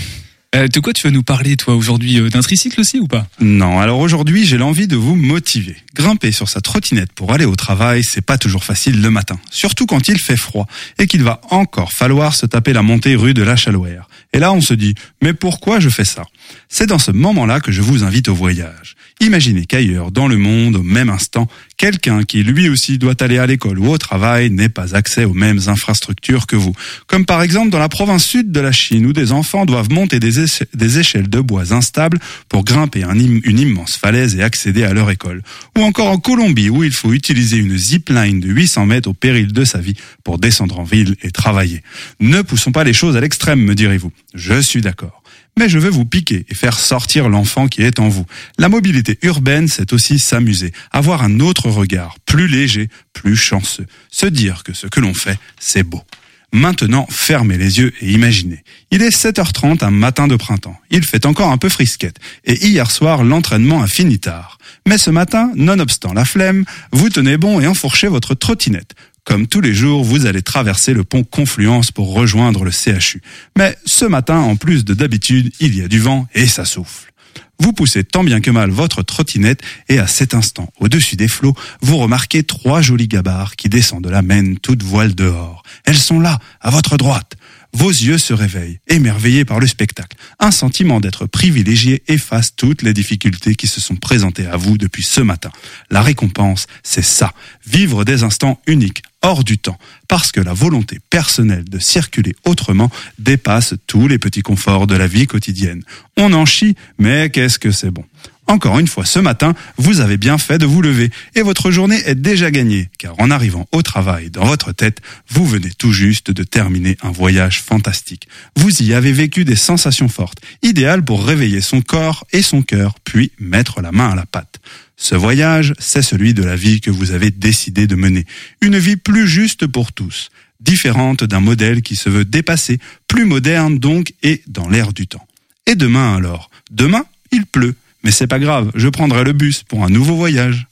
Euh, 0.55 0.67
de 0.67 0.79
quoi 0.79 0.93
tu 0.93 1.03
vas 1.03 1.11
nous 1.11 1.21
parler, 1.21 1.57
toi, 1.57 1.75
aujourd'hui 1.75 2.19
euh, 2.19 2.29
D'un 2.29 2.41
tricycle 2.41 2.79
aussi 2.79 2.97
ou 2.97 3.05
pas? 3.05 3.27
Non, 3.39 3.79
alors 3.79 3.99
aujourd'hui 3.99 4.47
j'ai 4.47 4.57
l'envie 4.57 4.87
de 4.87 4.95
vous 4.95 5.15
motiver. 5.15 5.77
Grimper 5.93 6.31
sur 6.31 6.49
sa 6.49 6.59
trottinette 6.59 7.13
pour 7.13 7.31
aller 7.31 7.45
au 7.45 7.55
travail, 7.55 8.03
c'est 8.03 8.25
pas 8.25 8.39
toujours 8.39 8.63
facile 8.63 8.99
le 8.99 9.11
matin. 9.11 9.39
Surtout 9.51 9.85
quand 9.85 10.07
il 10.07 10.17
fait 10.17 10.37
froid 10.37 10.65
et 10.97 11.05
qu'il 11.05 11.21
va 11.21 11.39
encore 11.51 11.91
falloir 11.91 12.33
se 12.33 12.47
taper 12.47 12.73
la 12.73 12.81
montée 12.81 13.15
rue 13.15 13.35
de 13.35 13.43
la 13.43 13.55
Chalouère. 13.55 14.09
Et 14.33 14.39
là 14.39 14.51
on 14.51 14.61
se 14.61 14.73
dit, 14.73 14.95
mais 15.21 15.33
pourquoi 15.33 15.79
je 15.79 15.89
fais 15.89 16.03
ça? 16.05 16.23
C'est 16.67 16.87
dans 16.87 16.97
ce 16.97 17.11
moment-là 17.11 17.59
que 17.59 17.71
je 17.71 17.83
vous 17.83 18.03
invite 18.03 18.27
au 18.27 18.33
voyage. 18.33 18.95
Imaginez 19.21 19.65
qu'ailleurs, 19.65 20.11
dans 20.11 20.29
le 20.29 20.37
monde, 20.37 20.77
au 20.77 20.83
même 20.83 21.09
instant, 21.09 21.49
quelqu'un 21.75 22.23
qui 22.23 22.41
lui 22.41 22.69
aussi 22.69 22.97
doit 22.97 23.21
aller 23.21 23.37
à 23.37 23.45
l'école 23.45 23.77
ou 23.77 23.87
au 23.89 23.97
travail 23.97 24.49
n'ait 24.49 24.69
pas 24.69 24.95
accès 24.95 25.25
aux 25.25 25.33
mêmes 25.33 25.59
infrastructures 25.67 26.47
que 26.47 26.55
vous. 26.55 26.73
Comme 27.05 27.25
par 27.25 27.41
exemple 27.41 27.69
dans 27.69 27.79
la 27.79 27.89
province 27.89 28.23
sud 28.25 28.51
de 28.53 28.59
la 28.61 28.71
Chine 28.71 29.05
où 29.05 29.11
des 29.11 29.33
enfants 29.33 29.65
doivent 29.65 29.91
monter 29.91 30.21
des, 30.21 30.39
éche- 30.45 30.63
des 30.73 30.99
échelles 30.99 31.29
de 31.29 31.41
bois 31.41 31.73
instables 31.73 32.17
pour 32.47 32.63
grimper 32.63 33.03
un 33.03 33.19
im- 33.19 33.41
une 33.43 33.59
immense 33.59 33.97
falaise 33.97 34.35
et 34.37 34.41
accéder 34.43 34.83
à 34.83 34.93
leur 34.93 35.09
école. 35.11 35.43
Ou 35.77 35.81
encore 35.81 36.07
en 36.07 36.17
Colombie 36.17 36.69
où 36.69 36.85
il 36.85 36.93
faut 36.93 37.11
utiliser 37.11 37.57
une 37.57 37.77
zipline 37.77 38.39
de 38.39 38.47
800 38.47 38.85
mètres 38.85 39.09
au 39.09 39.13
péril 39.13 39.51
de 39.51 39.65
sa 39.65 39.79
vie 39.79 39.95
pour 40.23 40.37
descendre 40.39 40.79
en 40.79 40.83
ville 40.85 41.17
et 41.23 41.31
travailler. 41.31 41.83
Ne 42.21 42.41
poussons 42.41 42.71
pas 42.71 42.85
les 42.85 42.93
choses 42.93 43.17
à 43.17 43.21
l'extrême, 43.21 43.59
me 43.59 43.75
direz-vous. 43.75 44.13
Je 44.33 44.61
suis 44.61 44.79
d'accord. 44.81 45.18
Mais 45.57 45.69
je 45.69 45.79
veux 45.79 45.89
vous 45.89 46.05
piquer 46.05 46.45
et 46.47 46.55
faire 46.55 46.79
sortir 46.79 47.29
l'enfant 47.29 47.67
qui 47.67 47.81
est 47.81 47.99
en 47.99 48.07
vous. 48.07 48.25
La 48.57 48.69
mobilité 48.69 49.17
urbaine, 49.23 49.67
c'est 49.67 49.93
aussi 49.93 50.19
s'amuser, 50.19 50.71
avoir 50.91 51.23
un 51.23 51.39
autre 51.39 51.69
regard, 51.69 52.17
plus 52.25 52.47
léger, 52.47 52.89
plus 53.13 53.35
chanceux. 53.35 53.85
Se 54.09 54.25
dire 54.25 54.63
que 54.63 54.73
ce 54.73 54.87
que 54.87 54.99
l'on 54.99 55.13
fait, 55.13 55.37
c'est 55.59 55.83
beau. 55.83 56.03
Maintenant, 56.51 57.05
fermez 57.11 57.57
les 57.57 57.77
yeux 57.77 57.93
et 58.01 58.11
imaginez. 58.11 58.63
Il 58.89 59.03
est 59.03 59.15
7h30 59.15 59.83
un 59.83 59.91
matin 59.91 60.27
de 60.27 60.35
printemps. 60.35 60.75
Il 60.89 61.03
fait 61.03 61.27
encore 61.27 61.51
un 61.51 61.59
peu 61.59 61.69
frisquette. 61.69 62.17
Et 62.43 62.65
hier 62.65 62.89
soir, 62.89 63.23
l'entraînement 63.23 63.83
a 63.83 63.87
fini 63.87 64.17
tard. 64.19 64.57
Mais 64.87 64.97
ce 64.97 65.11
matin, 65.11 65.51
nonobstant 65.55 66.13
la 66.13 66.25
flemme, 66.25 66.65
vous 66.91 67.09
tenez 67.09 67.37
bon 67.37 67.59
et 67.59 67.67
enfourchez 67.67 68.07
votre 68.07 68.33
trottinette. 68.33 68.95
Comme 69.29 69.45
tous 69.45 69.61
les 69.61 69.75
jours, 69.75 70.03
vous 70.03 70.25
allez 70.25 70.41
traverser 70.41 70.91
le 70.91 71.03
pont 71.03 71.23
Confluence 71.23 71.91
pour 71.91 72.15
rejoindre 72.15 72.63
le 72.63 72.71
CHU. 72.71 73.21
Mais 73.55 73.77
ce 73.85 74.05
matin, 74.05 74.39
en 74.39 74.55
plus 74.55 74.83
de 74.83 74.95
d'habitude, 74.95 75.53
il 75.59 75.77
y 75.77 75.83
a 75.83 75.87
du 75.87 75.99
vent 75.99 76.27
et 76.33 76.47
ça 76.47 76.65
souffle. 76.65 77.13
Vous 77.59 77.71
poussez 77.71 78.03
tant 78.03 78.23
bien 78.23 78.41
que 78.41 78.49
mal 78.49 78.71
votre 78.71 79.03
trottinette 79.03 79.61
et 79.87 79.99
à 79.99 80.07
cet 80.07 80.33
instant, 80.33 80.73
au-dessus 80.79 81.15
des 81.15 81.27
flots, 81.27 81.53
vous 81.81 81.97
remarquez 81.97 82.41
trois 82.41 82.81
jolis 82.81 83.07
gabarres 83.07 83.55
qui 83.55 83.69
descendent 83.69 84.05
de 84.05 84.09
la 84.09 84.23
Maine, 84.23 84.57
toutes 84.57 84.81
voiles 84.81 85.13
dehors. 85.13 85.61
Elles 85.85 85.95
sont 85.95 86.19
là, 86.19 86.39
à 86.59 86.71
votre 86.71 86.97
droite. 86.97 87.35
Vos 87.71 87.89
yeux 87.89 88.17
se 88.17 88.33
réveillent, 88.33 88.79
émerveillés 88.87 89.45
par 89.45 89.59
le 89.59 89.67
spectacle. 89.67 90.17
Un 90.39 90.49
sentiment 90.49 90.99
d'être 90.99 91.27
privilégié 91.27 92.01
efface 92.07 92.55
toutes 92.55 92.81
les 92.81 92.93
difficultés 92.93 93.53
qui 93.53 93.67
se 93.67 93.79
sont 93.79 93.95
présentées 93.95 94.47
à 94.47 94.57
vous 94.57 94.77
depuis 94.77 95.03
ce 95.03 95.21
matin. 95.21 95.51
La 95.91 96.01
récompense, 96.01 96.65
c'est 96.81 97.03
ça. 97.03 97.33
Vivre 97.67 98.05
des 98.05 98.23
instants 98.23 98.59
uniques, 98.65 99.03
hors 99.21 99.43
du 99.43 99.57
temps, 99.57 99.77
parce 100.07 100.31
que 100.31 100.39
la 100.39 100.53
volonté 100.53 100.99
personnelle 101.09 101.65
de 101.65 101.79
circuler 101.79 102.35
autrement 102.45 102.89
dépasse 103.17 103.73
tous 103.87 104.07
les 104.07 104.19
petits 104.19 104.41
conforts 104.41 104.87
de 104.87 104.95
la 104.95 105.07
vie 105.07 105.27
quotidienne. 105.27 105.83
On 106.17 106.33
en 106.33 106.45
chie, 106.45 106.75
mais 106.97 107.29
qu'est-ce 107.29 107.59
que 107.59 107.71
c'est 107.71 107.91
bon. 107.91 108.05
Encore 108.49 108.79
une 108.79 108.87
fois, 108.87 109.05
ce 109.05 109.19
matin, 109.19 109.53
vous 109.77 109.99
avez 109.99 110.17
bien 110.17 110.39
fait 110.39 110.57
de 110.57 110.65
vous 110.65 110.81
lever 110.81 111.11
et 111.35 111.43
votre 111.43 111.69
journée 111.69 112.01
est 112.07 112.15
déjà 112.15 112.49
gagnée, 112.49 112.89
car 112.97 113.13
en 113.19 113.29
arrivant 113.29 113.67
au 113.71 113.83
travail 113.83 114.31
dans 114.31 114.43
votre 114.43 114.71
tête, 114.71 115.01
vous 115.29 115.45
venez 115.45 115.69
tout 115.77 115.91
juste 115.91 116.31
de 116.31 116.43
terminer 116.43 116.97
un 117.03 117.11
voyage 117.11 117.61
fantastique. 117.61 118.27
Vous 118.55 118.81
y 118.81 118.95
avez 118.95 119.11
vécu 119.11 119.45
des 119.45 119.55
sensations 119.55 120.09
fortes, 120.09 120.39
idéales 120.63 121.05
pour 121.05 121.23
réveiller 121.23 121.61
son 121.61 121.81
corps 121.81 122.25
et 122.31 122.41
son 122.41 122.63
cœur, 122.63 122.95
puis 123.03 123.31
mettre 123.37 123.81
la 123.81 123.91
main 123.91 124.09
à 124.09 124.15
la 124.15 124.25
pâte. 124.25 124.59
Ce 125.01 125.15
voyage, 125.15 125.73
c'est 125.79 126.01
celui 126.01 126.33
de 126.33 126.43
la 126.43 126.57
vie 126.57 126.81
que 126.81 126.91
vous 126.91 127.11
avez 127.11 127.31
décidé 127.31 127.87
de 127.87 127.95
mener. 127.95 128.25
Une 128.61 128.77
vie 128.77 128.97
plus 128.97 129.29
juste 129.29 129.65
pour 129.65 129.93
tous, 129.93 130.29
différente 130.59 131.23
d'un 131.23 131.39
modèle 131.39 131.81
qui 131.81 131.95
se 131.95 132.09
veut 132.09 132.25
dépassé, 132.25 132.79
plus 133.07 133.23
moderne 133.23 133.79
donc 133.79 134.13
et 134.23 134.43
dans 134.47 134.67
l'air 134.67 134.91
du 134.91 135.07
temps. 135.07 135.25
Et 135.65 135.75
demain 135.75 136.17
alors? 136.17 136.51
Demain, 136.69 137.05
il 137.31 137.45
pleut. 137.45 137.75
Mais 138.03 138.11
c'est 138.11 138.27
pas 138.27 138.39
grave, 138.39 138.71
je 138.75 138.89
prendrai 138.89 139.23
le 139.23 139.31
bus 139.31 139.63
pour 139.63 139.85
un 139.85 139.89
nouveau 139.89 140.15
voyage. 140.15 140.67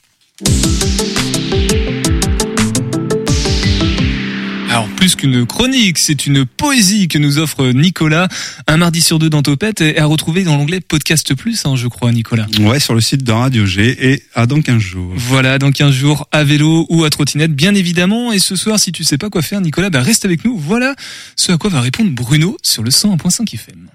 Alors 4.70 4.86
plus 4.96 5.16
qu'une 5.16 5.46
chronique, 5.46 5.98
c'est 5.98 6.26
une 6.26 6.44
poésie 6.44 7.08
que 7.08 7.18
nous 7.18 7.38
offre 7.38 7.68
Nicolas 7.72 8.28
un 8.66 8.76
mardi 8.76 9.00
sur 9.00 9.18
deux 9.18 9.30
dans 9.30 9.42
Topette 9.42 9.80
et 9.80 9.98
à 9.98 10.04
retrouver 10.04 10.44
dans 10.44 10.56
l'onglet 10.56 10.80
Podcast 10.80 11.34
Plus, 11.34 11.64
hein, 11.64 11.74
je 11.74 11.88
crois, 11.88 12.12
Nicolas. 12.12 12.46
Ouais, 12.60 12.78
sur 12.78 12.94
le 12.94 13.00
site 13.00 13.24
de 13.24 13.32
Radio 13.32 13.64
G 13.64 14.12
et 14.12 14.22
à 14.34 14.46
dans 14.46 14.60
15 14.60 14.78
jours. 14.78 15.12
Voilà, 15.16 15.58
dans 15.58 15.72
15 15.72 15.92
jours, 15.92 16.28
à 16.32 16.44
vélo 16.44 16.86
ou 16.90 17.04
à 17.04 17.10
trottinette, 17.10 17.54
bien 17.54 17.74
évidemment. 17.74 18.30
Et 18.32 18.38
ce 18.38 18.56
soir, 18.56 18.78
si 18.78 18.92
tu 18.92 19.04
sais 19.04 19.18
pas 19.18 19.30
quoi 19.30 19.42
faire, 19.42 19.60
Nicolas, 19.60 19.90
bah 19.90 20.02
reste 20.02 20.24
avec 20.24 20.44
nous. 20.44 20.58
Voilà 20.58 20.94
ce 21.34 21.50
à 21.52 21.56
quoi 21.56 21.70
va 21.70 21.80
répondre 21.80 22.10
Bruno 22.10 22.56
sur 22.62 22.82
le 22.82 22.90
101.5 22.90 23.54
FM. 23.54 23.88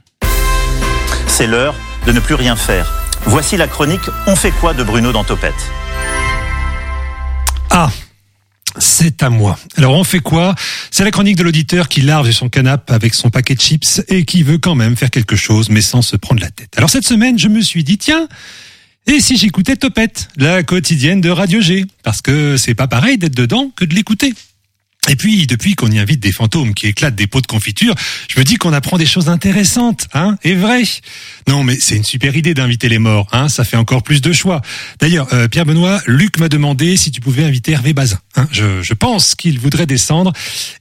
C'est 1.27 1.47
l'heure 1.47 1.75
de 2.07 2.11
ne 2.11 2.19
plus 2.19 2.35
rien 2.35 2.55
faire. 2.55 2.91
Voici 3.25 3.57
la 3.57 3.67
chronique 3.67 4.01
On 4.27 4.35
fait 4.35 4.51
quoi 4.51 4.73
de 4.73 4.83
Bruno 4.83 5.11
dans 5.11 5.23
Topette? 5.23 5.53
Ah 7.69 7.89
c'est 8.77 9.23
à 9.23 9.29
moi. 9.29 9.57
Alors 9.77 9.95
on 9.95 10.03
fait 10.03 10.19
quoi? 10.19 10.55
C'est 10.91 11.03
la 11.03 11.11
chronique 11.11 11.37
de 11.37 11.43
l'auditeur 11.43 11.87
qui 11.87 12.01
large 12.01 12.31
son 12.31 12.49
canapé 12.49 12.93
avec 12.93 13.13
son 13.13 13.29
paquet 13.29 13.55
de 13.55 13.61
chips 13.61 14.01
et 14.07 14.25
qui 14.25 14.43
veut 14.43 14.57
quand 14.57 14.75
même 14.75 14.95
faire 14.95 15.09
quelque 15.09 15.35
chose 15.35 15.69
mais 15.69 15.81
sans 15.81 16.01
se 16.01 16.15
prendre 16.15 16.41
la 16.41 16.49
tête. 16.49 16.73
Alors 16.77 16.89
cette 16.89 17.07
semaine, 17.07 17.37
je 17.37 17.47
me 17.47 17.61
suis 17.61 17.83
dit 17.83 17.97
tiens, 17.97 18.27
et 19.05 19.19
si 19.19 19.37
j'écoutais 19.37 19.75
Topette, 19.75 20.29
la 20.37 20.63
quotidienne 20.63 21.19
de 21.19 21.29
Radio 21.29 21.59
G? 21.59 21.85
Parce 22.03 22.21
que 22.21 22.55
c'est 22.57 22.75
pas 22.75 22.87
pareil 22.87 23.17
d'être 23.17 23.35
dedans 23.35 23.71
que 23.75 23.83
de 23.85 23.93
l'écouter. 23.93 24.33
Et 25.09 25.15
puis, 25.15 25.47
depuis 25.47 25.75
qu'on 25.75 25.91
y 25.91 25.99
invite 25.99 26.21
des 26.21 26.31
fantômes 26.31 26.73
qui 26.73 26.87
éclatent 26.87 27.15
des 27.15 27.27
pots 27.27 27.41
de 27.41 27.47
confiture, 27.47 27.93
je 28.29 28.39
me 28.39 28.45
dis 28.45 28.55
qu'on 28.55 28.71
apprend 28.71 28.97
des 28.97 29.05
choses 29.05 29.27
intéressantes, 29.27 30.07
hein, 30.13 30.37
et 30.43 30.55
vraies. 30.55 30.83
Non, 31.47 31.63
mais 31.63 31.77
c'est 31.79 31.97
une 31.97 32.05
super 32.05 32.35
idée 32.37 32.53
d'inviter 32.53 32.87
les 32.87 32.99
morts, 32.99 33.27
hein, 33.31 33.49
ça 33.49 33.65
fait 33.65 33.75
encore 33.77 34.03
plus 34.03 34.21
de 34.21 34.31
choix. 34.31 34.61
D'ailleurs, 34.99 35.27
euh, 35.33 35.47
Pierre 35.49 35.65
Benoît, 35.65 36.01
Luc 36.07 36.39
m'a 36.39 36.47
demandé 36.47 36.95
si 36.95 37.11
tu 37.11 37.19
pouvais 37.19 37.43
inviter 37.43 37.73
Hervé 37.73 37.93
Bazin. 37.93 38.19
Hein. 38.35 38.47
Je, 38.51 38.81
je 38.81 38.93
pense 38.93 39.35
qu'il 39.35 39.59
voudrait 39.59 39.85
descendre, 39.85 40.31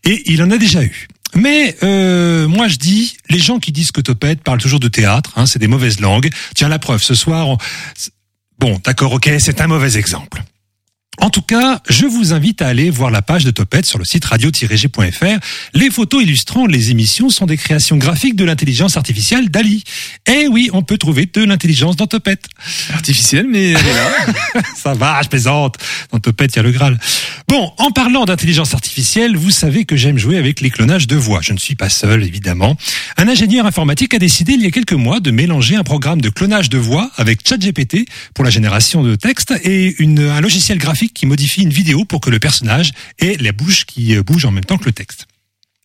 et 0.04 0.22
il 0.26 0.40
en 0.42 0.50
a 0.50 0.58
déjà 0.58 0.82
eu. 0.84 1.08
Mais 1.34 1.76
euh, 1.82 2.46
moi 2.46 2.68
je 2.68 2.76
dis, 2.76 3.16
les 3.30 3.38
gens 3.38 3.58
qui 3.58 3.72
disent 3.72 3.90
que 3.90 4.02
Topette 4.02 4.42
parlent 4.42 4.60
toujours 4.60 4.80
de 4.80 4.88
théâtre, 4.88 5.32
hein, 5.36 5.46
c'est 5.46 5.58
des 5.58 5.66
mauvaises 5.66 5.98
langues. 5.98 6.30
Tiens 6.54 6.68
la 6.68 6.78
preuve, 6.78 7.02
ce 7.02 7.14
soir, 7.14 7.48
on... 7.48 7.58
bon, 8.58 8.80
d'accord, 8.84 9.12
ok, 9.14 9.30
c'est 9.38 9.60
un 9.60 9.66
mauvais 9.66 9.96
exemple. 9.96 10.44
En 11.18 11.28
tout 11.28 11.42
cas, 11.42 11.80
je 11.90 12.06
vous 12.06 12.32
invite 12.32 12.62
à 12.62 12.68
aller 12.68 12.88
voir 12.88 13.10
la 13.10 13.20
page 13.20 13.44
de 13.44 13.50
Topette 13.50 13.84
sur 13.84 13.98
le 13.98 14.04
site 14.04 14.24
radio-g.fr. 14.24 15.24
Les 15.74 15.90
photos 15.90 16.22
illustrant 16.22 16.64
les 16.64 16.90
émissions 16.90 17.28
sont 17.28 17.44
des 17.44 17.58
créations 17.58 17.98
graphiques 17.98 18.34
de 18.34 18.46
l'intelligence 18.46 18.96
artificielle 18.96 19.50
d'Ali. 19.50 19.84
Eh 20.26 20.48
oui, 20.48 20.70
on 20.72 20.82
peut 20.82 20.96
trouver 20.96 21.26
de 21.26 21.44
l'intelligence 21.44 21.96
dans 21.96 22.06
Topette. 22.06 22.46
Artificielle, 22.94 23.46
mais 23.46 23.72
elle 23.72 23.76
est 23.76 23.92
là. 23.92 24.62
Ça 24.74 24.94
va, 24.94 25.20
je 25.22 25.28
plaisante. 25.28 25.76
Dans 26.12 26.18
Topette, 26.18 26.54
il 26.54 26.56
y 26.56 26.60
a 26.60 26.62
le 26.62 26.70
Graal. 26.70 26.98
Bon, 27.46 27.70
en 27.76 27.90
parlant 27.90 28.24
d'intelligence 28.24 28.72
artificielle, 28.72 29.36
vous 29.36 29.50
savez 29.50 29.84
que 29.84 29.96
j'aime 29.96 30.16
jouer 30.16 30.38
avec 30.38 30.62
les 30.62 30.70
clonages 30.70 31.06
de 31.06 31.16
voix. 31.16 31.40
Je 31.42 31.52
ne 31.52 31.58
suis 31.58 31.74
pas 31.74 31.90
seul, 31.90 32.24
évidemment. 32.24 32.74
Un 33.18 33.28
ingénieur 33.28 33.66
informatique 33.66 34.14
a 34.14 34.18
décidé 34.18 34.54
il 34.54 34.62
y 34.62 34.66
a 34.66 34.70
quelques 34.70 34.92
mois 34.92 35.20
de 35.20 35.30
mélanger 35.30 35.76
un 35.76 35.84
programme 35.84 36.22
de 36.22 36.30
clonage 36.30 36.70
de 36.70 36.78
voix 36.78 37.10
avec 37.16 37.46
ChatGPT 37.46 38.06
pour 38.34 38.44
la 38.44 38.50
génération 38.50 39.02
de 39.02 39.14
texte 39.14 39.52
et 39.62 39.94
une, 39.98 40.20
un 40.20 40.40
logiciel 40.40 40.78
graphique 40.78 41.01
qui 41.08 41.26
modifie 41.26 41.62
une 41.62 41.70
vidéo 41.70 42.04
pour 42.04 42.20
que 42.20 42.30
le 42.30 42.38
personnage 42.38 42.92
ait 43.18 43.36
la 43.38 43.52
bouche 43.52 43.86
qui 43.86 44.14
bouge 44.16 44.44
en 44.44 44.50
même 44.50 44.64
temps 44.64 44.78
que 44.78 44.86
le 44.86 44.92
texte. 44.92 45.26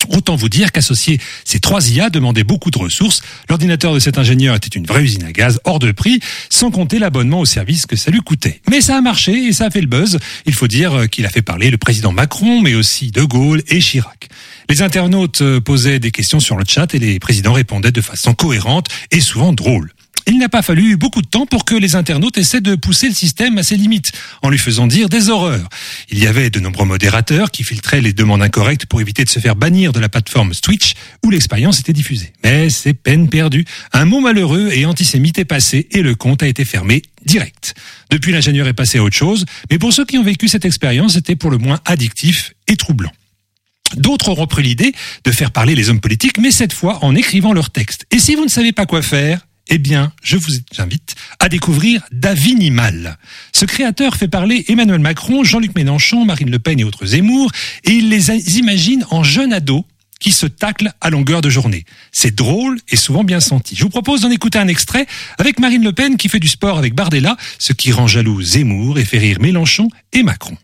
Autant 0.09 0.35
vous 0.35 0.47
dire 0.47 0.71
qu'associer 0.71 1.19
ces 1.43 1.59
trois 1.59 1.89
IA 1.89 2.09
demandait 2.09 2.43
beaucoup 2.43 2.71
de 2.71 2.77
ressources. 2.77 3.21
L'ordinateur 3.49 3.93
de 3.93 3.99
cet 3.99 4.17
ingénieur 4.17 4.55
était 4.55 4.67
une 4.67 4.85
vraie 4.85 5.03
usine 5.03 5.23
à 5.23 5.31
gaz, 5.31 5.59
hors 5.65 5.79
de 5.79 5.91
prix, 5.91 6.19
sans 6.49 6.71
compter 6.71 6.99
l'abonnement 6.99 7.39
au 7.39 7.45
service 7.45 7.85
que 7.85 7.95
ça 7.95 8.11
lui 8.11 8.19
coûtait. 8.19 8.61
Mais 8.69 8.79
ça 8.79 8.97
a 8.97 9.01
marché 9.01 9.47
et 9.47 9.53
ça 9.53 9.65
a 9.65 9.69
fait 9.69 9.81
le 9.81 9.87
buzz. 9.87 10.19
Il 10.45 10.53
faut 10.53 10.67
dire 10.67 11.09
qu'il 11.09 11.25
a 11.25 11.29
fait 11.29 11.41
parler 11.41 11.69
le 11.69 11.77
président 11.77 12.11
Macron, 12.11 12.61
mais 12.61 12.75
aussi 12.75 13.11
De 13.11 13.23
Gaulle 13.23 13.63
et 13.67 13.79
Chirac. 13.79 14.29
Les 14.69 14.81
internautes 14.81 15.41
posaient 15.59 15.99
des 15.99 16.11
questions 16.11 16.39
sur 16.39 16.57
le 16.57 16.63
chat 16.67 16.93
et 16.93 16.99
les 16.99 17.19
présidents 17.19 17.53
répondaient 17.53 17.91
de 17.91 18.01
façon 18.01 18.33
cohérente 18.33 18.87
et 19.11 19.19
souvent 19.19 19.51
drôle. 19.51 19.91
Il 20.29 20.39
n'a 20.39 20.49
pas 20.49 20.61
fallu 20.61 20.97
beaucoup 20.97 21.21
de 21.21 21.27
temps 21.27 21.45
pour 21.45 21.63
que 21.63 21.73
les 21.73 21.95
internautes 21.95 22.37
essaient 22.37 22.59
de 22.59 22.75
pousser 22.75 23.07
le 23.07 23.13
système 23.13 23.57
à 23.57 23.63
ses 23.63 23.77
limites, 23.77 24.11
en 24.41 24.49
lui 24.49 24.57
faisant 24.57 24.85
dire 24.85 25.07
des 25.07 25.29
horreurs. 25.29 25.69
Il 26.09 26.19
y 26.19 26.27
avait 26.27 26.49
de 26.49 26.59
nombreux 26.59 26.85
modérateurs 26.85 27.49
qui 27.49 27.63
filtraient 27.63 28.01
les 28.01 28.11
demandes 28.11 28.41
incorrectes 28.41 28.87
pour 28.87 28.99
éviter 28.99 29.23
de 29.23 29.29
se 29.29 29.39
faire 29.39 29.55
bannir 29.55 29.93
de 29.93 30.01
la 30.01 30.09
plateforme 30.09 30.53
Twitch 30.53 30.95
où 31.25 31.29
l'expérience 31.29 31.79
était 31.79 31.93
diffusée. 31.93 32.33
Mais 32.43 32.69
c'est 32.69 32.93
peine 32.93 33.29
perdue. 33.29 33.63
Un 33.93 34.03
mot 34.03 34.19
malheureux 34.19 34.69
et 34.73 34.85
antisémite 34.85 35.39
est 35.39 35.45
passé 35.45 35.87
et 35.91 36.01
le 36.01 36.13
compte 36.13 36.43
a 36.43 36.47
été 36.47 36.65
fermé 36.65 37.03
direct. 37.25 37.73
Depuis, 38.09 38.33
l'ingénieur 38.33 38.67
est 38.67 38.73
passé 38.73 38.97
à 38.97 39.03
autre 39.03 39.15
chose, 39.15 39.45
mais 39.71 39.79
pour 39.79 39.93
ceux 39.93 40.03
qui 40.03 40.17
ont 40.17 40.23
vécu 40.23 40.49
cette 40.49 40.65
expérience, 40.65 41.13
c'était 41.13 41.37
pour 41.37 41.51
le 41.51 41.57
moins 41.57 41.79
addictif 41.85 42.53
et 42.67 42.75
troublant. 42.75 43.11
D'autres 43.95 44.27
auront 44.27 44.47
pris 44.47 44.63
l'idée 44.63 44.93
de 45.23 45.31
faire 45.31 45.51
parler 45.51 45.73
les 45.73 45.89
hommes 45.89 46.01
politiques, 46.01 46.37
mais 46.39 46.51
cette 46.51 46.73
fois 46.73 46.99
en 47.05 47.15
écrivant 47.15 47.53
leurs 47.53 47.69
textes. 47.69 48.05
Et 48.11 48.19
si 48.19 48.35
vous 48.35 48.43
ne 48.43 48.49
savez 48.49 48.73
pas 48.73 48.85
quoi 48.85 49.01
faire, 49.01 49.46
eh 49.69 49.77
bien, 49.77 50.11
je 50.21 50.37
vous 50.37 50.51
invite 50.77 51.15
à 51.39 51.49
découvrir 51.49 52.01
Davinimal. 52.11 53.17
Ce 53.53 53.65
créateur 53.65 54.15
fait 54.15 54.27
parler 54.27 54.65
Emmanuel 54.67 54.99
Macron, 54.99 55.43
Jean-Luc 55.43 55.75
Mélenchon, 55.75 56.25
Marine 56.25 56.49
Le 56.49 56.59
Pen 56.59 56.79
et 56.79 56.83
autres 56.83 57.05
Zemmour, 57.05 57.51
et 57.83 57.91
il 57.91 58.09
les 58.09 58.57
imagine 58.57 59.05
en 59.09 59.23
jeunes 59.23 59.53
ados 59.53 59.83
qui 60.19 60.31
se 60.31 60.45
taclent 60.47 60.91
à 61.01 61.09
longueur 61.09 61.41
de 61.41 61.49
journée. 61.49 61.85
C'est 62.11 62.35
drôle 62.35 62.79
et 62.89 62.95
souvent 62.95 63.23
bien 63.23 63.39
senti. 63.39 63.75
Je 63.75 63.83
vous 63.83 63.89
propose 63.89 64.21
d'en 64.21 64.31
écouter 64.31 64.57
un 64.57 64.67
extrait 64.67 65.05
avec 65.37 65.59
Marine 65.59 65.83
Le 65.83 65.93
Pen 65.93 66.17
qui 66.17 66.29
fait 66.29 66.39
du 66.39 66.47
sport 66.47 66.77
avec 66.77 66.95
Bardella, 66.95 67.37
ce 67.59 67.73
qui 67.73 67.91
rend 67.91 68.07
jaloux 68.07 68.41
Zemmour 68.41 68.97
et 68.99 69.05
fait 69.05 69.19
rire 69.19 69.37
Mélenchon 69.39 69.89
et 70.13 70.23
Macron. 70.23 70.57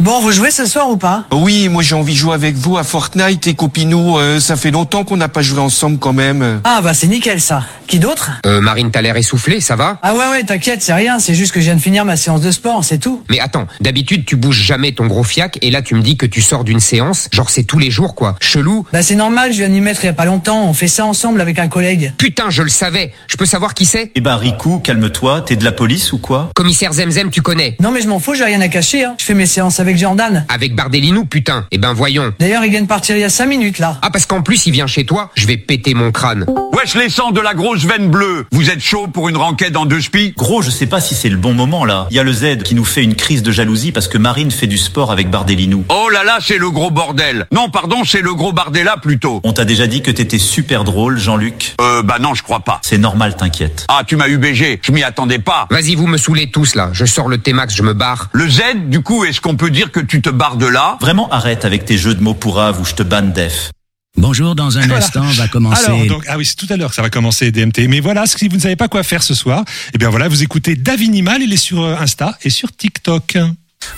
Bon, 0.00 0.18
vous 0.18 0.32
jouez 0.32 0.50
ce 0.50 0.66
soir 0.66 0.90
ou 0.90 0.96
pas? 0.96 1.26
Oui, 1.30 1.68
moi 1.68 1.84
j'ai 1.84 1.94
envie 1.94 2.14
de 2.14 2.18
jouer 2.18 2.34
avec 2.34 2.56
vous 2.56 2.78
à 2.78 2.82
Fortnite 2.82 3.46
et 3.46 3.54
Copinou. 3.54 4.18
Euh, 4.18 4.40
ça 4.40 4.56
fait 4.56 4.72
longtemps 4.72 5.04
qu'on 5.04 5.16
n'a 5.16 5.28
pas 5.28 5.42
joué 5.42 5.60
ensemble 5.60 6.00
quand 6.00 6.12
même. 6.12 6.60
Ah 6.64 6.80
bah 6.82 6.94
c'est 6.94 7.06
nickel 7.06 7.40
ça. 7.40 7.62
Qui 7.86 8.00
d'autre? 8.00 8.32
Euh, 8.44 8.60
Marine, 8.60 8.90
t'as 8.90 9.02
l'air 9.02 9.16
essoufflé, 9.16 9.60
ça 9.60 9.76
va? 9.76 10.00
Ah 10.02 10.14
ouais 10.14 10.28
ouais, 10.30 10.42
t'inquiète, 10.42 10.82
c'est 10.82 10.94
rien, 10.94 11.20
c'est 11.20 11.34
juste 11.34 11.52
que 11.52 11.60
je 11.60 11.66
viens 11.66 11.76
de 11.76 11.80
finir 11.80 12.04
ma 12.04 12.16
séance 12.16 12.40
de 12.40 12.50
sport, 12.50 12.82
c'est 12.82 12.98
tout. 12.98 13.22
Mais 13.30 13.38
attends, 13.38 13.68
d'habitude 13.80 14.24
tu 14.24 14.34
bouges 14.34 14.60
jamais 14.60 14.90
ton 14.92 15.06
gros 15.06 15.22
fiac 15.22 15.58
et 15.62 15.70
là 15.70 15.80
tu 15.80 15.94
me 15.94 16.02
dis 16.02 16.16
que 16.16 16.26
tu 16.26 16.42
sors 16.42 16.64
d'une 16.64 16.80
séance, 16.80 17.28
genre 17.32 17.48
c'est 17.48 17.62
tous 17.62 17.78
les 17.78 17.92
jours 17.92 18.16
quoi. 18.16 18.34
Chelou. 18.40 18.84
Bah 18.92 19.02
c'est 19.02 19.14
normal, 19.14 19.52
je 19.52 19.58
viens 19.58 19.68
d'y 19.68 19.80
mettre 19.80 20.02
il 20.02 20.06
y 20.06 20.10
a 20.10 20.14
pas 20.14 20.24
longtemps, 20.24 20.64
on 20.64 20.72
fait 20.72 20.88
ça 20.88 21.06
ensemble 21.06 21.40
avec 21.40 21.60
un 21.60 21.68
collègue. 21.68 22.12
Putain, 22.18 22.50
je 22.50 22.62
le 22.62 22.68
savais. 22.68 23.12
Je 23.28 23.36
peux 23.36 23.46
savoir 23.46 23.74
qui 23.74 23.84
c'est? 23.84 24.10
Eh 24.16 24.20
ben 24.20 24.34
Riku, 24.34 24.80
calme-toi, 24.80 25.42
t'es 25.42 25.54
de 25.54 25.64
la 25.64 25.72
police 25.72 26.12
ou 26.12 26.18
quoi? 26.18 26.50
Commissaire 26.56 26.92
Zemzem, 26.92 27.30
tu 27.30 27.42
connais? 27.42 27.76
Non 27.78 27.92
mais 27.92 28.00
je 28.00 28.08
m'en 28.08 28.18
fous, 28.18 28.34
j'ai 28.34 28.44
rien 28.44 28.60
à 28.60 28.68
cacher, 28.68 29.04
hein. 29.04 29.14
Je 29.20 29.24
fais 29.24 29.34
mes 29.34 29.46
séance 29.52 29.80
avec 29.80 29.98
Jordan 29.98 30.46
Avec 30.48 30.74
Bardelinou, 30.74 31.26
putain. 31.26 31.66
Eh 31.70 31.78
ben 31.78 31.92
voyons. 31.92 32.32
D'ailleurs, 32.40 32.64
il 32.64 32.70
vient 32.70 32.80
de 32.80 32.86
partir 32.86 33.16
il 33.16 33.20
y 33.20 33.24
a 33.24 33.28
5 33.28 33.46
minutes 33.46 33.78
là. 33.78 33.98
Ah, 34.00 34.08
parce 34.10 34.24
qu'en 34.24 34.40
plus, 34.40 34.66
il 34.66 34.72
vient 34.72 34.86
chez 34.86 35.04
toi, 35.04 35.30
je 35.34 35.46
vais 35.46 35.58
péter 35.58 35.92
mon 35.92 36.10
crâne. 36.10 36.46
Wesh 36.72 36.94
les 36.94 37.10
sangs 37.10 37.32
de 37.32 37.40
la 37.40 37.52
grosse 37.52 37.84
veine 37.84 38.08
bleue 38.08 38.46
Vous 38.50 38.70
êtes 38.70 38.80
chaud 38.80 39.06
pour 39.06 39.28
une 39.28 39.36
renquête 39.36 39.76
en 39.76 39.84
deux 39.84 40.00
spies? 40.00 40.32
Gros, 40.38 40.62
je 40.62 40.70
sais 40.70 40.86
pas 40.86 41.00
si 41.02 41.14
c'est 41.14 41.28
le 41.28 41.36
bon 41.36 41.52
moment 41.52 41.84
là. 41.84 42.06
Il 42.10 42.16
y 42.16 42.18
a 42.18 42.22
le 42.22 42.32
Z 42.32 42.62
qui 42.64 42.74
nous 42.74 42.84
fait 42.86 43.02
une 43.04 43.14
crise 43.14 43.42
de 43.42 43.52
jalousie 43.52 43.92
parce 43.92 44.08
que 44.08 44.16
Marine 44.16 44.50
fait 44.50 44.66
du 44.66 44.78
sport 44.78 45.12
avec 45.12 45.28
Bardelinou. 45.30 45.84
Oh 45.90 46.08
là 46.10 46.24
là, 46.24 46.38
c'est 46.40 46.56
le 46.56 46.70
gros 46.70 46.90
bordel 46.90 47.46
Non, 47.52 47.68
pardon, 47.68 48.04
c'est 48.04 48.22
le 48.22 48.32
gros 48.34 48.52
bardella 48.52 48.96
plutôt. 48.96 49.40
On 49.44 49.52
t'a 49.52 49.66
déjà 49.66 49.86
dit 49.86 50.00
que 50.00 50.10
t'étais 50.10 50.38
super 50.38 50.84
drôle, 50.84 51.18
Jean-Luc 51.18 51.74
Euh, 51.82 52.02
bah 52.02 52.16
non, 52.18 52.34
je 52.34 52.42
crois 52.42 52.60
pas. 52.60 52.80
C'est 52.82 52.98
normal, 52.98 53.36
t'inquiète. 53.36 53.84
Ah, 53.88 54.02
tu 54.06 54.16
m'as 54.16 54.28
UBG, 54.28 54.80
je 54.82 54.92
m'y 54.92 55.02
attendais 55.02 55.38
pas. 55.38 55.66
Vas-y, 55.70 55.94
vous 55.94 56.06
me 56.06 56.16
saoulez 56.16 56.50
tous 56.50 56.74
là. 56.74 56.88
Je 56.94 57.04
sors 57.04 57.28
le 57.28 57.36
T-Max, 57.38 57.74
je 57.74 57.82
me 57.82 57.92
barre. 57.92 58.30
Le 58.32 58.48
Z, 58.48 58.62
du 58.86 59.00
coup, 59.02 59.24
est-ce 59.24 59.41
qu'on 59.42 59.56
peut 59.56 59.70
dire 59.70 59.90
que 59.92 60.00
tu 60.00 60.22
te 60.22 60.30
barres 60.30 60.56
de 60.56 60.66
là 60.66 60.96
Vraiment 61.00 61.28
arrête 61.30 61.64
avec 61.66 61.84
tes 61.84 61.98
jeux 61.98 62.14
de 62.14 62.22
mots 62.22 62.32
pourraves 62.34 62.80
où 62.80 62.84
je 62.84 62.94
te 62.94 63.02
banne 63.02 63.32
def. 63.32 63.70
Bonjour, 64.16 64.54
dans 64.54 64.76
un 64.78 64.90
instant 64.90 65.22
va 65.22 65.48
commencer. 65.48 65.84
Alors, 65.86 66.04
donc, 66.06 66.24
ah 66.28 66.36
oui, 66.36 66.44
c'est 66.44 66.54
tout 66.56 66.66
à 66.70 66.76
l'heure 66.76 66.90
que 66.90 66.94
ça 66.96 67.02
va 67.02 67.08
commencer 67.10 67.50
DMT. 67.50 67.88
Mais 67.88 68.00
voilà, 68.00 68.26
si 68.26 68.46
vous 68.48 68.56
ne 68.56 68.60
savez 68.60 68.76
pas 68.76 68.88
quoi 68.88 69.02
faire 69.02 69.22
ce 69.22 69.34
soir, 69.34 69.64
eh 69.94 69.98
bien 69.98 70.10
voilà, 70.10 70.28
vous 70.28 70.42
écoutez 70.42 70.76
Davinimal, 70.76 71.42
il 71.42 71.52
est 71.52 71.56
sur 71.56 71.82
euh, 71.82 71.96
Insta 71.98 72.36
et 72.42 72.50
sur 72.50 72.70
TikTok. 72.76 73.38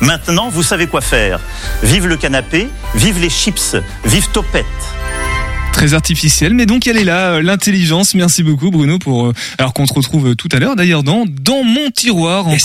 Maintenant, 0.00 0.48
vous 0.50 0.62
savez 0.62 0.86
quoi 0.86 1.00
faire. 1.00 1.40
Vive 1.82 2.06
le 2.06 2.16
canapé, 2.16 2.68
vive 2.94 3.20
les 3.20 3.28
chips, 3.28 3.76
vive 4.04 4.28
Topette. 4.32 4.64
Très 5.72 5.92
artificiel, 5.94 6.54
mais 6.54 6.66
donc 6.66 6.86
elle 6.86 6.96
est 6.96 7.04
là, 7.04 7.32
euh, 7.32 7.42
l'intelligence. 7.42 8.14
Merci 8.14 8.44
beaucoup 8.44 8.70
Bruno 8.70 9.00
pour. 9.00 9.26
euh, 9.26 9.32
alors 9.58 9.74
qu'on 9.74 9.84
te 9.86 9.92
retrouve 9.94 10.36
tout 10.36 10.48
à 10.52 10.60
l'heure, 10.60 10.76
d'ailleurs 10.76 11.02
dans 11.02 11.24
dans 11.28 11.64
mon 11.64 11.90
tiroir. 11.90 12.46
en- 12.46 12.56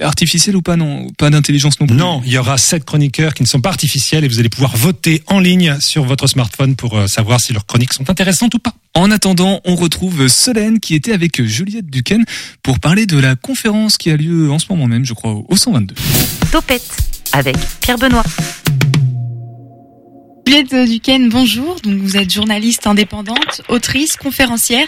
Artificiel 0.00 0.56
ou 0.56 0.62
pas 0.62 0.76
non, 0.76 1.08
pas 1.18 1.30
d'intelligence 1.30 1.80
non 1.80 1.86
plus. 1.86 1.96
Non, 1.96 2.22
il 2.24 2.32
y 2.32 2.38
aura 2.38 2.56
sept 2.56 2.84
chroniqueurs 2.84 3.34
qui 3.34 3.42
ne 3.42 3.48
sont 3.48 3.60
pas 3.60 3.70
artificiels 3.70 4.24
et 4.24 4.28
vous 4.28 4.38
allez 4.38 4.48
pouvoir 4.48 4.76
voter 4.76 5.22
en 5.26 5.40
ligne 5.40 5.76
sur 5.80 6.04
votre 6.04 6.26
smartphone 6.26 6.76
pour 6.76 6.96
euh, 6.96 7.06
savoir 7.08 7.40
si 7.40 7.52
leurs 7.52 7.66
chroniques 7.66 7.92
sont 7.92 8.08
intéressantes 8.08 8.54
ou 8.54 8.58
pas. 8.58 8.74
En 8.94 9.10
attendant, 9.10 9.60
on 9.64 9.74
retrouve 9.74 10.28
Solène 10.28 10.78
qui 10.78 10.94
était 10.94 11.12
avec 11.12 11.42
Juliette 11.42 11.86
Duquesne 11.86 12.24
pour 12.62 12.78
parler 12.78 13.06
de 13.06 13.18
la 13.18 13.34
conférence 13.34 13.98
qui 13.98 14.10
a 14.10 14.16
lieu 14.16 14.52
en 14.52 14.58
ce 14.58 14.66
moment 14.70 14.86
même, 14.86 15.04
je 15.04 15.14
crois, 15.14 15.42
au 15.48 15.56
122. 15.56 15.94
Topette 16.52 16.96
avec 17.32 17.56
Pierre 17.80 17.98
Benoît. 17.98 18.24
Juliette 20.46 20.74
Duquesne, 20.88 21.28
bonjour. 21.28 21.80
Donc 21.80 21.98
vous 22.00 22.16
êtes 22.16 22.32
journaliste 22.32 22.86
indépendante, 22.86 23.62
autrice, 23.68 24.16
conférencière, 24.16 24.86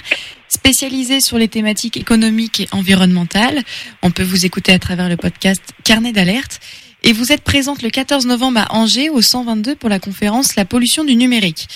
spécialisée 0.55 1.21
sur 1.21 1.37
les 1.37 1.49
thématiques 1.49 1.97
économiques 1.97 2.61
et 2.61 2.69
environnementales. 2.71 3.63
On 4.03 4.11
peut 4.11 4.23
vous 4.23 4.47
écouter 4.47 4.73
à 4.73 4.79
travers 4.79 5.09
le 5.09 5.17
podcast 5.17 5.63
Carnet 5.83 6.13
d'alerte. 6.13 6.61
Et 7.03 7.13
vous 7.13 7.33
êtes 7.33 7.43
présente 7.43 7.83
le 7.83 7.91
14 7.91 8.25
novembre 8.27 8.61
à 8.61 8.75
Angers 8.75 9.11
au 9.11 9.21
122 9.21 9.75
pour 9.75 9.91
la 9.91 9.99
conférence 9.99 10.57
La 10.57 10.65
pollution 10.65 11.05
du 11.05 11.17
numérique. 11.17 11.67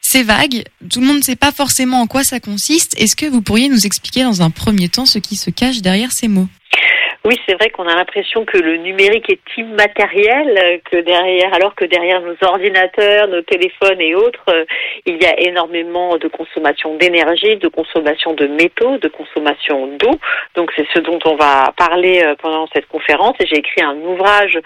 C'est 0.00 0.22
vague, 0.22 0.64
tout 0.90 1.00
le 1.00 1.06
monde 1.06 1.18
ne 1.18 1.22
sait 1.22 1.36
pas 1.36 1.52
forcément 1.52 2.02
en 2.02 2.06
quoi 2.06 2.24
ça 2.24 2.40
consiste. 2.40 2.94
Est-ce 3.00 3.16
que 3.16 3.24
vous 3.24 3.40
pourriez 3.40 3.68
nous 3.68 3.86
expliquer 3.86 4.24
dans 4.24 4.42
un 4.42 4.50
premier 4.50 4.90
temps 4.90 5.06
ce 5.06 5.18
qui 5.18 5.36
se 5.36 5.48
cache 5.48 5.80
derrière 5.80 6.12
ces 6.12 6.28
mots? 6.28 6.48
Oui, 7.26 7.40
c'est 7.48 7.54
vrai 7.54 7.70
qu'on 7.70 7.88
a 7.88 7.94
l'impression 7.94 8.44
que 8.44 8.58
le 8.58 8.76
numérique 8.76 9.30
est 9.30 9.56
immatériel, 9.56 10.58
euh, 10.58 10.76
que 10.84 10.98
derrière, 10.98 11.54
alors 11.54 11.74
que 11.74 11.86
derrière 11.86 12.20
nos 12.20 12.36
ordinateurs, 12.42 13.28
nos 13.28 13.40
téléphones 13.40 13.98
et 13.98 14.14
autres, 14.14 14.44
euh, 14.50 14.66
il 15.06 15.16
y 15.22 15.24
a 15.24 15.40
énormément 15.40 16.18
de 16.18 16.28
consommation 16.28 16.96
d'énergie, 16.96 17.56
de 17.56 17.68
consommation 17.68 18.34
de 18.34 18.46
métaux, 18.46 18.98
de 18.98 19.08
consommation 19.08 19.86
d'eau. 19.96 20.10
Donc 20.54 20.70
c'est 20.76 20.86
ce 20.92 20.98
dont 20.98 21.18
on 21.24 21.34
va 21.36 21.72
parler 21.78 22.22
euh, 22.22 22.34
pendant 22.36 22.68
cette 22.74 22.88
conférence. 22.88 23.36
Et 23.40 23.46
j'ai 23.46 23.56
écrit 23.56 23.80
un 23.82 23.96
ouvrage 24.02 24.58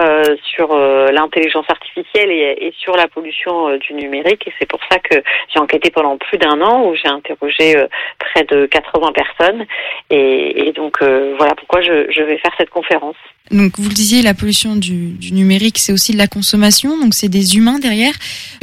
euh, 0.00 0.36
sur 0.42 0.74
l'intelligence 0.74 1.66
artificielle 1.68 2.30
et, 2.30 2.56
et 2.62 2.74
sur 2.78 2.96
la 2.96 3.08
pollution 3.08 3.76
du 3.76 3.92
numérique. 3.92 4.48
Et 4.48 4.54
c'est 4.58 4.68
pour 4.68 4.80
ça 4.90 5.00
que 5.00 5.22
j'ai 5.52 5.60
enquêté 5.60 5.90
pendant 5.90 6.16
plus 6.16 6.38
d'un 6.38 6.62
an, 6.62 6.86
où 6.86 6.94
j'ai 6.94 7.08
interrogé 7.08 7.74
près 8.18 8.44
de 8.44 8.64
80 8.64 9.12
personnes. 9.12 9.66
Et, 10.08 10.68
et 10.68 10.72
donc 10.72 11.02
voilà 11.02 11.54
pourquoi 11.54 11.82
je, 11.82 12.05
je 12.10 12.22
vais 12.22 12.38
faire 12.38 12.52
cette 12.58 12.70
conférence. 12.70 13.16
Donc 13.50 13.78
vous 13.78 13.88
le 13.88 13.94
disiez, 13.94 14.22
la 14.22 14.34
pollution 14.34 14.76
du, 14.76 15.10
du 15.10 15.32
numérique, 15.32 15.78
c'est 15.78 15.92
aussi 15.92 16.12
de 16.12 16.18
la 16.18 16.26
consommation, 16.26 16.98
donc 16.98 17.14
c'est 17.14 17.28
des 17.28 17.56
humains 17.56 17.78
derrière. 17.78 18.14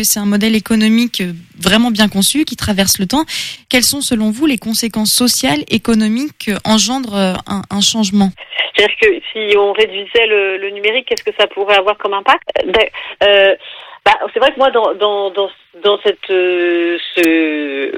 C'est 0.02 0.20
un 0.20 0.26
modèle 0.26 0.56
économique 0.56 1.22
euh, 1.22 1.32
vraiment 1.60 1.92
bien 1.92 2.10
conçu 2.10 2.44
qui 2.44 2.56
traverse 2.56 3.00
le 3.00 3.06
temps. 3.06 3.26
Quelles 3.70 3.84
sont 3.84 4.02
selon 4.02 4.30
vous 4.32 4.46
les 4.46 4.58
conséquences 4.58 5.14
sociales, 5.14 5.64
économiques 5.70 6.34
que 6.48 6.52
engendre 6.66 7.16
euh, 7.16 7.34
un, 7.48 7.62
un 7.70 7.82
changement? 7.82 8.32
C'est-à-dire 8.76 8.96
que 9.02 9.08
si 9.32 9.56
on 9.58 9.72
réduisait 9.72 10.28
le, 10.28 10.58
le 10.58 10.70
numérique, 10.72 11.06
qu'est-ce 11.08 11.24
que 11.24 11.36
ça 11.40 11.48
pourrait 11.48 11.78
avoir 11.78 11.98
comme 11.98 12.14
impact? 12.14 12.44
Euh, 12.58 12.72
ben, 12.72 12.88
euh, 13.24 13.56
bah, 14.04 14.18
C'est 14.34 14.40
vrai 14.40 14.52
que 14.52 14.58
moi, 14.58 14.72
dans, 14.72 14.94
dans, 14.96 15.30
dans, 15.30 15.50
dans 15.84 16.00
cette, 16.04 16.30
euh, 16.30 16.98
ce, 17.16 17.92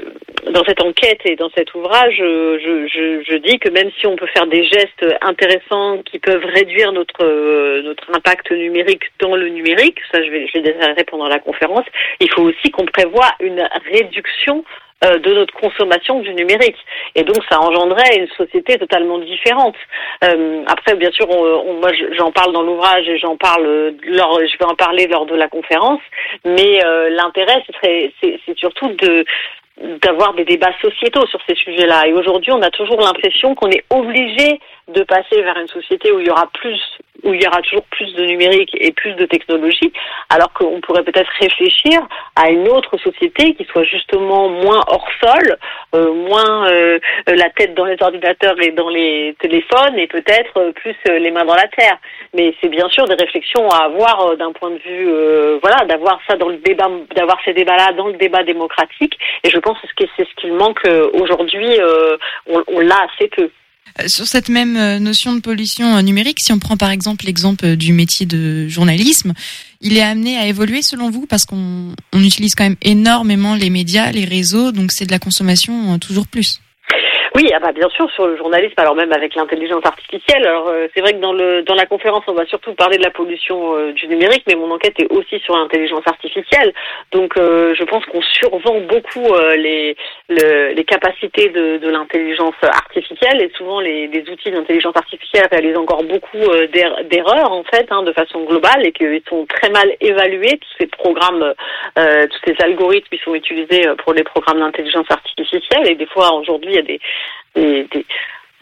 dans 0.50 0.64
cette 0.64 0.82
enquête 0.82 1.20
et 1.24 1.36
dans 1.36 1.50
cet 1.56 1.74
ouvrage, 1.74 2.18
euh, 2.20 2.58
je, 2.62 2.86
je, 2.86 3.22
je 3.28 3.36
dis 3.36 3.58
que 3.58 3.68
même 3.68 3.90
si 3.98 4.06
on 4.06 4.16
peut 4.16 4.26
faire 4.26 4.46
des 4.46 4.64
gestes 4.64 5.04
intéressants 5.22 5.98
qui 6.04 6.18
peuvent 6.18 6.44
réduire 6.44 6.92
notre, 6.92 7.22
euh, 7.24 7.82
notre 7.82 8.08
impact 8.14 8.50
numérique 8.50 9.04
dans 9.20 9.34
le 9.36 9.48
numérique, 9.48 9.98
ça 10.12 10.22
je 10.22 10.30
vais, 10.30 10.46
je 10.46 10.52
vais 10.54 10.60
détailler 10.62 11.04
pendant 11.04 11.28
la 11.28 11.38
conférence, 11.38 11.84
il 12.20 12.30
faut 12.30 12.42
aussi 12.42 12.70
qu'on 12.70 12.86
prévoit 12.86 13.30
une 13.40 13.66
réduction 13.92 14.64
euh, 15.04 15.18
de 15.18 15.34
notre 15.34 15.52
consommation 15.52 16.20
du 16.20 16.32
numérique. 16.32 16.78
Et 17.16 17.22
donc 17.22 17.36
ça 17.50 17.60
engendrait 17.60 18.16
une 18.16 18.28
société 18.28 18.78
totalement 18.78 19.18
différente. 19.18 19.76
Euh, 20.24 20.62
après, 20.66 20.94
bien 20.96 21.10
sûr, 21.10 21.28
on, 21.28 21.38
on- 21.44 21.74
moi 21.80 21.92
je- 21.92 22.14
j'en 22.16 22.32
parle 22.32 22.52
dans 22.54 22.62
l'ouvrage 22.62 23.06
et 23.06 23.18
j'en 23.18 23.36
parle 23.36 23.66
euh, 23.66 23.90
lors, 24.04 24.40
je 24.40 24.56
vais 24.56 24.64
en 24.64 24.74
parler 24.74 25.06
lors 25.06 25.26
de 25.26 25.34
la 25.34 25.48
conférence. 25.48 26.00
Mais 26.46 26.82
euh, 26.82 27.10
l'intérêt, 27.10 27.62
c'est 27.82 28.10
surtout 28.56 28.88
de 28.88 29.26
d'avoir 30.02 30.34
des 30.34 30.44
débats 30.44 30.72
sociétaux 30.80 31.26
sur 31.26 31.40
ces 31.46 31.54
sujets-là. 31.54 32.06
Et 32.06 32.12
aujourd'hui, 32.12 32.52
on 32.52 32.62
a 32.62 32.70
toujours 32.70 33.00
l'impression 33.00 33.54
qu'on 33.54 33.70
est 33.70 33.84
obligé 33.90 34.60
de 34.88 35.02
passer 35.02 35.42
vers 35.42 35.56
une 35.58 35.68
société 35.68 36.12
où 36.12 36.20
il 36.20 36.26
y 36.26 36.30
aura 36.30 36.48
plus, 36.54 36.80
où 37.24 37.34
il 37.34 37.42
y 37.42 37.46
aura 37.46 37.60
toujours 37.62 37.84
plus 37.90 38.14
de 38.14 38.24
numérique 38.24 38.70
et 38.78 38.92
plus 38.92 39.14
de 39.14 39.26
technologie, 39.26 39.92
alors 40.30 40.52
qu'on 40.52 40.80
pourrait 40.80 41.02
peut-être 41.02 41.30
réfléchir 41.40 42.00
à 42.36 42.50
une 42.50 42.68
autre 42.68 42.96
société 42.98 43.54
qui 43.54 43.64
soit 43.64 43.82
justement 43.82 44.48
moins 44.48 44.80
hors 44.86 45.08
sol, 45.20 45.58
euh, 45.94 46.12
moins 46.12 46.68
euh, 46.68 47.00
la 47.26 47.50
tête 47.50 47.74
dans 47.74 47.84
les 47.84 47.96
ordinateurs 48.00 48.60
et 48.62 48.70
dans 48.70 48.88
les 48.88 49.34
téléphones, 49.40 49.98
et 49.98 50.06
peut-être 50.06 50.70
plus 50.76 50.96
euh, 51.10 51.18
les 51.18 51.32
mains 51.32 51.44
dans 51.44 51.54
la 51.56 51.66
terre. 51.68 51.98
Mais 52.34 52.54
c'est 52.60 52.68
bien 52.68 52.88
sûr 52.88 53.06
des 53.06 53.14
réflexions 53.14 53.68
à 53.68 53.86
avoir 53.86 54.36
d'un 54.36 54.52
point 54.52 54.70
de 54.70 54.78
vue, 54.78 55.08
voilà, 55.62 55.84
d'avoir 55.86 56.20
ça 56.28 56.36
dans 56.36 56.48
le 56.48 56.58
débat, 56.58 56.88
d'avoir 57.14 57.38
ces 57.44 57.54
débats-là 57.54 57.92
dans 57.92 58.08
le 58.08 58.12
débat 58.14 58.42
démocratique. 58.42 59.18
Et 59.42 59.50
je 59.50 59.58
pense 59.58 59.78
que 59.96 60.04
c'est 60.16 60.28
ce 60.28 60.34
qu'il 60.36 60.52
manque 60.52 60.82
aujourd'hui. 61.14 61.78
on 62.46 62.80
l'a 62.80 63.06
assez 63.08 63.28
peu. 63.28 63.50
Euh, 64.00 64.08
Sur 64.08 64.26
cette 64.26 64.48
même 64.48 64.76
euh, 64.76 64.98
notion 64.98 65.34
de 65.34 65.40
pollution 65.40 65.96
euh, 65.96 66.02
numérique, 66.02 66.40
si 66.40 66.52
on 66.52 66.58
prend 66.58 66.76
par 66.76 66.90
exemple 66.90 67.24
l'exemple 67.26 67.76
du 67.76 67.92
métier 67.92 68.26
de 68.26 68.68
journalisme, 68.68 69.32
il 69.80 69.96
est 69.96 70.02
amené 70.02 70.36
à 70.36 70.46
évoluer 70.46 70.82
selon 70.82 71.10
vous 71.10 71.26
parce 71.26 71.44
qu'on 71.44 71.94
on 72.12 72.22
utilise 72.22 72.54
quand 72.54 72.64
même 72.64 72.76
énormément 72.82 73.54
les 73.54 73.70
médias, 73.70 74.10
les 74.10 74.24
réseaux, 74.24 74.72
donc 74.72 74.92
c'est 74.92 75.06
de 75.06 75.12
la 75.12 75.18
consommation 75.18 75.98
toujours 75.98 76.26
plus. 76.26 76.60
Oui, 77.36 77.50
ah 77.54 77.58
bah 77.60 77.72
bien 77.72 77.90
sûr 77.90 78.10
sur 78.12 78.26
le 78.26 78.36
journalisme, 78.38 78.72
alors 78.78 78.94
même 78.94 79.12
avec 79.12 79.34
l'intelligence 79.34 79.84
artificielle. 79.84 80.46
Alors 80.46 80.68
euh, 80.68 80.86
c'est 80.94 81.02
vrai 81.02 81.12
que 81.12 81.18
dans 81.18 81.34
le 81.34 81.62
dans 81.64 81.74
la 81.74 81.84
conférence, 81.84 82.24
on 82.28 82.32
va 82.32 82.46
surtout 82.46 82.72
parler 82.72 82.96
de 82.96 83.02
la 83.02 83.10
pollution 83.10 83.74
euh, 83.76 83.92
du 83.92 84.08
numérique, 84.08 84.44
mais 84.48 84.54
mon 84.54 84.70
enquête 84.70 84.94
est 85.02 85.12
aussi 85.12 85.38
sur 85.40 85.54
l'intelligence 85.54 86.06
artificielle. 86.06 86.72
Donc 87.12 87.36
euh, 87.36 87.74
je 87.74 87.84
pense 87.84 88.06
qu'on 88.06 88.22
survend 88.22 88.80
beaucoup 88.80 89.26
euh, 89.34 89.54
les 89.56 89.96
le- 90.30 90.72
les 90.72 90.84
capacités 90.84 91.50
de, 91.50 91.76
de 91.76 91.88
l'intelligence 91.90 92.54
artificielle 92.62 93.42
et 93.42 93.50
souvent 93.54 93.80
les, 93.80 94.06
les 94.06 94.22
outils 94.30 94.50
d'intelligence 94.50 94.96
artificielle 94.96 95.46
réalisent 95.52 95.76
encore 95.76 96.04
beaucoup 96.04 96.38
euh, 96.38 96.66
d'er- 96.68 97.04
d'erreurs 97.04 97.52
en 97.52 97.64
fait, 97.64 97.86
hein, 97.90 98.02
de 98.02 98.12
façon 98.12 98.44
globale 98.44 98.86
et 98.86 98.92
qu'ils 98.92 99.20
sont 99.28 99.44
très 99.44 99.68
mal 99.68 99.94
évalués 100.00 100.58
tous 100.58 100.74
ces 100.80 100.86
programmes, 100.86 101.52
tous 101.96 102.40
ces 102.46 102.56
algorithmes 102.64 103.08
qui 103.14 103.22
sont 103.22 103.34
utilisés 103.34 103.82
pour 104.02 104.14
les 104.14 104.22
programmes 104.24 104.60
d'intelligence 104.60 105.10
artificielle 105.10 105.86
et 105.90 105.96
des 105.96 106.06
fois 106.06 106.32
aujourd'hui 106.32 106.70
il 106.70 106.76
y 106.76 106.78
a 106.78 106.82
des 106.82 107.00
des, 107.56 107.88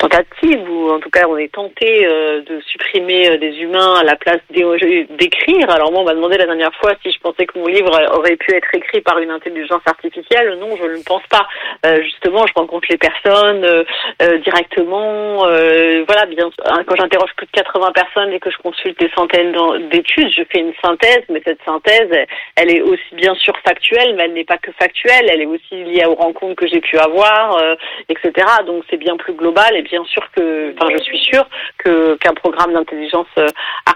tentatives 0.09 0.68
ou 0.70 0.90
en 0.90 1.00
tout 1.00 1.11
cas 1.11 1.26
on 1.28 1.36
est 1.38 1.52
tenté 1.52 2.07
euh, 2.07 2.42
de 2.42 2.61
supprimer 2.61 3.30
euh, 3.30 3.38
des 3.38 3.57
humains 3.61 3.94
à 4.00 4.05
la 4.05 4.16
place 4.16 4.40
d'é- 4.50 5.07
d'écrire. 5.11 5.70
Alors 5.70 5.92
moi 5.92 6.02
on 6.02 6.05
m'a 6.05 6.14
demandé 6.14 6.36
la 6.36 6.44
dernière 6.46 6.74
fois 6.74 6.92
si 7.02 7.11
je 7.11 7.18
pensais 7.20 7.46
que 7.46 7.59
mon 7.59 7.66
livre 7.66 7.90
aurait 8.16 8.36
pu 8.36 8.55
être 8.55 8.68
écrit 8.74 9.00
par 9.00 9.18
une 9.18 9.30
intelligence 9.30 9.82
artificielle. 9.86 10.57
Non, 10.61 10.76
je 10.76 10.84
ne 10.84 11.02
pense 11.05 11.22
pas. 11.30 11.46
Euh, 11.86 12.02
justement, 12.02 12.46
je 12.46 12.52
rencontre 12.55 12.86
les 12.90 12.98
personnes 12.98 13.64
euh, 13.64 13.84
euh, 14.22 14.38
directement. 14.38 15.46
euh, 15.46 16.05
voilà, 16.07 16.26
bien 16.26 16.50
hein, 16.66 16.82
quand 16.86 16.96
j'interroge 16.96 17.30
plus 17.36 17.46
de 17.46 17.52
80 17.52 17.92
personnes 17.92 18.32
et 18.32 18.40
que 18.40 18.50
je 18.50 18.59
consulte 18.59 18.98
des 19.00 19.11
centaines 19.16 19.52
d'études, 19.90 20.30
je 20.30 20.42
fais 20.52 20.61
une 20.61 20.74
synthèse, 20.84 21.22
mais 21.30 21.40
cette 21.46 21.62
synthèse, 21.64 22.11
elle, 22.57 22.70
est 22.70 22.82
aussi 22.82 23.14
bien 23.14 23.34
sûr 23.36 23.55
factuelle, 23.66 24.14
mais 24.16 24.24
elle 24.24 24.32
n'est 24.34 24.44
pas 24.44 24.59
que 24.59 24.70
factuelle. 24.72 25.26
Elle 25.30 25.42
est 25.42 25.46
aussi 25.46 25.74
liée 25.84 26.05
aux 26.07 26.14
rencontres 26.14 26.57
que 26.57 26.66
j'ai 26.66 26.80
pu 26.80 26.98
avoir, 26.98 27.57
euh, 27.57 27.74
etc. 28.09 28.32
Donc 28.66 28.84
c'est 28.90 28.96
bien 28.98 29.16
plus 29.16 29.32
global 29.34 29.76
bien 29.95 30.05
sûr 30.07 30.28
que, 30.34 30.74
enfin, 30.76 30.92
je 30.92 31.03
suis 31.05 31.18
sûre 31.18 31.47
que 31.78 32.16
qu'un 32.16 32.34
programme 32.34 32.72
d'intelligence 32.72 33.28
euh, 33.38 33.47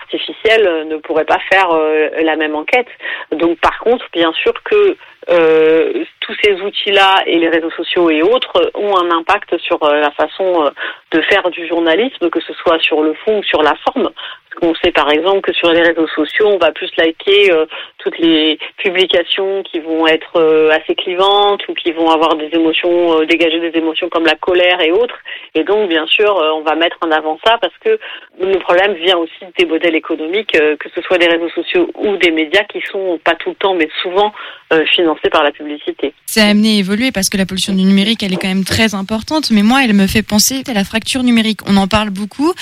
artificielle 0.08 0.66
euh, 0.66 0.84
ne 0.84 0.96
pourrait 0.96 1.24
pas 1.24 1.38
faire 1.52 1.70
euh, 1.72 2.08
la 2.22 2.36
même 2.36 2.54
enquête. 2.54 2.88
Donc, 3.32 3.58
par 3.60 3.78
contre, 3.78 4.06
bien 4.12 4.32
sûr 4.32 4.54
que 4.64 4.96
euh, 5.30 6.04
tous 6.20 6.34
ces 6.42 6.54
outils-là 6.62 7.22
et 7.26 7.38
les 7.38 7.48
réseaux 7.48 7.70
sociaux 7.70 8.08
et 8.10 8.22
autres 8.22 8.70
ont 8.74 8.96
un 8.96 9.10
impact 9.10 9.58
sur 9.58 9.78
la 9.82 10.10
façon 10.12 10.70
de 11.10 11.20
faire 11.22 11.50
du 11.50 11.66
journalisme, 11.66 12.30
que 12.30 12.40
ce 12.40 12.54
soit 12.54 12.78
sur 12.80 13.02
le 13.02 13.12
fond 13.12 13.38
ou 13.38 13.42
sur 13.42 13.62
la 13.62 13.74
forme. 13.86 14.10
Qu'on 14.60 14.74
sait 14.74 14.90
par 14.90 15.10
exemple 15.10 15.42
que 15.42 15.52
sur 15.52 15.70
les 15.70 15.82
réseaux 15.82 16.08
sociaux, 16.08 16.48
on 16.48 16.58
va 16.58 16.72
plus 16.72 16.90
liker 16.96 17.52
toutes 17.98 18.18
les 18.18 18.58
publications 18.78 19.62
qui 19.62 19.78
vont 19.78 20.06
être 20.06 20.40
assez 20.72 20.94
clivantes 20.96 21.62
ou 21.68 21.74
qui 21.74 21.92
vont 21.92 22.10
avoir 22.10 22.34
des 22.34 22.48
émotions, 22.52 23.22
dégager 23.24 23.60
des 23.60 23.78
émotions 23.78 24.08
comme 24.08 24.24
la 24.24 24.34
colère 24.34 24.80
et 24.80 24.90
autres. 24.90 25.18
Et 25.54 25.62
donc, 25.62 25.88
bien 25.88 26.06
sûr, 26.06 26.34
on 26.56 26.62
va 26.62 26.74
mettre 26.74 26.96
en 27.02 27.10
avant 27.12 27.38
ça 27.44 27.58
parce 27.60 27.76
que 27.84 27.98
le 28.40 28.58
problème 28.58 28.94
vient 28.94 29.18
aussi 29.18 29.44
des 29.58 29.66
modèles 29.66 29.94
économiques, 29.98 30.54
euh, 30.56 30.76
que 30.80 30.88
ce 30.94 31.00
soit 31.02 31.18
des 31.18 31.28
réseaux 31.28 31.50
sociaux 31.50 31.90
ou 31.96 32.16
des 32.16 32.30
médias 32.30 32.64
qui 32.64 32.80
sont 32.90 33.20
pas 33.22 33.34
tout 33.34 33.50
le 33.50 33.54
temps, 33.56 33.74
mais 33.74 33.88
souvent 34.02 34.32
euh, 34.72 34.84
financés 34.86 35.30
par 35.30 35.42
la 35.44 35.52
publicité. 35.52 36.14
C'est 36.26 36.40
amené 36.40 36.76
à 36.76 36.78
évoluer 36.80 37.10
parce 37.12 37.28
que 37.28 37.36
la 37.36 37.46
pollution 37.46 37.74
du 37.74 37.84
numérique, 37.84 38.22
elle 38.22 38.32
est 38.32 38.36
quand 38.36 38.54
même 38.56 38.64
très 38.64 38.94
importante. 38.94 39.50
Mais 39.50 39.62
moi, 39.62 39.78
elle 39.84 39.94
me 39.94 40.06
fait 40.06 40.22
penser 40.22 40.62
à 40.68 40.72
la 40.72 40.84
fracture 40.84 41.22
numérique. 41.22 41.60
On 41.66 41.76
en 41.76 41.88
parle 41.88 42.10
beaucoup. 42.10 42.52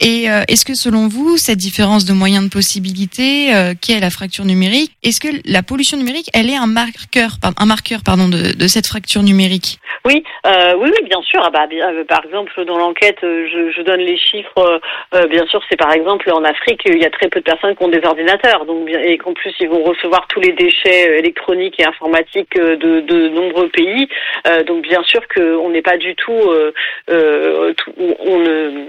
Et 0.00 0.30
euh, 0.30 0.42
est-ce 0.48 0.64
que 0.64 0.74
selon 0.74 1.08
vous, 1.08 1.36
cette 1.36 1.58
différence 1.58 2.04
de 2.04 2.12
moyens 2.12 2.44
de 2.44 2.50
possibilité 2.50 3.54
euh, 3.54 3.74
qu'est 3.80 4.00
la 4.00 4.10
fracture 4.10 4.44
numérique, 4.44 4.92
est-ce 5.02 5.20
que 5.20 5.28
la 5.44 5.62
pollution 5.62 5.96
numérique, 5.96 6.28
elle 6.34 6.48
est 6.50 6.56
un 6.56 6.66
marqueur, 6.66 7.30
un 7.64 7.66
marqueur 7.66 8.00
pardon, 8.04 8.28
de, 8.28 8.56
de 8.56 8.66
cette 8.68 8.86
fracture 8.86 9.22
numérique? 9.22 9.78
Oui, 10.04 10.24
euh, 10.46 10.74
oui, 10.78 10.90
oui, 10.94 11.08
bien 11.08 11.22
sûr. 11.22 11.40
Ah 11.44 11.50
bah, 11.50 11.66
bien, 11.66 11.92
euh, 11.92 12.04
par 12.04 12.24
exemple, 12.24 12.52
dans 12.64 12.78
l'enquête, 12.78 13.18
je, 13.22 13.72
je 13.76 13.82
donne 13.82 14.00
les 14.00 14.16
chiffres. 14.16 14.80
euh, 15.14 15.26
bien 15.26 15.46
sûr, 15.46 15.60
c'est 15.68 15.76
par 15.76 15.92
exemple 15.92 16.30
en 16.30 16.42
Afrique, 16.44 16.79
il 16.84 16.98
y 16.98 17.04
a 17.04 17.10
très 17.10 17.28
peu 17.28 17.40
de 17.40 17.44
personnes 17.44 17.76
qui 17.76 17.82
ont 17.84 17.88
des 17.88 18.04
ordinateurs, 18.04 18.64
donc 18.64 18.88
et 18.90 19.18
qu'en 19.18 19.32
plus 19.34 19.54
ils 19.60 19.68
vont 19.68 19.82
recevoir 19.82 20.26
tous 20.28 20.40
les 20.40 20.52
déchets 20.52 21.10
euh, 21.10 21.18
électroniques 21.18 21.78
et 21.80 21.84
informatiques 21.84 22.56
euh, 22.58 22.76
de, 22.76 23.00
de 23.00 23.28
nombreux 23.28 23.68
pays. 23.68 24.08
Euh, 24.46 24.62
donc 24.64 24.82
bien 24.82 25.02
sûr 25.02 25.20
qu'on 25.28 25.70
n'est 25.70 25.82
pas 25.82 25.96
du 25.96 26.14
tout, 26.14 26.32
euh, 26.32 26.72
euh, 27.10 27.72
tout- 27.74 27.92
on 28.20 28.38
ne 28.38 28.86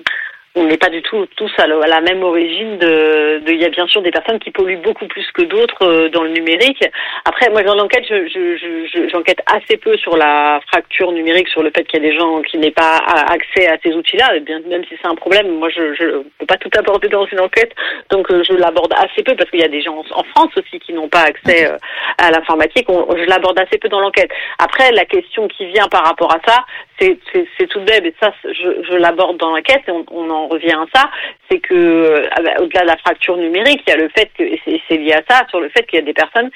on 0.55 0.65
n'est 0.65 0.77
pas 0.77 0.89
du 0.89 1.01
tout 1.01 1.25
tous 1.37 1.51
à 1.57 1.67
la, 1.67 2.01
même 2.01 2.23
origine 2.23 2.77
de, 2.77 3.39
de- 3.39 3.51
Il 3.53 3.61
y 3.61 3.65
a 3.65 3.69
bien 3.69 3.87
sûr 3.87 4.01
des 4.01 4.11
personnes 4.11 4.39
qui 4.39 4.51
polluent 4.51 4.81
beaucoup 4.81 5.07
plus 5.07 5.25
que 5.31 5.43
d'autres 5.43 5.83
euh, 5.83 6.09
dans 6.09 6.23
le 6.23 6.31
numérique. 6.31 6.83
Après, 7.23 7.49
moi, 7.49 7.63
dans 7.63 7.75
l'enquête, 7.75 8.03
je, 8.09 8.27
je, 8.27 8.57
je- 8.57 8.85
je- 8.93 9.09
j'enquête 9.09 9.39
assez 9.45 9.77
peu 9.77 9.95
sur 9.97 10.17
la 10.17 10.59
fracture 10.67 11.11
numérique, 11.13 11.47
sur 11.47 11.63
le 11.63 11.71
fait 11.75 11.83
qu'il 11.85 12.03
y 12.03 12.05
a 12.05 12.11
des 12.11 12.17
gens 12.17 12.41
qui 12.41 12.57
n'aient 12.57 12.71
pas 12.71 12.97
accès 13.29 13.67
à 13.67 13.77
ces 13.83 13.93
outils-là. 13.93 14.39
Bien, 14.41 14.59
même 14.67 14.83
si 14.85 14.95
c'est 15.01 15.07
un 15.07 15.15
problème, 15.15 15.47
moi, 15.57 15.69
je 15.69 15.93
je 15.93 16.21
peux 16.37 16.45
pas 16.45 16.57
tout 16.57 16.69
aborder 16.77 17.07
dans 17.07 17.25
une 17.25 17.39
enquête, 17.39 17.73
donc 18.09 18.29
euh, 18.31 18.43
je 18.43 18.53
l'aborde 18.53 18.93
assez 18.93 19.23
peu 19.23 19.35
parce 19.35 19.49
qu'il 19.49 19.59
y 19.61 19.63
a 19.63 19.69
des 19.69 19.81
gens 19.81 19.97
en, 20.11 20.23
France 20.23 20.51
aussi 20.57 20.79
qui 20.79 20.93
n'ont 20.93 21.09
pas 21.09 21.23
accès 21.23 21.65
euh, 21.67 21.77
à 22.17 22.29
l'informatique. 22.31 22.87
Je 22.89 23.25
l'aborde 23.29 23.57
assez 23.59 23.77
peu 23.77 23.89
dans 23.89 23.99
l'enquête. 24.01 24.29
Après, 24.59 24.91
la 24.91 25.05
question 25.05 25.47
qui 25.47 25.65
vient 25.67 25.87
par 25.87 26.03
rapport 26.05 26.33
à 26.33 26.39
ça, 26.45 26.65
c'est 26.99 27.67
tout 27.69 27.79
même, 27.79 28.05
et 28.05 28.13
ça, 28.21 28.31
je, 28.45 28.83
je 28.87 28.95
l'aborde 28.95 29.37
dans 29.37 29.49
l'enquête, 29.49 29.81
et 29.87 29.91
on, 29.91 30.05
on 30.11 30.29
en 30.29 30.40
revient 30.47 30.73
à 30.73 30.85
ça, 30.93 31.09
c'est 31.49 31.59
que 31.59 31.73
euh, 31.73 32.27
ah 32.31 32.41
bah, 32.41 32.51
au-delà 32.59 32.81
de 32.81 32.87
la 32.87 32.97
fracture 32.97 33.37
numérique, 33.37 33.81
il 33.87 33.89
y 33.89 33.93
a 33.93 33.97
le 33.97 34.09
fait 34.09 34.31
que, 34.37 34.43
c'est 34.87 34.97
lié 34.97 35.13
à 35.13 35.21
ça, 35.29 35.45
sur 35.49 35.59
le 35.59 35.69
fait 35.69 35.83
qu'il 35.83 35.99
y 35.99 36.01
a 36.01 36.05
des 36.05 36.13
personnes 36.13 36.49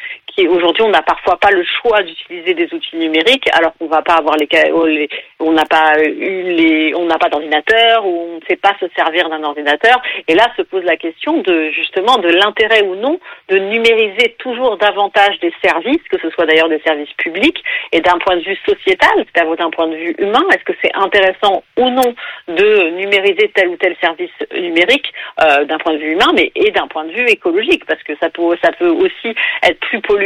aujourd'hui 0.47 0.83
on 0.83 0.89
n'a 0.89 1.01
parfois 1.01 1.37
pas 1.37 1.51
le 1.51 1.63
choix 1.63 2.03
d'utiliser 2.03 2.53
des 2.53 2.73
outils 2.73 2.97
numériques, 2.97 3.47
alors 3.53 3.73
qu'on 3.77 3.87
va 3.87 4.01
pas 4.01 4.15
avoir 4.15 4.35
oh, 4.73 4.85
les- 4.85 5.09
on 5.39 5.51
n'a 5.53 5.65
pas 5.65 5.99
eu 6.01 6.43
les, 6.43 6.93
on 6.95 7.05
n'a 7.05 7.17
pas 7.17 7.29
d'ordinateur 7.29 8.05
ou 8.05 8.27
on 8.31 8.35
ne 8.35 8.41
sait 8.47 8.55
pas 8.57 8.75
se 8.79 8.85
servir 8.95 9.29
d'un 9.29 9.43
ordinateur, 9.43 10.01
et 10.27 10.35
là 10.35 10.47
se 10.57 10.61
pose 10.61 10.83
la 10.83 10.97
question 10.97 11.37
de 11.41 11.69
justement 11.71 12.17
de 12.17 12.29
l'intérêt 12.29 12.83
ou 12.83 12.95
non 12.95 13.19
de 13.49 13.57
numériser 13.57 14.35
toujours 14.39 14.77
davantage 14.77 15.39
des 15.39 15.53
services, 15.63 16.03
que 16.11 16.19
ce 16.19 16.29
soit 16.31 16.45
d'ailleurs 16.45 16.69
des 16.69 16.81
services 16.85 17.13
publics, 17.17 17.63
et 17.91 18.01
d'un 18.01 18.17
point 18.17 18.35
de 18.35 18.41
vue 18.41 18.57
sociétal, 18.67 19.25
c'est-à-dire 19.33 19.55
d'un 19.55 19.69
point 19.69 19.87
de 19.87 19.95
vue 19.95 20.15
humain, 20.17 20.43
est-ce 20.51 20.63
que 20.65 20.73
c'est 20.83 20.93
intéressant 20.95 21.63
ou 21.77 21.89
non 21.89 22.13
de 22.47 22.89
numériser 22.89 23.51
tel 23.53 23.69
ou 23.69 23.77
tel 23.77 23.95
service 24.01 24.31
numérique 24.53 25.13
euh, 25.41 25.63
d'un 25.65 25.77
point 25.77 25.93
de 25.93 25.99
vue 25.99 26.11
humain, 26.11 26.31
mais 26.35 26.51
et 26.55 26.71
d'un 26.71 26.87
point 26.87 27.05
de 27.05 27.11
vue 27.11 27.27
écologique, 27.27 27.85
parce 27.85 28.03
que 28.03 28.13
ça 28.19 28.29
peut 28.29 28.43
ça 28.61 28.71
peut 28.73 28.89
aussi 28.89 29.33
être 29.63 29.79
plus 29.79 30.01
polluant 30.01 30.24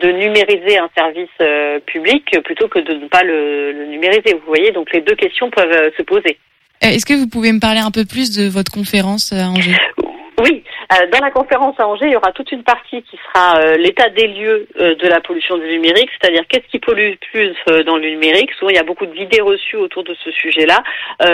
de 0.00 0.08
numériser 0.08 0.78
un 0.78 0.88
service 0.96 1.28
euh, 1.40 1.80
public 1.80 2.24
plutôt 2.44 2.68
que 2.68 2.78
de 2.78 2.94
ne 2.94 3.08
pas 3.08 3.22
le, 3.22 3.72
le 3.72 3.86
numériser. 3.86 4.34
Vous 4.34 4.46
voyez, 4.46 4.72
donc 4.72 4.92
les 4.92 5.00
deux 5.00 5.14
questions 5.14 5.50
peuvent 5.50 5.70
euh, 5.70 5.90
se 5.96 6.02
poser. 6.02 6.38
Euh, 6.84 6.88
Est-ce 6.88 7.06
que 7.06 7.14
vous 7.14 7.28
pouvez 7.28 7.52
me 7.52 7.60
parler 7.60 7.80
un 7.80 7.90
peu 7.90 8.04
plus 8.04 8.36
de 8.36 8.48
votre 8.48 8.72
conférence 8.72 9.32
à 9.32 9.48
Angers 9.48 9.76
Oui, 10.42 10.64
euh, 10.92 11.06
dans 11.12 11.20
la 11.20 11.30
conférence 11.30 11.78
à 11.78 11.86
Angers, 11.86 12.06
il 12.06 12.12
y 12.12 12.16
aura 12.16 12.32
toute 12.32 12.50
une 12.50 12.64
partie 12.64 13.00
qui 13.02 13.16
sera 13.16 13.60
euh, 13.60 13.76
l'état 13.76 14.08
des 14.08 14.26
lieux 14.26 14.66
euh, 14.80 14.96
de 14.96 15.06
la 15.06 15.20
pollution 15.20 15.56
du 15.56 15.68
numérique, 15.68 16.10
c'est-à-dire 16.20 16.42
qu'est-ce 16.48 16.66
qui 16.66 16.80
pollue 16.80 17.12
plus 17.30 17.54
dans 17.86 17.96
le 17.96 18.08
numérique. 18.08 18.50
Souvent, 18.54 18.70
il 18.70 18.74
y 18.74 18.80
a 18.80 18.82
beaucoup 18.82 19.06
d'idées 19.06 19.40
reçues 19.40 19.76
autour 19.76 20.02
de 20.02 20.16
ce 20.24 20.32
sujet-là. 20.32 20.82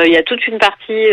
Il 0.05 0.13
y 0.13 0.17
a 0.17 0.23
toute 0.23 0.47
une 0.47 0.59
partie 0.59 1.07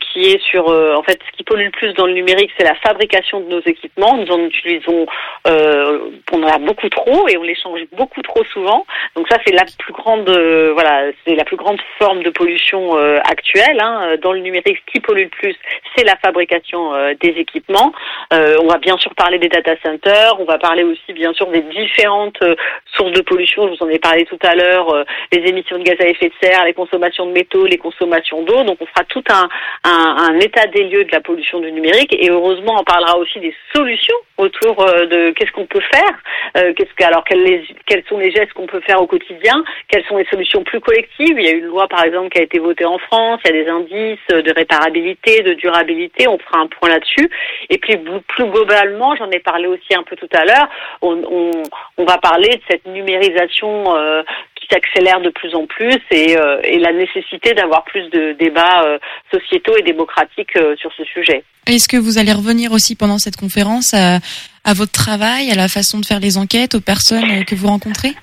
qui 0.00 0.20
est 0.30 0.40
sur, 0.42 0.66
en 0.66 1.02
fait, 1.02 1.18
ce 1.30 1.36
qui 1.36 1.44
pollue 1.44 1.66
le 1.66 1.70
plus 1.70 1.92
dans 1.94 2.06
le 2.06 2.12
numérique, 2.12 2.50
c'est 2.58 2.64
la 2.64 2.74
fabrication 2.74 3.40
de 3.40 3.48
nos 3.48 3.60
équipements. 3.60 4.16
Nous 4.16 4.30
en 4.32 4.40
utilisons, 4.40 5.06
on 5.46 6.42
en 6.42 6.46
a 6.46 6.58
beaucoup 6.58 6.88
trop 6.88 7.28
et 7.28 7.36
on 7.36 7.42
les 7.42 7.54
change 7.54 7.80
beaucoup 7.92 8.22
trop 8.22 8.44
souvent. 8.52 8.84
Donc 9.14 9.26
ça, 9.28 9.38
c'est 9.46 9.54
la 9.54 9.64
plus 9.78 9.92
grande, 9.92 10.28
voilà, 10.28 11.12
c'est 11.24 11.34
la 11.34 11.44
plus 11.44 11.56
grande 11.56 11.80
forme 11.98 12.22
de 12.22 12.30
pollution 12.30 12.96
actuelle. 13.24 13.78
Hein. 13.80 14.16
Dans 14.22 14.32
le 14.32 14.40
numérique, 14.40 14.78
ce 14.86 14.92
qui 14.92 15.00
pollue 15.00 15.24
le 15.24 15.28
plus, 15.28 15.54
c'est 15.96 16.04
la 16.04 16.16
fabrication 16.16 16.95
des 17.20 17.28
équipements. 17.28 17.92
Euh, 18.32 18.56
on 18.60 18.66
va 18.68 18.78
bien 18.78 18.96
sûr 18.96 19.14
parler 19.14 19.38
des 19.38 19.48
data 19.48 19.74
centers. 19.82 20.38
On 20.40 20.44
va 20.44 20.58
parler 20.58 20.82
aussi, 20.82 21.12
bien 21.12 21.32
sûr, 21.32 21.46
des 21.48 21.62
différentes 21.62 22.40
euh, 22.42 22.54
sources 22.96 23.12
de 23.12 23.20
pollution. 23.22 23.66
Je 23.68 23.72
vous 23.76 23.82
en 23.86 23.88
ai 23.90 23.98
parlé 23.98 24.24
tout 24.24 24.38
à 24.42 24.54
l'heure. 24.54 24.92
euh, 24.94 25.04
les 25.32 25.38
émissions 25.48 25.78
de 25.78 25.82
gaz 25.82 25.96
à 26.00 26.06
effet 26.06 26.28
de 26.28 26.34
serre, 26.40 26.64
les 26.64 26.72
consommations 26.74 27.26
de 27.26 27.32
métaux, 27.32 27.66
les 27.66 27.78
consommations 27.78 28.42
d'eau. 28.42 28.62
Donc, 28.64 28.78
on 28.80 28.86
fera 28.86 29.04
tout 29.04 29.24
un, 29.30 29.48
un, 29.84 30.16
un 30.30 30.38
état 30.40 30.66
des 30.66 30.84
lieux 30.84 31.04
de 31.04 31.12
la 31.12 31.20
pollution 31.20 31.60
du 31.60 31.70
numérique. 31.72 32.14
Et 32.18 32.30
heureusement, 32.30 32.76
on 32.80 32.84
parlera 32.84 33.16
aussi 33.18 33.38
des 33.40 33.54
solutions 33.74 34.16
autour 34.38 34.80
euh, 34.82 35.06
de 35.06 35.30
qu'est-ce 35.30 35.52
qu'on 35.52 35.66
peut 35.66 35.80
faire. 35.92 36.14
Euh, 36.56 36.72
qu'est-ce 36.74 36.92
que, 36.94 37.04
alors, 37.04 37.24
quels, 37.24 37.42
les- 37.42 37.66
quels 37.86 38.04
sont 38.08 38.18
les 38.18 38.30
gestes 38.30 38.52
qu'on 38.52 38.66
peut 38.66 38.80
faire 38.80 39.00
au 39.02 39.06
quotidien 39.06 39.64
Quelles 39.88 40.04
sont 40.06 40.16
les 40.16 40.26
solutions 40.26 40.62
plus 40.64 40.80
collectives 40.80 41.36
Il 41.38 41.44
y 41.44 41.48
a 41.48 41.52
une 41.52 41.66
loi, 41.66 41.88
par 41.88 42.04
exemple, 42.04 42.28
qui 42.30 42.38
a 42.38 42.42
été 42.42 42.58
votée 42.58 42.84
en 42.84 42.98
France. 42.98 43.40
Il 43.44 43.54
y 43.56 43.60
a 43.60 43.64
des 43.64 43.70
indices 43.70 44.28
de 44.28 44.52
réparabilité, 44.54 45.42
de 45.42 45.54
durabilité. 45.54 46.28
On 46.28 46.38
fera 46.38 46.58
un 46.60 46.66
point 46.66 46.88
là-dessus. 46.88 47.28
Et 47.70 47.78
puis, 47.78 47.96
plus 48.28 48.44
globalement, 48.46 49.14
j'en 49.16 49.30
ai 49.30 49.40
parlé 49.40 49.66
aussi 49.66 49.94
un 49.94 50.02
peu 50.02 50.16
tout 50.16 50.28
à 50.32 50.44
l'heure. 50.44 50.68
On, 51.02 51.22
on, 51.30 51.50
on 51.98 52.04
va 52.04 52.18
parler 52.18 52.48
de 52.48 52.60
cette 52.70 52.85
numérisation 52.86 53.96
euh, 53.96 54.22
qui 54.54 54.66
s'accélère 54.70 55.20
de 55.20 55.30
plus 55.30 55.54
en 55.54 55.66
plus 55.66 55.98
et, 56.10 56.36
euh, 56.36 56.60
et 56.64 56.78
la 56.78 56.92
nécessité 56.92 57.54
d'avoir 57.54 57.84
plus 57.84 58.08
de 58.10 58.32
débats 58.32 58.84
euh, 58.84 58.98
sociétaux 59.32 59.76
et 59.76 59.82
démocratiques 59.82 60.58
sur 60.78 60.92
ce 60.96 61.04
sujet. 61.04 61.44
Est-ce 61.66 61.88
que 61.88 61.96
vous 61.96 62.18
allez 62.18 62.32
revenir 62.32 62.72
aussi 62.72 62.96
pendant 62.96 63.18
cette 63.18 63.36
conférence 63.36 63.94
à, 63.94 64.18
à 64.64 64.74
votre 64.74 64.92
travail, 64.92 65.50
à 65.50 65.54
la 65.54 65.68
façon 65.68 65.98
de 65.98 66.06
faire 66.06 66.20
les 66.20 66.38
enquêtes, 66.38 66.74
aux 66.74 66.80
personnes 66.80 67.44
que 67.44 67.54
vous 67.54 67.68
rencontrez? 67.68 68.14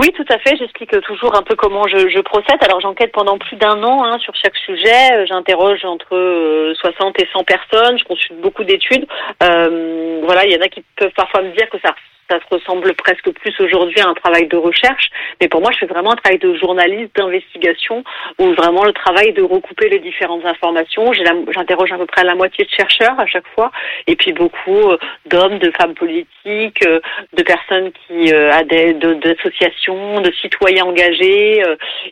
Oui, 0.00 0.10
tout 0.12 0.24
à 0.28 0.38
fait. 0.38 0.56
J'explique 0.56 1.00
toujours 1.02 1.36
un 1.36 1.42
peu 1.42 1.54
comment 1.54 1.86
je, 1.86 2.08
je 2.08 2.20
procède. 2.20 2.58
Alors, 2.62 2.80
j'enquête 2.80 3.12
pendant 3.12 3.38
plus 3.38 3.56
d'un 3.56 3.80
an 3.84 4.04
hein, 4.04 4.18
sur 4.18 4.34
chaque 4.34 4.56
sujet. 4.56 5.24
J'interroge 5.26 5.84
entre 5.84 6.16
euh, 6.16 6.74
60 6.74 7.20
et 7.22 7.28
100 7.32 7.44
personnes. 7.44 7.98
Je 7.98 8.04
consulte 8.04 8.40
beaucoup 8.40 8.64
d'études. 8.64 9.06
Euh, 9.42 10.20
voilà, 10.24 10.44
il 10.46 10.52
y 10.52 10.56
en 10.56 10.62
a 10.62 10.68
qui 10.68 10.82
peuvent 10.96 11.12
parfois 11.16 11.42
me 11.42 11.52
dire 11.52 11.70
que 11.70 11.78
ça 11.78 11.94
ça 12.30 12.38
se 12.40 12.54
ressemble 12.54 12.94
presque 12.94 13.30
plus 13.32 13.54
aujourd'hui 13.60 14.00
à 14.00 14.08
un 14.08 14.14
travail 14.14 14.46
de 14.48 14.56
recherche, 14.56 15.10
mais 15.40 15.48
pour 15.48 15.60
moi, 15.60 15.70
je 15.72 15.78
fais 15.78 15.86
vraiment 15.86 16.12
un 16.12 16.16
travail 16.16 16.38
de 16.38 16.54
journaliste, 16.54 17.14
d'investigation, 17.16 18.02
où 18.38 18.46
vraiment 18.54 18.84
le 18.84 18.92
travail 18.92 19.32
de 19.32 19.42
recouper 19.42 19.88
les 19.88 19.98
différentes 19.98 20.44
informations. 20.46 21.12
J'interroge 21.12 21.92
à 21.92 21.98
peu 21.98 22.06
près 22.06 22.24
la 22.24 22.34
moitié 22.34 22.64
de 22.64 22.70
chercheurs 22.70 23.18
à 23.18 23.26
chaque 23.26 23.46
fois, 23.54 23.70
et 24.06 24.16
puis 24.16 24.32
beaucoup 24.32 24.90
euh, 24.90 24.96
d'hommes, 25.26 25.58
de 25.58 25.70
femmes 25.72 25.94
politiques, 25.94 26.86
euh, 26.86 27.00
de 27.34 27.42
personnes 27.42 27.92
qui 28.06 28.32
euh, 28.32 28.50
adhèrent, 28.52 28.94
de- 28.94 29.14
d'associations, 29.14 30.20
de 30.20 30.32
citoyens 30.32 30.84
engagés, 30.84 31.62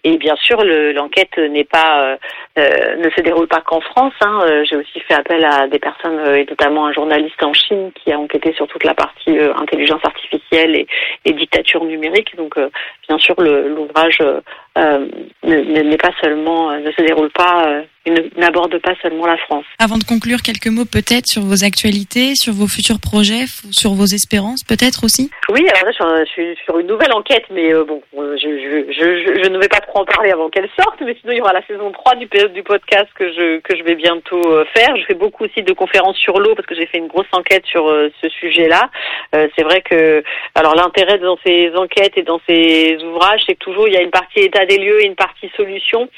et 0.05 0.19
bien 0.19 0.37
sûr, 0.37 0.63
le- 0.63 0.93
l'enquête 0.93 1.37
n'est 1.39 1.65
pas, 1.65 2.17
ne 2.57 3.11
se 3.11 3.21
déroule 3.23 3.49
pas 3.49 3.61
qu'en 3.61 3.81
France. 3.81 4.15
hein. 4.21 4.63
J'ai 4.65 4.77
aussi 4.77 5.01
fait 5.01 5.15
appel 5.15 5.45
à 5.45 5.67
des 5.69 5.79
personnes, 5.79 6.21
et 6.37 6.45
notamment 6.45 6.87
un 6.87 6.93
journaliste 6.93 7.43
en 7.43 7.53
Chine 7.53 7.91
qui 7.95 8.13
a 8.13 8.19
enquêté 8.19 8.53
sur 8.55 8.67
toute 8.69 8.85
la 8.85 8.95
partie 8.95 9.39
intelligence 9.57 10.02
artificielle 10.05 10.77
et, 10.77 10.87
et 11.25 11.33
dictature 11.33 11.85
numérique. 11.85 12.37
Donc, 12.37 12.57
euh, 12.59 12.71
bien 13.09 13.19
sûr, 13.19 13.35
l'ouvrage 13.41 14.19
euh, 14.21 14.41
euh, 14.79 15.07
ne- 15.45 15.61
ne- 15.61 15.83
n'est 15.83 15.97
pas 15.97 16.13
seulement, 16.21 16.71
euh, 16.71 16.79
ne 16.79 16.91
se 16.93 17.03
déroule 17.03 17.31
pas, 17.31 17.83
il 18.07 18.31
n'aborde 18.37 18.79
pas 18.79 18.95
seulement 19.03 19.27
la 19.27 19.37
France. 19.39 19.65
Avant 19.79 19.97
de 19.99 20.05
conclure, 20.05 20.43
quelques 20.43 20.67
mots 20.67 20.85
peut-être 20.85 21.27
sur 21.27 21.43
vos 21.43 21.65
actualités, 21.65 22.35
sur 22.35 22.53
vos 22.53 22.67
futurs 22.67 22.99
projets, 23.01 23.45
sur 23.71 23.93
vos 23.95 24.07
espérances 24.07 24.65
peut-être 24.65 25.05
aussi? 25.05 25.31
Oui, 25.49 25.65
alors 25.69 25.93
là, 26.09 26.25
je 26.25 26.31
suis 26.31 26.57
sur 26.65 26.79
une 26.79 26.87
nouvelle 26.87 27.13
enquête, 27.13 27.45
mais 27.51 27.73
euh, 27.73 27.85
bon, 27.85 28.03
euh, 28.19 28.37
je, 28.43 28.49
je, 28.93 29.43
je, 29.45 29.49
ne 29.49 29.59
vais 29.59 29.69
pas 29.69 29.81
trop 29.81 30.01
en 30.01 30.05
parler 30.05 30.31
avant 30.31 30.49
qu'elle 30.51 30.69
sorte, 30.77 31.01
mais 31.01 31.17
sinon 31.21 31.33
il 31.33 31.39
y 31.39 31.41
aura 31.41 31.53
la 31.53 31.65
saison 31.67 31.91
3 31.93 32.17
du, 32.17 32.27
p- 32.27 32.49
du 32.49 32.63
podcast 32.63 33.09
que 33.15 33.29
je, 33.33 33.61
que 33.61 33.77
je 33.77 33.83
vais 33.83 33.95
bientôt 33.95 34.43
euh, 34.53 34.65
faire. 34.75 34.97
Je 34.97 35.05
fais 35.05 35.15
beaucoup 35.15 35.45
aussi 35.45 35.63
de 35.63 35.73
conférences 35.73 36.17
sur 36.17 36.39
l'eau 36.41 36.55
parce 36.55 36.67
que 36.67 36.75
j'ai 36.75 36.87
fait 36.87 36.99
une 36.99 37.09
grosse 37.09 37.27
enquête 37.33 37.65
sur 37.67 37.89
euh, 37.89 38.11
ce 38.21 38.29
sujet-là. 38.29 38.91
Euh, 39.35 39.49
c'est 39.57 39.63
vrai 39.65 39.83
que, 39.83 40.23
alors 40.55 40.75
l'intérêt 40.75 41.19
dans 41.19 41.39
ces 41.47 41.71
enquêtes 41.77 42.17
et 42.17 42.23
dans 42.23 42.41
ces 42.49 42.97
ouvrages, 43.05 43.43
c'est 43.47 43.55
que 43.55 43.61
toujours 43.65 43.87
il 43.89 43.95
y 43.95 43.97
a 43.97 44.03
une 44.03 44.11
partie 44.11 44.41
état 44.41 44.67
des 44.67 44.79
lieux 44.79 45.03
et 45.03 45.07
une 45.07 45.15
partie 45.17 45.51
solution. 45.57 46.09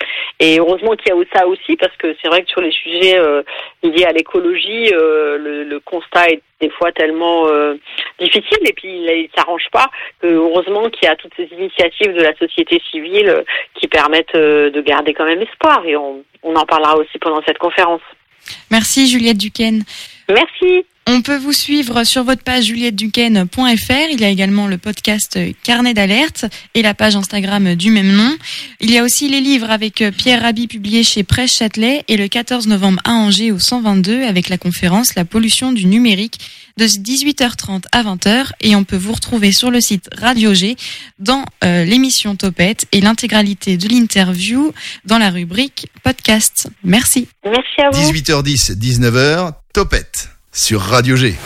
Et 0.40 0.58
heureusement 0.58 0.92
qu'il 0.96 1.08
y 1.08 1.12
a 1.12 1.24
ça 1.34 1.46
aussi 1.46 1.73
parce 1.76 1.96
que 1.96 2.14
c'est 2.20 2.28
vrai 2.28 2.42
que 2.42 2.50
sur 2.50 2.60
les 2.60 2.72
sujets 2.72 3.18
euh, 3.18 3.42
liés 3.82 4.04
à 4.04 4.12
l'écologie, 4.12 4.92
euh, 4.92 5.38
le, 5.38 5.80
constat 5.80 6.28
est 6.28 6.42
des 6.60 6.70
fois 6.70 6.92
tellement 6.92 7.48
euh, 7.48 7.74
difficile 8.18 8.58
et 8.64 8.72
puis 8.72 8.88
il, 8.88 9.04
il 9.04 9.28
s'arrange 9.36 9.66
pas 9.72 9.90
que 10.20 10.26
heureusement 10.26 10.88
qu'il 10.88 11.06
y 11.06 11.10
a 11.10 11.16
toutes 11.16 11.34
ces 11.36 11.48
initiatives 11.52 12.14
de 12.14 12.22
la 12.22 12.34
société 12.36 12.80
civile 12.90 13.44
qui 13.74 13.88
permettent 13.88 14.36
de 14.36 14.80
garder 14.80 15.12
quand 15.12 15.26
même 15.26 15.42
espoir 15.42 15.84
et 15.84 15.96
on 15.96 16.24
en 16.42 16.64
parlera 16.64 16.96
aussi 16.96 17.18
pendant 17.18 17.42
cette 17.46 17.58
conférence. 17.58 18.00
Merci 18.70 19.08
Juliette 19.08 19.38
Duquesne. 19.38 19.82
Merci. 20.28 20.86
On 21.06 21.20
peut 21.20 21.36
vous 21.36 21.52
suivre 21.52 22.04
sur 22.04 22.24
votre 22.24 22.42
page 22.42 22.64
julietteduquesne.fr. 22.64 24.10
Il 24.10 24.20
y 24.20 24.24
a 24.24 24.30
également 24.30 24.66
le 24.66 24.78
podcast 24.78 25.38
Carnet 25.62 25.92
d'alerte 25.92 26.46
et 26.74 26.80
la 26.80 26.94
page 26.94 27.14
Instagram 27.14 27.74
du 27.74 27.90
même 27.90 28.10
nom. 28.10 28.34
Il 28.80 28.90
y 28.90 28.96
a 28.96 29.04
aussi 29.04 29.28
les 29.28 29.40
livres 29.40 29.70
avec 29.70 30.02
Pierre 30.16 30.40
Rabhi 30.40 30.66
publiés 30.66 31.04
chez 31.04 31.22
Presse 31.22 31.58
Châtelet 31.58 32.04
et 32.08 32.16
le 32.16 32.26
14 32.26 32.68
novembre 32.68 33.02
à 33.04 33.12
Angers 33.12 33.52
au 33.52 33.58
122 33.58 34.22
avec 34.22 34.48
la 34.48 34.56
conférence 34.56 35.14
La 35.14 35.26
pollution 35.26 35.72
du 35.72 35.84
numérique 35.84 36.38
de 36.76 36.84
18h30 36.84 37.84
à 37.92 38.02
20h 38.02 38.50
et 38.60 38.74
on 38.76 38.84
peut 38.84 38.96
vous 38.96 39.12
retrouver 39.12 39.52
sur 39.52 39.70
le 39.70 39.80
site 39.80 40.08
Radio 40.16 40.54
G 40.54 40.76
dans 41.18 41.44
euh, 41.62 41.84
l'émission 41.84 42.36
Topette 42.36 42.86
et 42.92 43.00
l'intégralité 43.00 43.76
de 43.76 43.88
l'interview 43.88 44.72
dans 45.04 45.18
la 45.18 45.30
rubrique 45.30 45.88
podcast. 46.02 46.68
Merci. 46.82 47.28
Merci 47.44 47.80
à 47.80 47.90
18h10, 47.90 48.78
19h, 48.78 49.52
Topette 49.72 50.33
sur 50.54 50.80
Radio 50.80 51.16
G. 51.16 51.36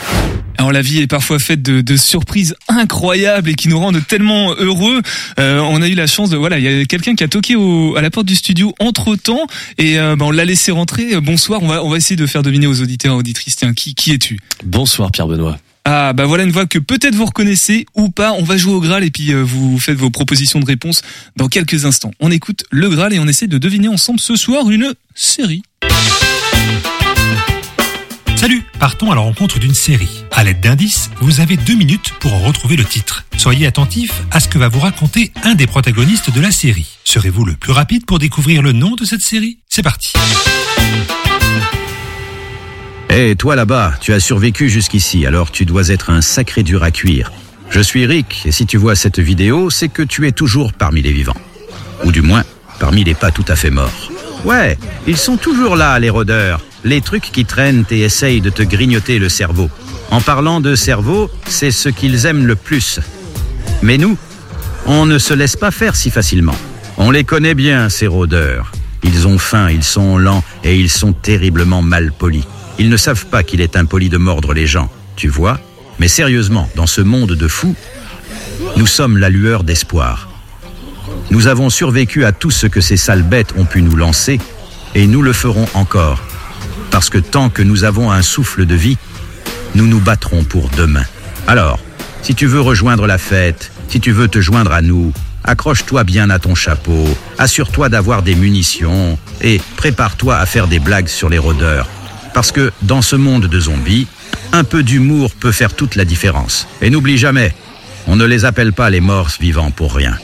Alors 0.58 0.70
la 0.70 0.82
vie 0.82 0.98
est 0.98 1.06
parfois 1.06 1.38
faite 1.38 1.62
de, 1.62 1.80
de 1.80 1.96
surprises 1.96 2.54
incroyables 2.68 3.48
et 3.48 3.54
qui 3.54 3.68
nous 3.68 3.78
rendent 3.78 4.04
tellement 4.06 4.54
heureux. 4.54 5.00
Euh, 5.38 5.60
on 5.60 5.80
a 5.80 5.88
eu 5.88 5.94
la 5.94 6.06
chance 6.06 6.30
de 6.30 6.36
voilà, 6.36 6.58
il 6.58 6.64
y 6.64 6.80
a 6.82 6.84
quelqu'un 6.84 7.14
qui 7.14 7.24
a 7.24 7.28
toqué 7.28 7.56
au, 7.56 7.96
à 7.96 8.02
la 8.02 8.10
porte 8.10 8.26
du 8.26 8.34
studio 8.34 8.74
entre 8.80 9.16
temps 9.16 9.46
et 9.78 9.98
euh, 9.98 10.14
ben, 10.14 10.26
on 10.26 10.30
l'a 10.30 10.44
laissé 10.44 10.70
rentrer. 10.70 11.18
Bonsoir, 11.20 11.62
on 11.62 11.68
va 11.68 11.82
on 11.82 11.88
va 11.88 11.96
essayer 11.96 12.16
de 12.16 12.26
faire 12.26 12.42
deviner 12.42 12.66
aux 12.66 12.82
auditeurs 12.82 13.14
et 13.14 13.16
auditrices. 13.16 13.56
Tiens, 13.56 13.72
qui 13.72 13.94
qui 13.94 14.12
es-tu? 14.12 14.38
Bonsoir 14.64 15.10
Pierre 15.10 15.28
Benoît. 15.28 15.58
Ah 15.84 16.12
bah 16.12 16.26
voilà 16.26 16.44
une 16.44 16.50
voix 16.50 16.66
que 16.66 16.78
peut-être 16.78 17.14
vous 17.14 17.24
reconnaissez 17.24 17.86
ou 17.94 18.10
pas. 18.10 18.32
On 18.32 18.42
va 18.42 18.58
jouer 18.58 18.74
au 18.74 18.80
Graal 18.80 19.04
et 19.04 19.10
puis 19.10 19.32
euh, 19.32 19.42
vous 19.42 19.78
faites 19.78 19.96
vos 19.96 20.10
propositions 20.10 20.60
de 20.60 20.66
réponse 20.66 21.00
dans 21.36 21.48
quelques 21.48 21.86
instants. 21.86 22.10
On 22.20 22.30
écoute 22.30 22.64
le 22.70 22.90
Graal 22.90 23.14
et 23.14 23.18
on 23.18 23.26
essaie 23.26 23.46
de 23.46 23.56
deviner 23.56 23.88
ensemble 23.88 24.20
ce 24.20 24.36
soir 24.36 24.68
une 24.68 24.92
série. 25.14 25.62
Salut 28.38 28.62
Partons 28.78 29.10
à 29.10 29.16
la 29.16 29.20
rencontre 29.20 29.58
d'une 29.58 29.74
série. 29.74 30.24
À 30.30 30.44
l'aide 30.44 30.60
d'indices, 30.60 31.10
vous 31.20 31.40
avez 31.40 31.56
deux 31.56 31.74
minutes 31.74 32.12
pour 32.20 32.34
en 32.34 32.38
retrouver 32.38 32.76
le 32.76 32.84
titre. 32.84 33.24
Soyez 33.36 33.66
attentifs 33.66 34.22
à 34.30 34.38
ce 34.38 34.46
que 34.46 34.58
va 34.58 34.68
vous 34.68 34.78
raconter 34.78 35.32
un 35.42 35.56
des 35.56 35.66
protagonistes 35.66 36.32
de 36.32 36.40
la 36.40 36.52
série. 36.52 36.98
Serez-vous 37.02 37.44
le 37.44 37.54
plus 37.54 37.72
rapide 37.72 38.06
pour 38.06 38.20
découvrir 38.20 38.62
le 38.62 38.70
nom 38.70 38.94
de 38.94 39.04
cette 39.04 39.22
série? 39.22 39.58
C'est 39.68 39.82
parti 39.82 40.12
Hé, 43.10 43.34
toi 43.34 43.56
là-bas, 43.56 43.94
tu 44.00 44.12
as 44.12 44.20
survécu 44.20 44.68
jusqu'ici, 44.68 45.26
alors 45.26 45.50
tu 45.50 45.64
dois 45.64 45.88
être 45.88 46.10
un 46.10 46.20
sacré 46.20 46.62
dur 46.62 46.84
à 46.84 46.92
cuire. 46.92 47.32
Je 47.70 47.80
suis 47.80 48.06
Rick, 48.06 48.42
et 48.44 48.52
si 48.52 48.66
tu 48.66 48.76
vois 48.76 48.94
cette 48.94 49.18
vidéo, 49.18 49.68
c'est 49.68 49.88
que 49.88 50.02
tu 50.02 50.28
es 50.28 50.32
toujours 50.32 50.72
parmi 50.72 51.02
les 51.02 51.12
vivants. 51.12 51.34
Ou 52.04 52.12
du 52.12 52.22
moins, 52.22 52.44
parmi 52.78 53.02
les 53.02 53.14
pas 53.14 53.32
tout 53.32 53.46
à 53.48 53.56
fait 53.56 53.70
morts. 53.70 54.12
Ouais, 54.44 54.78
ils 55.08 55.16
sont 55.16 55.38
toujours 55.38 55.74
là, 55.74 55.98
les 55.98 56.10
rôdeurs. 56.10 56.60
Les 56.88 57.02
trucs 57.02 57.30
qui 57.32 57.44
traînent 57.44 57.84
et 57.90 58.00
essayent 58.00 58.40
de 58.40 58.48
te 58.48 58.62
grignoter 58.62 59.18
le 59.18 59.28
cerveau. 59.28 59.68
En 60.10 60.22
parlant 60.22 60.62
de 60.62 60.74
cerveau, 60.74 61.30
c'est 61.46 61.70
ce 61.70 61.90
qu'ils 61.90 62.24
aiment 62.24 62.46
le 62.46 62.56
plus. 62.56 62.98
Mais 63.82 63.98
nous, 63.98 64.16
on 64.86 65.04
ne 65.04 65.18
se 65.18 65.34
laisse 65.34 65.54
pas 65.54 65.70
faire 65.70 65.94
si 65.94 66.10
facilement. 66.10 66.54
On 66.96 67.10
les 67.10 67.24
connaît 67.24 67.52
bien, 67.52 67.90
ces 67.90 68.06
rôdeurs. 68.06 68.72
Ils 69.02 69.28
ont 69.28 69.36
faim, 69.36 69.68
ils 69.68 69.84
sont 69.84 70.16
lents 70.16 70.42
et 70.64 70.78
ils 70.80 70.88
sont 70.88 71.12
terriblement 71.12 71.82
mal 71.82 72.10
polis. 72.10 72.46
Ils 72.78 72.88
ne 72.88 72.96
savent 72.96 73.26
pas 73.26 73.42
qu'il 73.42 73.60
est 73.60 73.76
impoli 73.76 74.08
de 74.08 74.16
mordre 74.16 74.54
les 74.54 74.66
gens, 74.66 74.90
tu 75.14 75.28
vois 75.28 75.60
Mais 75.98 76.08
sérieusement, 76.08 76.70
dans 76.74 76.86
ce 76.86 77.02
monde 77.02 77.32
de 77.32 77.48
fous, 77.48 77.76
nous 78.78 78.86
sommes 78.86 79.18
la 79.18 79.28
lueur 79.28 79.62
d'espoir. 79.62 80.30
Nous 81.30 81.48
avons 81.48 81.68
survécu 81.68 82.24
à 82.24 82.32
tout 82.32 82.50
ce 82.50 82.66
que 82.66 82.80
ces 82.80 82.96
sales 82.96 83.24
bêtes 83.24 83.52
ont 83.58 83.66
pu 83.66 83.82
nous 83.82 83.94
lancer, 83.94 84.40
et 84.94 85.06
nous 85.06 85.20
le 85.20 85.34
ferons 85.34 85.66
encore. 85.74 86.22
Parce 86.90 87.10
que 87.10 87.18
tant 87.18 87.48
que 87.50 87.62
nous 87.62 87.84
avons 87.84 88.10
un 88.10 88.22
souffle 88.22 88.66
de 88.66 88.74
vie, 88.74 88.98
nous 89.74 89.86
nous 89.86 90.00
battrons 90.00 90.44
pour 90.44 90.68
demain. 90.70 91.04
Alors, 91.46 91.78
si 92.22 92.34
tu 92.34 92.46
veux 92.46 92.60
rejoindre 92.60 93.06
la 93.06 93.18
fête, 93.18 93.70
si 93.88 94.00
tu 94.00 94.12
veux 94.12 94.28
te 94.28 94.40
joindre 94.40 94.72
à 94.72 94.82
nous, 94.82 95.12
accroche-toi 95.44 96.04
bien 96.04 96.30
à 96.30 96.38
ton 96.38 96.54
chapeau, 96.54 97.06
assure-toi 97.38 97.88
d'avoir 97.88 98.22
des 98.22 98.34
munitions, 98.34 99.18
et 99.40 99.60
prépare-toi 99.76 100.36
à 100.36 100.46
faire 100.46 100.66
des 100.66 100.78
blagues 100.78 101.08
sur 101.08 101.28
les 101.28 101.38
rôdeurs. 101.38 101.88
Parce 102.34 102.52
que 102.52 102.72
dans 102.82 103.02
ce 103.02 103.16
monde 103.16 103.46
de 103.46 103.60
zombies, 103.60 104.06
un 104.52 104.64
peu 104.64 104.82
d'humour 104.82 105.32
peut 105.32 105.52
faire 105.52 105.74
toute 105.74 105.96
la 105.96 106.04
différence. 106.04 106.66
Et 106.82 106.90
n'oublie 106.90 107.18
jamais, 107.18 107.54
on 108.06 108.16
ne 108.16 108.24
les 108.24 108.44
appelle 108.44 108.72
pas 108.72 108.90
les 108.90 109.00
morts 109.00 109.30
vivants 109.40 109.70
pour 109.70 109.94
rien. 109.94 110.16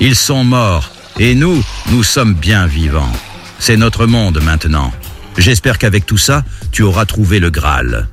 Ils 0.00 0.16
sont 0.16 0.44
morts, 0.44 0.90
et 1.18 1.34
nous, 1.34 1.62
nous 1.90 2.02
sommes 2.02 2.34
bien 2.34 2.66
vivants. 2.66 3.12
C'est 3.58 3.76
notre 3.76 4.06
monde 4.06 4.40
maintenant. 4.42 4.92
J'espère 5.38 5.78
qu'avec 5.78 6.06
tout 6.06 6.18
ça, 6.18 6.44
tu 6.70 6.82
auras 6.82 7.06
trouvé 7.06 7.38
le 7.40 7.50
Graal. 7.50 8.08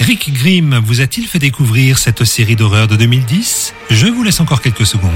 Rick 0.00 0.32
Grimm 0.34 0.80
vous 0.84 1.00
a-t-il 1.00 1.26
fait 1.26 1.38
découvrir 1.38 1.98
cette 1.98 2.24
série 2.24 2.56
d'horreur 2.56 2.88
de 2.88 2.96
2010 2.96 3.72
Je 3.90 4.06
vous 4.06 4.22
laisse 4.22 4.40
encore 4.40 4.60
quelques 4.60 4.86
secondes. 4.86 5.10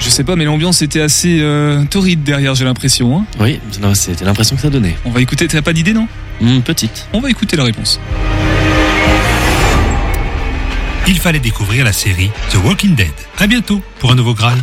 Je 0.00 0.10
sais 0.10 0.22
pas, 0.22 0.36
mais 0.36 0.44
l'ambiance 0.44 0.82
était 0.82 1.00
assez 1.00 1.38
euh, 1.40 1.84
torride 1.84 2.22
derrière, 2.22 2.54
j'ai 2.54 2.64
l'impression. 2.64 3.18
Hein. 3.18 3.24
Oui, 3.40 3.58
c'était 3.94 4.24
l'impression 4.24 4.54
que 4.56 4.62
ça 4.62 4.70
donnait. 4.70 4.96
On 5.04 5.10
va 5.10 5.20
écouter, 5.20 5.48
t'as 5.48 5.62
pas 5.62 5.72
d'idée, 5.72 5.92
non? 5.92 6.06
Hmm, 6.40 6.60
Petite. 6.60 7.08
On 7.12 7.20
va 7.20 7.30
écouter 7.30 7.56
la 7.56 7.64
réponse. 7.64 8.00
Il 11.08 11.18
fallait 11.18 11.40
découvrir 11.40 11.84
la 11.84 11.92
série 11.92 12.30
The 12.50 12.56
Walking 12.64 12.94
Dead. 12.94 13.08
À 13.38 13.46
bientôt 13.46 13.82
pour 13.98 14.12
un 14.12 14.14
nouveau 14.14 14.34
Graal. 14.34 14.58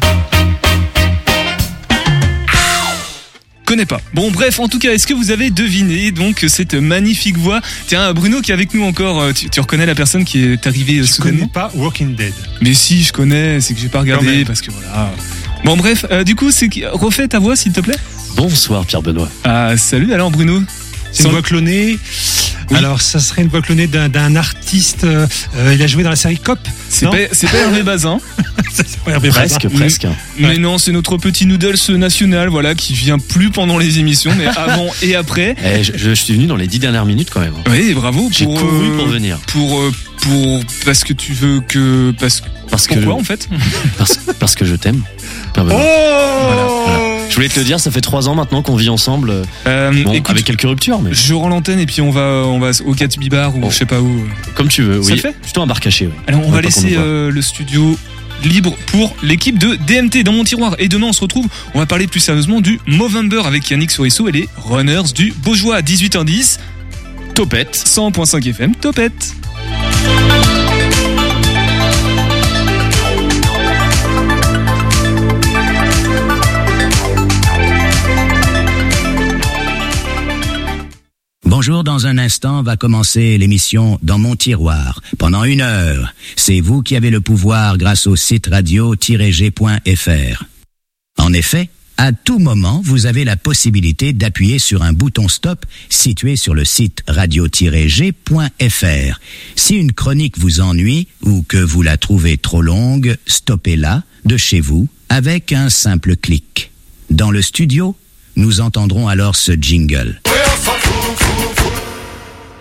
Connais 3.66 3.86
pas. 3.86 4.00
Bon, 4.14 4.30
bref, 4.30 4.60
en 4.60 4.68
tout 4.68 4.78
cas, 4.78 4.94
est-ce 4.94 5.08
que 5.08 5.14
vous 5.14 5.32
avez 5.32 5.50
deviné 5.50 6.12
donc 6.12 6.46
cette 6.48 6.76
magnifique 6.76 7.38
voix? 7.38 7.62
Tiens, 7.88 8.14
Bruno 8.14 8.42
qui 8.42 8.52
est 8.52 8.54
avec 8.54 8.74
nous 8.76 8.84
encore, 8.84 9.20
euh, 9.22 9.34
tu, 9.34 9.50
tu 9.50 9.60
reconnais 9.60 9.88
la 9.88 9.96
personne 9.96 10.24
qui 10.24 10.44
est 10.44 10.68
arrivée 10.68 11.00
euh, 11.00 11.06
soudainement? 11.06 11.48
pas 11.48 11.72
Walking 11.74 12.16
Dead. 12.16 12.34
Mais 12.62 12.76
si, 12.76 13.02
je 13.04 13.12
connais, 13.12 13.60
c'est 13.62 13.74
que 13.74 13.80
j'ai 13.80 13.90
pas 13.90 14.02
regardé 14.02 14.46
parce 14.46 14.62
que 14.62 14.70
voilà. 14.72 15.12
Bon, 15.64 15.76
bref, 15.78 16.06
euh, 16.12 16.24
du 16.24 16.36
coup, 16.36 16.52
c'est 16.52 16.70
refais 16.92 17.28
ta 17.28 17.40
voix 17.40 17.56
s'il 17.56 17.72
te 17.72 17.82
plaît. 17.82 17.98
Bonsoir 18.36 18.86
Pierre 18.86 19.02
Benoît. 19.02 19.30
Ah, 19.44 19.76
salut 19.78 20.14
alors 20.14 20.30
Bruno? 20.30 20.62
C'est 21.16 21.24
une 21.26 21.32
voix 21.32 21.42
clonée. 21.42 21.98
Alors, 22.74 23.00
ça 23.02 23.20
serait 23.20 23.44
une 23.44 23.48
voix 23.48 23.62
clonée 23.62 23.88
d'un, 23.88 24.10
d'un 24.10 24.36
artiste. 24.36 25.04
euh, 25.04 25.28
euh, 25.56 25.74
il 25.76 25.82
a 25.84 25.88
joué 25.88 26.04
dans 26.04 26.10
la 26.10 26.16
série 26.16 26.38
Cop. 26.38 26.60
C'est 26.90 27.06
pas, 27.06 27.18
c'est 27.32 27.48
pas 27.50 27.58
Hervé 27.58 27.84
Bazin. 27.84 28.20
C'est 28.74 29.00
pas 29.02 29.12
Hervé 29.12 29.30
Bazin. 29.30 29.58
Presque, 29.58 29.70
presque. 29.70 30.08
Mais 30.40 30.58
non, 30.58 30.78
c'est 30.78 30.92
notre 30.92 31.16
petit 31.18 31.46
Noodles 31.46 31.78
national, 31.92 32.50
voilà, 32.50 32.76
qui 32.76 32.94
vient 32.94 33.20
plus 33.20 33.50
pendant 33.50 33.78
les 33.78 34.00
émissions, 34.00 34.34
mais 34.38 34.48
avant 34.58 34.90
et 35.02 35.16
après. 35.16 35.56
Eh, 35.64 35.84
je, 35.84 35.94
je 35.96 36.12
suis 36.12 36.34
venu 36.34 36.46
dans 36.48 36.58
les 36.58 36.68
dix 36.68 36.80
dernières 36.80 37.06
minutes 37.06 37.30
quand 37.32 37.40
même. 37.40 37.54
Oui, 37.70 37.94
bravo. 37.94 38.28
J'ai 38.32 38.46
pour, 38.46 38.60
couru 38.60 38.90
euh, 38.92 38.98
pour 38.98 39.08
venir. 39.08 39.38
Pour, 39.48 39.80
euh, 39.80 39.92
pour, 40.26 40.60
parce 40.86 41.04
que 41.04 41.14
tu 41.14 41.34
veux 41.34 41.62
que, 41.62 42.14
parce, 42.20 42.42
Parce 42.70 42.88
que 42.88 42.96
pourquoi 42.96 43.14
je- 43.16 43.20
en 43.20 43.24
fait 43.24 43.50
Parce, 43.98 44.18
parce 44.40 44.56
que 44.56 44.66
je 44.66 44.76
t'aime. 44.76 45.02
Benoît. 45.56 45.74
Voilà, 45.74 46.66
voilà. 46.68 47.00
Je 47.30 47.36
voulais 47.36 47.50
te 47.50 47.60
le 47.60 47.66
dire, 47.66 47.80
ça 47.80 47.92
fait 47.92 48.02
trois 48.02 48.30
ans 48.30 48.36
maintenant 48.36 48.62
qu'on 48.62 48.76
vit 48.76 48.90
ensemble. 48.90 49.34
euh, 49.68 50.04
bon, 50.04 50.14
écoute, 50.14 50.30
avec 50.30 50.46
quelques 50.46 50.62
ruptures, 50.64 51.02
mais 51.02 51.14
Je 51.14 51.34
rends 51.34 51.50
l'antenne 51.50 51.80
et 51.80 51.86
puis 51.86 52.02
on 52.02 52.12
va, 52.12 52.44
on 52.46 52.60
va 52.60 52.72
au 52.86 52.94
Gatsby 52.94 53.30
Bar 53.30 53.56
ou 53.58 53.70
je 53.70 53.76
sais 53.76 53.86
pas 53.86 54.00
où. 54.02 54.22
comme 54.56 54.68
tu 54.68 54.84
veux. 54.84 55.02
Ça 55.04 55.14
oui. 55.14 55.20
fait 55.20 55.36
Plutôt 55.42 55.62
un 55.62 55.68
bar 55.68 55.80
caché. 55.80 56.08
oui. 56.08 56.14
Alors 56.28 56.42
on 56.46 56.52
va 56.52 56.62
laisser 56.62 56.96
euh, 56.96 57.32
le 57.32 57.42
studio 57.42 57.98
libre 58.44 58.76
pour 58.88 59.16
l'équipe 59.24 59.58
de 59.58 59.76
DMT 59.88 60.24
dans 60.24 60.34
mon 60.34 60.44
tiroir. 60.44 60.76
Et 60.80 60.88
demain 60.88 61.08
on 61.08 61.14
se 61.14 61.22
retrouve, 61.22 61.48
on 61.74 61.80
va 61.80 61.86
parler 61.86 62.08
plus 62.08 62.20
sérieusement 62.20 62.62
du 62.62 62.80
Movember 62.86 63.42
avec 63.46 63.70
Yannick 63.70 63.92
Souriceau 63.92 64.28
et 64.28 64.32
les 64.32 64.50
Runners 64.58 65.12
du 65.16 65.34
Beaujois 65.44 65.78
à 65.78 65.82
18h10. 65.82 66.60
Topette. 67.34 67.76
100.5 67.76 68.48
FM, 68.50 68.76
Topette. 68.76 69.34
Bonjour, 81.58 81.86
dans 81.86 82.06
un 82.06 82.18
instant 82.18 82.64
va 82.64 82.76
commencer 82.76 83.38
l'émission 83.38 83.98
Dans 84.04 84.18
mon 84.18 84.36
tiroir. 84.36 85.02
Pendant 85.18 85.46
une 85.46 85.62
heure, 85.62 86.14
c'est 86.36 86.60
vous 86.60 86.82
qui 86.82 86.98
avez 86.98 87.10
le 87.10 87.22
pouvoir 87.22 87.78
grâce 87.78 88.08
au 88.08 88.18
site 88.18 88.48
radio-g.fr. 88.48 90.44
En 91.18 91.32
effet, 91.32 91.70
à 91.96 92.12
tout 92.12 92.40
moment, 92.40 92.82
vous 92.84 93.06
avez 93.06 93.24
la 93.24 93.38
possibilité 93.38 94.12
d'appuyer 94.12 94.60
sur 94.60 94.84
un 94.84 94.92
bouton 94.92 95.30
stop 95.30 95.66
situé 95.88 96.36
sur 96.36 96.56
le 96.56 96.66
site 96.66 97.04
radio-g.fr. 97.08 98.12
Si 99.56 99.76
une 99.78 99.94
chronique 99.94 100.38
vous 100.38 100.60
ennuie 100.60 101.08
ou 101.22 101.42
que 101.42 101.56
vous 101.56 101.84
la 101.84 101.96
trouvez 101.96 102.36
trop 102.36 102.62
longue, 102.62 103.16
stoppez-la 103.28 104.04
de 104.26 104.36
chez 104.36 104.60
vous 104.60 104.90
avec 105.08 105.54
un 105.54 105.70
simple 105.70 106.18
clic. 106.18 106.74
Dans 107.12 107.32
le 107.32 107.42
studio, 107.42 107.96
nous 108.36 108.60
entendrons 108.60 109.08
alors 109.08 109.38
ce 109.38 109.54
jingle. 109.54 110.20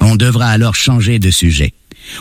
On 0.05 0.16
devra 0.16 0.48
alors 0.48 0.74
changer 0.74 1.18
de 1.18 1.30
sujet. 1.30 1.72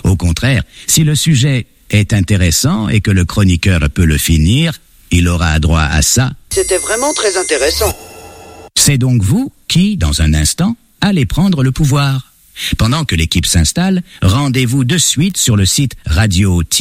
Au 0.06 0.16
contraire, 0.16 0.64
si 0.88 1.04
le 1.04 1.16
sujet 1.16 1.68
est 1.90 2.14
intéressant 2.14 2.88
et 2.88 3.02
que 3.02 3.12
le 3.12 3.26
chroniqueur 3.26 3.82
peut 3.94 4.06
le 4.06 4.18
finir, 4.18 4.80
il 5.12 5.28
aura 5.28 5.60
droit 5.60 5.82
à 5.82 6.02
ça. 6.02 6.32
C'était 6.50 6.78
vraiment 6.78 7.14
très 7.14 7.36
intéressant. 7.36 7.94
C'est 8.78 8.98
donc 8.98 9.22
vous 9.22 9.52
qui, 9.68 9.98
dans 9.98 10.22
un 10.22 10.34
instant, 10.34 10.78
allez 11.02 11.26
prendre 11.26 11.62
le 11.62 11.74
pouvoir. 11.74 12.32
Pendant 12.78 13.04
que 13.04 13.16
l'équipe 13.16 13.46
s'installe, 13.46 14.02
rendez-vous 14.22 14.86
de 14.86 14.98
suite 14.98 15.36
sur 15.36 15.58
le 15.58 15.66
site 15.66 15.94
radio-g.fr 16.06 16.72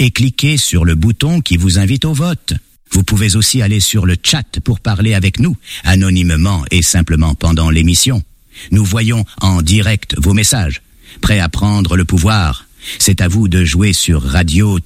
et 0.00 0.10
cliquez 0.10 0.56
sur 0.56 0.84
le 0.84 0.96
bouton 0.96 1.40
qui 1.40 1.56
vous 1.56 1.78
invite 1.78 2.04
au 2.04 2.14
vote. 2.14 2.54
Vous 2.90 3.04
pouvez 3.04 3.36
aussi 3.36 3.62
aller 3.62 3.80
sur 3.80 4.06
le 4.06 4.16
chat 4.20 4.58
pour 4.64 4.80
parler 4.80 5.14
avec 5.14 5.38
nous, 5.38 5.56
anonymement 5.84 6.64
et 6.72 6.82
simplement 6.82 7.36
pendant 7.36 7.70
l'émission. 7.70 8.24
Nous 8.70 8.84
voyons 8.84 9.24
en 9.40 9.62
direct 9.62 10.14
vos 10.18 10.34
messages. 10.34 10.82
Prêt 11.20 11.40
à 11.40 11.48
prendre 11.48 11.96
le 11.96 12.04
pouvoir 12.04 12.66
C'est 12.98 13.20
à 13.20 13.28
vous 13.28 13.48
de 13.48 13.64
jouer 13.64 13.92
sur 13.92 14.22
radio 14.22 14.76